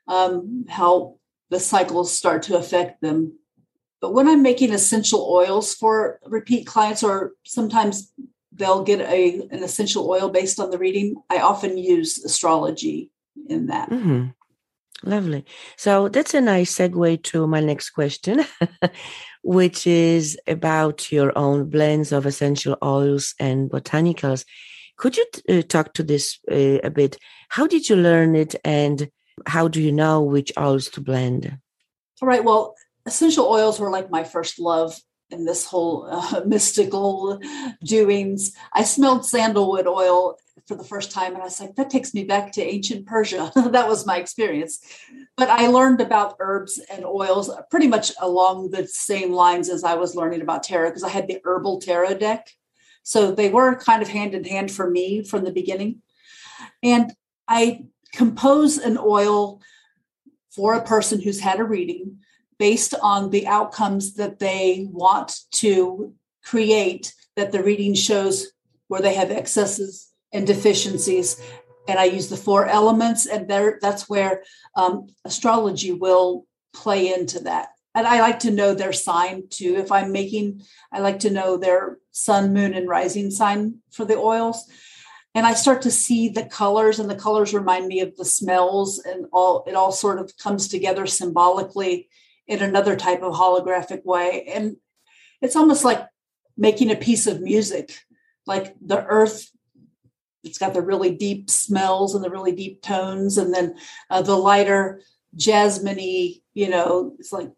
um, 0.08 0.66
how 0.68 1.16
the 1.50 1.60
cycles 1.60 2.16
start 2.16 2.42
to 2.44 2.56
affect 2.56 3.00
them. 3.00 3.38
But 4.00 4.12
when 4.12 4.28
I'm 4.28 4.42
making 4.42 4.72
essential 4.72 5.26
oils 5.30 5.74
for 5.74 6.18
repeat 6.26 6.66
clients, 6.66 7.02
or 7.02 7.32
sometimes 7.44 8.12
they'll 8.54 8.84
get 8.84 9.00
a 9.00 9.40
an 9.50 9.62
essential 9.62 10.08
oil 10.08 10.28
based 10.28 10.60
on 10.60 10.70
the 10.70 10.78
reading, 10.78 11.16
I 11.30 11.38
often 11.38 11.78
use 11.78 12.18
astrology 12.24 13.10
in 13.48 13.66
that. 13.66 13.90
Mm-hmm. 13.90 14.28
Lovely. 15.04 15.44
So 15.76 16.08
that's 16.08 16.34
a 16.34 16.40
nice 16.40 16.76
segue 16.76 17.22
to 17.24 17.46
my 17.46 17.60
next 17.60 17.90
question. 17.90 18.44
which 19.42 19.86
is 19.86 20.38
about 20.46 21.10
your 21.12 21.36
own 21.36 21.68
blends 21.68 22.12
of 22.12 22.26
essential 22.26 22.76
oils 22.82 23.34
and 23.38 23.70
botanicals. 23.70 24.44
Could 24.96 25.16
you 25.16 25.26
uh, 25.48 25.62
talk 25.62 25.94
to 25.94 26.02
this 26.02 26.38
uh, 26.50 26.78
a 26.84 26.90
bit? 26.90 27.18
How 27.48 27.66
did 27.66 27.88
you 27.88 27.96
learn 27.96 28.36
it 28.36 28.54
and 28.64 29.10
how 29.46 29.68
do 29.68 29.82
you 29.82 29.92
know 29.92 30.22
which 30.22 30.52
oils 30.58 30.88
to 30.90 31.00
blend? 31.00 31.58
All 32.20 32.28
right. 32.28 32.44
Well, 32.44 32.74
essential 33.04 33.46
oils 33.46 33.80
were 33.80 33.90
like 33.90 34.10
my 34.10 34.22
first 34.22 34.60
love 34.60 34.96
in 35.32 35.44
this 35.44 35.66
whole 35.66 36.06
uh, 36.10 36.42
mystical 36.46 37.40
doings. 37.82 38.52
I 38.72 38.84
smelled 38.84 39.26
sandalwood 39.26 39.86
oil 39.86 40.38
for 40.66 40.76
the 40.76 40.84
first 40.84 41.10
time 41.10 41.32
and 41.32 41.42
I 41.42 41.46
was 41.46 41.60
like, 41.60 41.74
that 41.74 41.90
takes 41.90 42.14
me 42.14 42.24
back 42.24 42.52
to 42.52 42.62
ancient 42.62 43.06
Persia. 43.06 43.50
that 43.70 43.88
was 43.88 44.06
my 44.06 44.18
experience. 44.18 44.80
But 45.36 45.48
I 45.48 45.66
learned 45.66 46.00
about 46.00 46.36
herbs 46.38 46.80
and 46.90 47.04
oils 47.04 47.50
pretty 47.70 47.88
much 47.88 48.12
along 48.20 48.70
the 48.70 48.86
same 48.86 49.32
lines 49.32 49.68
as 49.68 49.82
I 49.82 49.94
was 49.94 50.14
learning 50.14 50.42
about 50.42 50.62
tarot 50.62 50.90
because 50.90 51.04
I 51.04 51.08
had 51.08 51.26
the 51.26 51.40
herbal 51.44 51.80
tarot 51.80 52.18
deck. 52.18 52.48
So 53.02 53.32
they 53.32 53.50
were 53.50 53.74
kind 53.74 54.02
of 54.02 54.08
hand 54.08 54.34
in 54.34 54.44
hand 54.44 54.70
for 54.70 54.88
me 54.88 55.24
from 55.24 55.44
the 55.44 55.52
beginning. 55.52 56.02
And 56.82 57.12
I 57.48 57.86
compose 58.12 58.78
an 58.78 58.98
oil 58.98 59.60
for 60.54 60.74
a 60.74 60.84
person 60.84 61.20
who's 61.20 61.40
had 61.40 61.58
a 61.58 61.64
reading 61.64 62.18
based 62.62 62.94
on 63.02 63.30
the 63.30 63.48
outcomes 63.48 64.14
that 64.14 64.38
they 64.38 64.86
want 64.88 65.40
to 65.50 66.14
create 66.44 67.12
that 67.34 67.50
the 67.50 67.60
reading 67.60 67.92
shows 67.92 68.52
where 68.86 69.00
they 69.02 69.14
have 69.14 69.32
excesses 69.32 70.12
and 70.32 70.46
deficiencies. 70.46 71.42
And 71.88 71.98
i 71.98 72.04
use 72.04 72.28
the 72.28 72.36
four 72.36 72.66
elements 72.66 73.26
and 73.26 73.48
there 73.48 73.80
that's 73.82 74.08
where 74.08 74.44
um, 74.76 75.08
astrology 75.24 75.90
will 75.90 76.46
play 76.72 77.12
into 77.12 77.40
that. 77.40 77.70
And 77.96 78.06
i 78.06 78.20
like 78.20 78.38
to 78.44 78.52
know 78.52 78.74
their 78.74 78.92
sign 78.92 79.48
too. 79.50 79.74
If 79.84 79.90
i'm 79.90 80.12
making 80.12 80.62
i 80.92 81.00
like 81.00 81.18
to 81.24 81.30
know 81.30 81.56
their 81.56 81.98
sun 82.12 82.54
moon 82.54 82.74
and 82.74 82.88
rising 82.88 83.32
sign 83.32 83.78
for 83.90 84.04
the 84.04 84.18
oils. 84.18 84.70
And 85.34 85.44
i 85.46 85.54
start 85.54 85.82
to 85.82 85.90
see 85.90 86.28
the 86.28 86.46
colors 86.60 87.00
and 87.00 87.10
the 87.10 87.22
colors 87.26 87.52
remind 87.52 87.88
me 87.88 87.98
of 88.02 88.16
the 88.16 88.24
smells 88.38 89.00
and 89.00 89.26
all 89.32 89.64
it 89.66 89.74
all 89.74 89.90
sort 89.90 90.20
of 90.20 90.36
comes 90.36 90.68
together 90.68 91.06
symbolically 91.06 92.08
in 92.46 92.60
another 92.62 92.96
type 92.96 93.22
of 93.22 93.34
holographic 93.34 94.04
way 94.04 94.44
and 94.52 94.76
it's 95.40 95.56
almost 95.56 95.84
like 95.84 96.06
making 96.56 96.90
a 96.90 96.96
piece 96.96 97.26
of 97.26 97.40
music 97.40 97.98
like 98.46 98.74
the 98.80 99.04
earth 99.06 99.50
it's 100.44 100.58
got 100.58 100.74
the 100.74 100.82
really 100.82 101.14
deep 101.14 101.48
smells 101.48 102.14
and 102.14 102.24
the 102.24 102.30
really 102.30 102.52
deep 102.52 102.82
tones 102.82 103.38
and 103.38 103.54
then 103.54 103.76
uh, 104.10 104.22
the 104.22 104.36
lighter 104.36 105.00
jasminey. 105.36 106.42
you 106.54 106.68
know 106.68 107.14
it's 107.18 107.32
like 107.32 107.50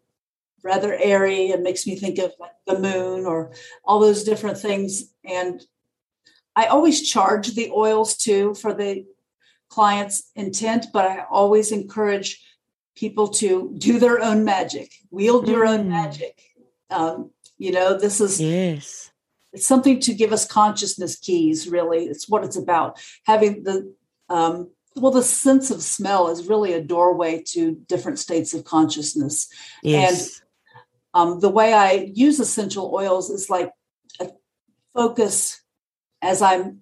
rather 0.63 0.95
airy 0.95 1.51
and 1.51 1.63
makes 1.63 1.85
me 1.85 1.95
think 1.95 2.17
of 2.17 2.31
like 2.39 2.51
the 2.65 2.79
moon 2.79 3.25
or 3.25 3.51
all 3.83 3.99
those 3.99 4.23
different 4.23 4.57
things 4.57 5.13
and 5.23 5.61
i 6.55 6.65
always 6.65 7.07
charge 7.07 7.53
the 7.53 7.69
oils 7.71 8.15
too 8.17 8.53
for 8.55 8.73
the 8.73 9.05
client's 9.69 10.31
intent 10.35 10.87
but 10.93 11.05
i 11.05 11.23
always 11.29 11.71
encourage 11.71 12.41
people 12.95 13.27
to 13.27 13.73
do 13.77 13.99
their 13.99 14.21
own 14.21 14.45
magic. 14.45 14.93
Wield 15.11 15.47
your 15.47 15.65
own 15.65 15.85
mm. 15.85 15.89
magic. 15.89 16.41
Um, 16.89 17.31
you 17.57 17.71
know 17.71 17.97
this 17.97 18.19
is 18.19 18.39
yes. 18.41 19.11
it's 19.53 19.65
something 19.65 19.99
to 20.01 20.13
give 20.13 20.33
us 20.33 20.45
consciousness 20.45 21.17
keys 21.17 21.67
really. 21.67 22.05
It's 22.05 22.27
what 22.27 22.43
it's 22.43 22.57
about. 22.57 22.99
Having 23.25 23.63
the 23.63 23.93
um, 24.29 24.69
well 24.95 25.11
the 25.11 25.23
sense 25.23 25.71
of 25.71 25.81
smell 25.81 26.29
is 26.29 26.47
really 26.47 26.73
a 26.73 26.81
doorway 26.81 27.43
to 27.47 27.75
different 27.87 28.19
states 28.19 28.53
of 28.53 28.63
consciousness. 28.63 29.47
Yes. 29.83 30.41
and 30.41 30.41
um, 31.15 31.39
the 31.39 31.49
way 31.49 31.73
i 31.73 32.11
use 32.13 32.39
essential 32.39 32.93
oils 32.93 33.29
is 33.29 33.49
like 33.49 33.71
a 34.19 34.29
focus 34.93 35.61
as 36.21 36.41
i'm 36.41 36.81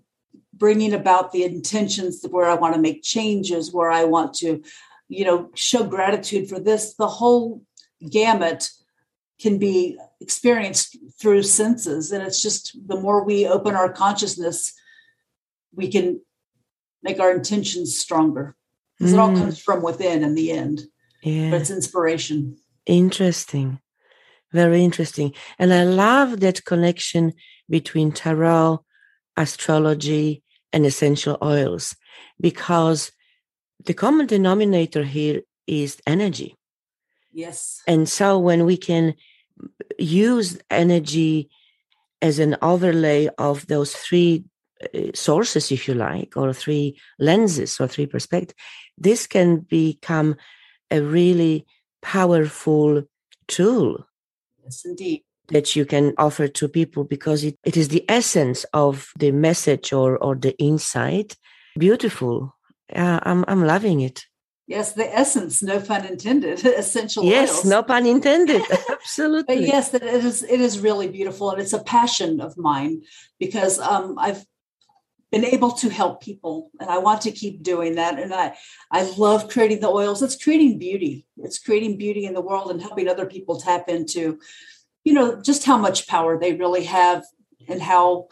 bringing 0.53 0.93
about 0.93 1.31
the 1.31 1.43
intentions 1.43 2.25
where 2.29 2.49
i 2.49 2.55
want 2.55 2.73
to 2.73 2.81
make 2.81 3.03
changes 3.03 3.71
where 3.71 3.91
i 3.91 4.03
want 4.03 4.33
to 4.33 4.61
you 5.09 5.25
know 5.25 5.49
show 5.55 5.83
gratitude 5.83 6.49
for 6.49 6.59
this 6.59 6.95
the 6.95 7.07
whole 7.07 7.61
gamut 8.09 8.69
can 9.39 9.57
be 9.57 9.97
experienced 10.21 10.97
through 11.19 11.43
senses. 11.43 12.11
And 12.11 12.23
it's 12.23 12.41
just 12.41 12.77
the 12.87 12.99
more 12.99 13.23
we 13.23 13.45
open 13.45 13.75
our 13.75 13.91
consciousness, 13.91 14.73
we 15.75 15.91
can 15.91 16.21
make 17.01 17.19
our 17.19 17.33
intentions 17.33 17.97
stronger 17.97 18.55
because 18.97 19.11
mm. 19.11 19.15
it 19.15 19.19
all 19.19 19.31
mm. 19.31 19.37
comes 19.39 19.59
from 19.59 19.83
within 19.83 20.23
in 20.23 20.35
the 20.35 20.51
end. 20.51 20.83
Yeah. 21.21 21.51
But 21.51 21.61
it's 21.61 21.71
inspiration. 21.71 22.57
Interesting. 22.85 23.79
Very 24.51 24.83
interesting. 24.83 25.33
And 25.59 25.73
I 25.73 25.83
love 25.83 26.39
that 26.41 26.63
connection 26.63 27.33
between 27.69 28.11
tarot, 28.11 28.85
astrology, 29.35 30.43
and 30.71 30.85
essential 30.85 31.37
oils 31.41 31.95
because 32.39 33.11
the 33.85 33.93
common 33.93 34.25
denominator 34.27 35.03
here 35.03 35.41
is 35.67 35.97
energy. 36.07 36.55
Yes. 37.31 37.81
And 37.87 38.07
so 38.07 38.37
when 38.39 38.65
we 38.65 38.77
can 38.77 39.15
use 39.97 40.59
energy 40.69 41.49
as 42.21 42.39
an 42.39 42.55
overlay 42.61 43.29
of 43.37 43.67
those 43.67 43.93
three 43.93 44.45
uh, 44.93 45.11
sources, 45.13 45.71
if 45.71 45.87
you 45.87 45.93
like, 45.93 46.37
or 46.37 46.53
three 46.53 46.97
lenses 47.19 47.79
or 47.79 47.87
three 47.87 48.05
perspectives, 48.05 48.59
this 48.97 49.27
can 49.27 49.59
become 49.59 50.35
a 50.91 51.01
really 51.01 51.65
powerful 52.01 53.03
tool. 53.47 54.05
Yes, 54.63 54.83
indeed. 54.85 55.23
That 55.49 55.75
you 55.75 55.85
can 55.85 56.13
offer 56.17 56.47
to 56.47 56.67
people 56.69 57.03
because 57.03 57.43
it, 57.43 57.57
it 57.65 57.75
is 57.75 57.89
the 57.89 58.05
essence 58.07 58.65
of 58.73 59.11
the 59.19 59.31
message 59.31 59.91
or, 59.91 60.17
or 60.17 60.35
the 60.35 60.57
insight. 60.57 61.35
Beautiful. 61.77 62.55
Uh, 62.93 63.19
I'm, 63.23 63.45
I'm 63.47 63.63
loving 63.63 64.01
it. 64.01 64.25
Yes, 64.65 64.93
the 64.93 65.13
essence, 65.13 65.61
no 65.61 65.81
pun 65.81 66.05
intended, 66.05 66.65
essential 66.65 67.25
yes, 67.25 67.57
oils. 67.57 67.65
no 67.65 67.83
pun 67.83 68.05
intended. 68.05 68.61
Absolutely. 68.89 69.55
but 69.55 69.61
yes, 69.61 69.93
it 69.93 70.03
is 70.03 70.41
it 70.43 70.61
is 70.61 70.79
really 70.79 71.09
beautiful 71.09 71.51
and 71.51 71.61
it's 71.61 71.73
a 71.73 71.83
passion 71.83 72.39
of 72.39 72.57
mine 72.57 73.01
because 73.39 73.77
um, 73.79 74.15
I've 74.17 74.45
been 75.33 75.43
able 75.43 75.71
to 75.71 75.89
help 75.89 76.21
people 76.21 76.71
and 76.79 76.89
I 76.89 76.99
want 76.99 77.21
to 77.21 77.31
keep 77.31 77.61
doing 77.61 77.95
that. 77.95 78.17
And 78.19 78.33
I 78.33 78.55
I 78.89 79.03
love 79.17 79.49
creating 79.49 79.81
the 79.81 79.89
oils. 79.89 80.21
It's 80.21 80.41
creating 80.41 80.79
beauty. 80.79 81.25
It's 81.37 81.59
creating 81.59 81.97
beauty 81.97 82.25
in 82.25 82.33
the 82.33 82.41
world 82.41 82.71
and 82.71 82.81
helping 82.81 83.09
other 83.09 83.25
people 83.25 83.59
tap 83.59 83.89
into, 83.89 84.39
you 85.03 85.13
know, 85.13 85.41
just 85.41 85.65
how 85.65 85.77
much 85.77 86.07
power 86.07 86.39
they 86.39 86.53
really 86.53 86.85
have 86.85 87.25
and 87.67 87.81
how 87.81 88.27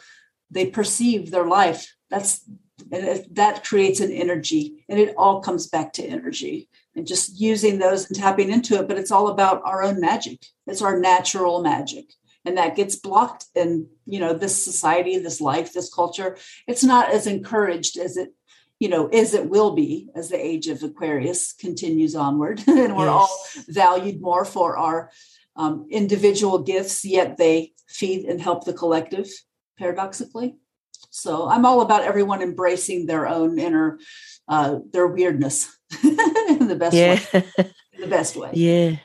they 0.49 0.67
perceive 0.67 1.29
their 1.31 1.45
life. 1.45 1.93
That's 2.09 2.47
and 2.91 3.03
it, 3.05 3.35
that 3.35 3.63
creates 3.63 3.99
an 3.99 4.11
energy 4.11 4.83
and 4.89 4.99
it 4.99 5.13
all 5.17 5.41
comes 5.41 5.67
back 5.67 5.93
to 5.93 6.03
energy. 6.03 6.69
And 6.95 7.07
just 7.07 7.39
using 7.39 7.79
those 7.79 8.07
and 8.07 8.17
tapping 8.17 8.51
into 8.51 8.75
it 8.75 8.87
but 8.87 8.97
it's 8.97 9.11
all 9.11 9.29
about 9.29 9.61
our 9.63 9.83
own 9.83 9.99
magic. 10.01 10.45
It's 10.67 10.81
our 10.81 10.99
natural 10.99 11.61
magic. 11.61 12.13
And 12.43 12.57
that 12.57 12.75
gets 12.75 12.95
blocked 12.95 13.45
in 13.55 13.87
you 14.05 14.19
know 14.19 14.33
this 14.33 14.63
society 14.63 15.17
this 15.17 15.41
life 15.41 15.73
this 15.73 15.93
culture. 15.93 16.37
It's 16.67 16.83
not 16.83 17.11
as 17.11 17.27
encouraged 17.27 17.97
as 17.97 18.17
it 18.17 18.33
you 18.79 18.89
know 18.89 19.07
as 19.07 19.33
it 19.33 19.49
will 19.49 19.71
be 19.71 20.09
as 20.15 20.29
the 20.29 20.43
age 20.43 20.67
of 20.67 20.83
aquarius 20.83 21.53
continues 21.53 22.15
onward. 22.15 22.63
And 22.67 22.97
we're 22.97 23.05
yes. 23.05 23.13
all 23.13 23.63
valued 23.69 24.21
more 24.21 24.45
for 24.45 24.77
our 24.77 25.11
um, 25.55 25.87
individual 25.89 26.59
gifts 26.59 27.05
yet 27.05 27.37
they 27.37 27.73
feed 27.87 28.25
and 28.25 28.41
help 28.41 28.65
the 28.65 28.73
collective 28.73 29.29
paradoxically 29.77 30.55
so 31.11 31.49
I'm 31.49 31.65
all 31.65 31.81
about 31.81 32.03
everyone 32.03 32.41
embracing 32.41 33.05
their 33.05 33.27
own 33.27 33.59
inner, 33.59 33.99
uh, 34.47 34.79
their 34.93 35.07
weirdness 35.07 35.77
in 36.03 36.67
the 36.67 36.77
best 36.77 36.95
yeah. 36.95 37.19
way. 37.33 37.45
In 37.93 38.01
the 38.01 38.07
best 38.07 38.35
way. 38.35 38.49
Yeah. 38.53 38.95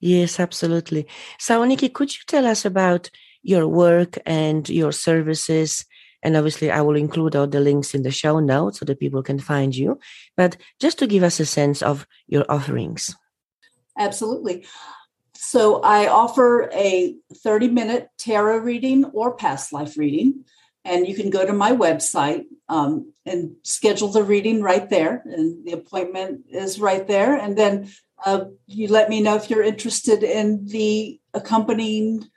Yes, 0.00 0.40
absolutely. 0.40 1.06
So, 1.38 1.62
Nicki, 1.64 1.88
could 1.88 2.14
you 2.14 2.20
tell 2.26 2.46
us 2.46 2.64
about 2.64 3.10
your 3.42 3.66
work 3.68 4.18
and 4.24 4.68
your 4.68 4.92
services? 4.92 5.84
And 6.22 6.36
obviously, 6.36 6.70
I 6.70 6.80
will 6.82 6.96
include 6.96 7.36
all 7.36 7.46
the 7.46 7.60
links 7.60 7.94
in 7.94 8.02
the 8.02 8.10
show 8.10 8.38
notes 8.40 8.78
so 8.78 8.84
that 8.86 9.00
people 9.00 9.22
can 9.22 9.38
find 9.38 9.74
you. 9.74 9.98
But 10.36 10.56
just 10.78 10.98
to 10.98 11.06
give 11.06 11.22
us 11.22 11.40
a 11.40 11.46
sense 11.46 11.82
of 11.82 12.06
your 12.28 12.44
offerings. 12.50 13.14
Absolutely. 13.98 14.66
So, 15.34 15.80
I 15.82 16.08
offer 16.08 16.70
a 16.72 17.16
30 17.34 17.68
minute 17.68 18.08
tarot 18.18 18.58
reading 18.58 19.04
or 19.06 19.34
past 19.36 19.72
life 19.72 19.98
reading 19.98 20.44
and 20.84 21.06
you 21.06 21.14
can 21.14 21.30
go 21.30 21.44
to 21.44 21.52
my 21.52 21.72
website 21.72 22.44
um, 22.68 23.12
and 23.26 23.56
schedule 23.62 24.08
the 24.08 24.22
reading 24.22 24.62
right 24.62 24.88
there 24.88 25.22
and 25.26 25.64
the 25.64 25.72
appointment 25.72 26.44
is 26.48 26.80
right 26.80 27.06
there. 27.06 27.36
And 27.36 27.56
then 27.56 27.90
uh, 28.24 28.44
you 28.66 28.88
let 28.88 29.08
me 29.08 29.20
know 29.20 29.36
if 29.36 29.50
you're 29.50 29.62
interested 29.62 30.22
in 30.22 30.66
the 30.66 31.20
accompanying 31.34 32.28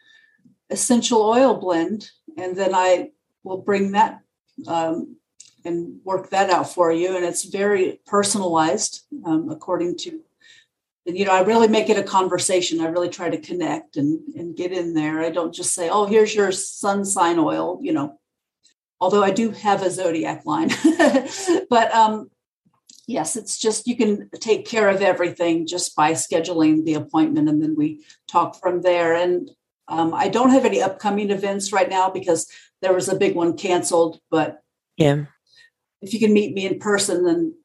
essential 0.69 1.21
oil 1.21 1.55
blend 1.55 2.09
and 2.37 2.55
then 2.55 2.73
i 2.73 3.09
will 3.43 3.57
bring 3.57 3.91
that 3.91 4.21
um, 4.67 5.17
and 5.65 5.99
work 6.03 6.29
that 6.29 6.49
out 6.49 6.73
for 6.73 6.91
you. 6.91 7.15
And 7.15 7.25
it's 7.25 7.43
very 7.43 7.99
personalized 8.05 9.01
um, 9.25 9.49
according 9.49 9.97
to 9.99 10.21
and 11.05 11.17
you 11.17 11.25
know 11.25 11.33
i 11.33 11.41
really 11.41 11.67
make 11.67 11.89
it 11.89 11.97
a 11.97 12.03
conversation. 12.03 12.79
I 12.79 12.87
really 12.87 13.09
try 13.09 13.29
to 13.29 13.37
connect 13.37 13.97
and 13.97 14.21
and 14.35 14.55
get 14.55 14.71
in 14.71 14.93
there. 14.93 15.19
I 15.19 15.29
don't 15.29 15.53
just 15.53 15.73
say 15.73 15.89
oh 15.89 16.05
here's 16.05 16.33
your 16.33 16.51
sun 16.51 17.03
sign 17.05 17.39
oil 17.39 17.79
you 17.81 17.93
know 17.93 18.19
although 18.99 19.23
I 19.23 19.31
do 19.31 19.51
have 19.51 19.81
a 19.81 19.91
zodiac 19.91 20.45
line. 20.45 20.69
but 21.69 21.93
um, 21.93 22.29
yes, 23.07 23.35
it's 23.35 23.57
just 23.57 23.87
you 23.87 23.95
can 23.95 24.29
take 24.39 24.65
care 24.65 24.89
of 24.89 25.01
everything 25.01 25.67
just 25.67 25.95
by 25.95 26.11
scheduling 26.11 26.85
the 26.85 26.93
appointment, 26.95 27.49
and 27.49 27.61
then 27.61 27.75
we 27.75 28.03
talk 28.29 28.59
from 28.59 28.81
there. 28.81 29.13
And 29.13 29.49
um, 29.87 30.13
I 30.13 30.27
don't 30.29 30.51
have 30.51 30.65
any 30.65 30.81
upcoming 30.81 31.31
events 31.31 31.73
right 31.73 31.89
now 31.89 32.09
because 32.09 32.49
there 32.81 32.93
was 32.93 33.09
a 33.09 33.15
big 33.15 33.35
one 33.35 33.57
canceled. 33.57 34.19
But 34.31 34.61
yeah, 34.97 35.25
if 36.01 36.13
you 36.13 36.19
can 36.19 36.33
meet 36.33 36.53
me 36.53 36.65
in 36.65 36.79
person, 36.79 37.25
then 37.25 37.55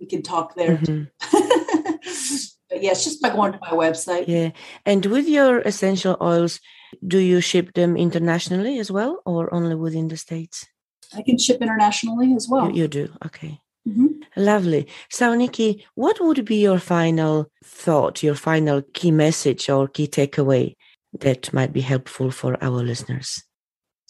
we 0.00 0.06
can 0.06 0.22
talk 0.22 0.54
there. 0.54 0.76
Mm-hmm. 0.76 1.04
but 2.70 2.82
yes, 2.82 3.04
just 3.04 3.22
by 3.22 3.30
going 3.30 3.52
to 3.52 3.58
my 3.60 3.70
website. 3.70 4.26
Yeah, 4.28 4.50
and 4.84 5.04
with 5.06 5.28
your 5.28 5.60
essential 5.60 6.16
oils, 6.20 6.60
do 7.06 7.18
you 7.18 7.40
ship 7.40 7.74
them 7.74 7.96
internationally 7.96 8.78
as 8.78 8.90
well 8.90 9.22
or 9.24 9.52
only 9.52 9.74
within 9.74 10.08
the 10.08 10.16
States? 10.16 10.66
I 11.14 11.22
can 11.22 11.38
ship 11.38 11.60
internationally 11.60 12.34
as 12.34 12.48
well. 12.48 12.70
You, 12.70 12.82
you 12.82 12.88
do? 12.88 13.12
Okay. 13.26 13.60
Mm-hmm. 13.86 14.06
Lovely. 14.36 14.88
So, 15.10 15.34
Nicki, 15.34 15.84
what 15.94 16.18
would 16.20 16.44
be 16.44 16.56
your 16.56 16.78
final 16.78 17.50
thought, 17.64 18.22
your 18.22 18.34
final 18.34 18.82
key 18.94 19.10
message 19.10 19.68
or 19.68 19.88
key 19.88 20.06
takeaway 20.06 20.74
that 21.20 21.52
might 21.52 21.72
be 21.72 21.82
helpful 21.82 22.30
for 22.30 22.62
our 22.62 22.82
listeners? 22.82 23.42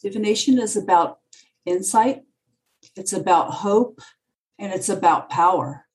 Divination 0.02 0.58
is 0.58 0.76
about 0.76 1.18
insight, 1.66 2.22
it's 2.96 3.12
about 3.12 3.50
hope, 3.50 4.00
and 4.58 4.72
it's 4.72 4.88
about 4.88 5.30
power. 5.30 5.86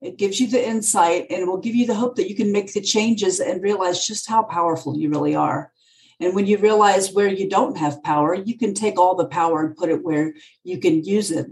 It 0.00 0.16
gives 0.16 0.40
you 0.40 0.46
the 0.46 0.66
insight 0.66 1.26
and 1.30 1.40
it 1.40 1.46
will 1.46 1.58
give 1.58 1.74
you 1.74 1.86
the 1.86 1.94
hope 1.94 2.16
that 2.16 2.28
you 2.28 2.36
can 2.36 2.52
make 2.52 2.72
the 2.72 2.80
changes 2.80 3.40
and 3.40 3.62
realize 3.62 4.06
just 4.06 4.28
how 4.28 4.42
powerful 4.42 4.96
you 4.96 5.10
really 5.10 5.34
are. 5.34 5.72
And 6.20 6.34
when 6.34 6.46
you 6.46 6.58
realize 6.58 7.12
where 7.12 7.28
you 7.28 7.48
don't 7.48 7.76
have 7.78 8.02
power, 8.02 8.34
you 8.34 8.58
can 8.58 8.74
take 8.74 8.98
all 8.98 9.14
the 9.14 9.26
power 9.26 9.64
and 9.64 9.76
put 9.76 9.90
it 9.90 10.02
where 10.02 10.34
you 10.64 10.78
can 10.78 11.04
use 11.04 11.30
it. 11.30 11.46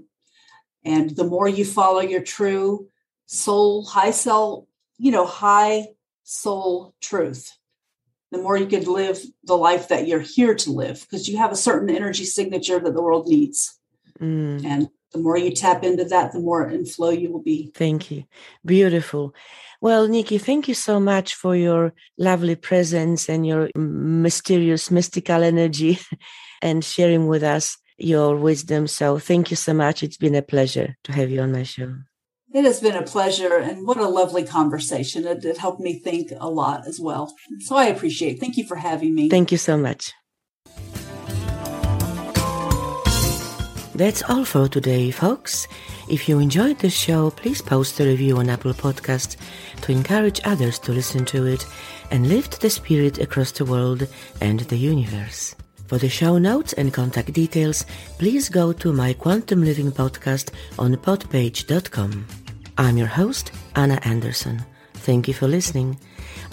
And 0.85 1.11
the 1.11 1.25
more 1.25 1.49
you 1.49 1.65
follow 1.65 2.01
your 2.01 2.23
true 2.23 2.89
soul, 3.27 3.85
high 3.85 4.11
soul, 4.11 4.69
you 4.99 5.13
know, 5.13 5.27
high 5.27 5.89
soul 6.25 6.95
truth, 7.01 7.53
the 8.33 8.39
more 8.39 8.57
you 8.57 8.67
can 8.67 8.85
live 8.85 9.21
the 9.45 9.57
life 9.57 9.89
that 9.89 10.09
you're 10.09 10.21
here 10.21 10.55
to 10.55 10.73
live 10.73 11.01
because 11.01 11.29
you 11.29 11.39
have 11.39 11.53
a 11.53 11.57
certain 11.57 11.95
energy 11.95 12.25
signature 12.25 12.81
that 12.81 12.95
the 12.95 13.03
world 13.03 13.29
needs. 13.29 13.79
Mm. 14.21 14.65
And 14.65 14.89
the 15.17 15.23
more 15.23 15.39
you 15.39 15.51
tap 15.51 15.83
into 15.83 16.05
that, 16.05 16.33
the 16.33 16.41
more 16.41 16.69
in 16.69 16.85
flow 16.85 17.09
you 17.09 17.33
will 17.33 17.43
be. 17.43 17.73
Thank 17.75 18.11
you. 18.11 18.25
Beautiful. 18.65 19.35
Well, 19.81 20.07
Nicki, 20.09 20.37
thank 20.37 20.69
you 20.69 20.75
so 20.75 21.01
much 21.01 21.35
for 21.35 21.57
your 21.57 21.95
lovely 22.19 22.55
presence 22.55 23.29
and 23.29 23.47
your 23.47 23.71
mysterious, 23.75 24.91
mystical 24.91 25.43
energy 25.43 25.99
and 26.63 26.85
sharing 26.85 27.29
with 27.29 27.43
us 27.43 27.79
your 27.97 28.37
wisdom. 28.37 28.87
So 28.87 29.19
thank 29.19 29.51
you 29.51 29.57
so 29.57 29.73
much. 29.73 30.03
It's 30.03 30.19
been 30.19 30.35
a 30.35 30.43
pleasure 30.43 30.97
to 31.05 31.13
have 31.13 31.31
you 31.31 31.41
on 31.41 31.53
my 31.53 31.63
show. 31.63 31.95
It 32.53 32.65
has 32.65 32.81
been 32.81 32.97
a 32.97 33.03
pleasure 33.03 33.57
and 33.57 33.87
what 33.87 33.97
a 33.97 34.09
lovely 34.09 34.45
conversation. 34.45 35.27
It, 35.27 35.45
it 35.45 35.59
helped 35.59 35.81
me 35.81 35.99
think 35.99 36.31
a 36.39 36.51
lot 36.51 36.87
as 36.87 37.01
well. 37.01 37.35
So 37.61 37.77
I 37.77 37.87
appreciate 37.87 38.37
it. 38.37 38.41
Thank 38.41 38.57
you 38.57 38.67
for 38.67 38.77
having 38.77 39.15
me. 39.15 39.29
Thank 39.31 39.51
you 39.51 39.59
so 39.59 39.77
much. 39.77 40.13
That's 43.97 44.23
all 44.29 44.45
for 44.45 44.69
today, 44.69 45.11
folks. 45.11 45.67
If 46.07 46.29
you 46.29 46.39
enjoyed 46.39 46.79
the 46.79 46.91
show, 46.91 47.31
please 47.31 47.63
post 47.63 47.99
a 47.99 48.05
review 48.05 48.37
on 48.37 48.51
Apple 48.51 48.75
Podcasts 48.75 49.39
to 49.81 49.91
encourage 49.91 50.39
others 50.45 50.79
to 50.81 50.93
listen 50.93 51.25
to 51.25 51.47
it 51.47 51.65
and 52.11 52.29
lift 52.29 52.61
the 52.61 52.69
spirit 52.69 53.17
across 53.17 53.53
the 53.53 53.65
world 53.65 54.07
and 54.43 54.61
the 54.61 54.77
universe. 54.77 55.57
For 55.87 55.97
the 55.97 56.11
show 56.11 56.37
notes 56.37 56.75
and 56.75 56.93
contact 56.93 57.33
details, 57.33 57.87
please 58.19 58.51
go 58.51 58.75
to 58.75 58.93
my 58.93 59.15
Quantum 59.15 59.65
Living 59.65 59.91
podcast 59.91 60.51
on 60.79 60.95
podpage.com. 60.97 62.27
I'm 62.77 62.99
your 62.99 63.07
host, 63.07 63.51
Anna 63.77 63.99
Anderson. 64.03 64.63
Thank 64.93 65.27
you 65.27 65.33
for 65.33 65.49
listening. 65.49 65.99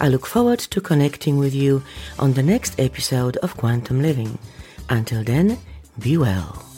I 0.00 0.08
look 0.08 0.24
forward 0.24 0.60
to 0.60 0.80
connecting 0.80 1.36
with 1.36 1.54
you 1.54 1.82
on 2.18 2.32
the 2.32 2.42
next 2.42 2.80
episode 2.80 3.36
of 3.38 3.54
Quantum 3.58 4.00
Living. 4.00 4.38
Until 4.88 5.22
then, 5.22 5.58
be 5.98 6.16
well. 6.16 6.73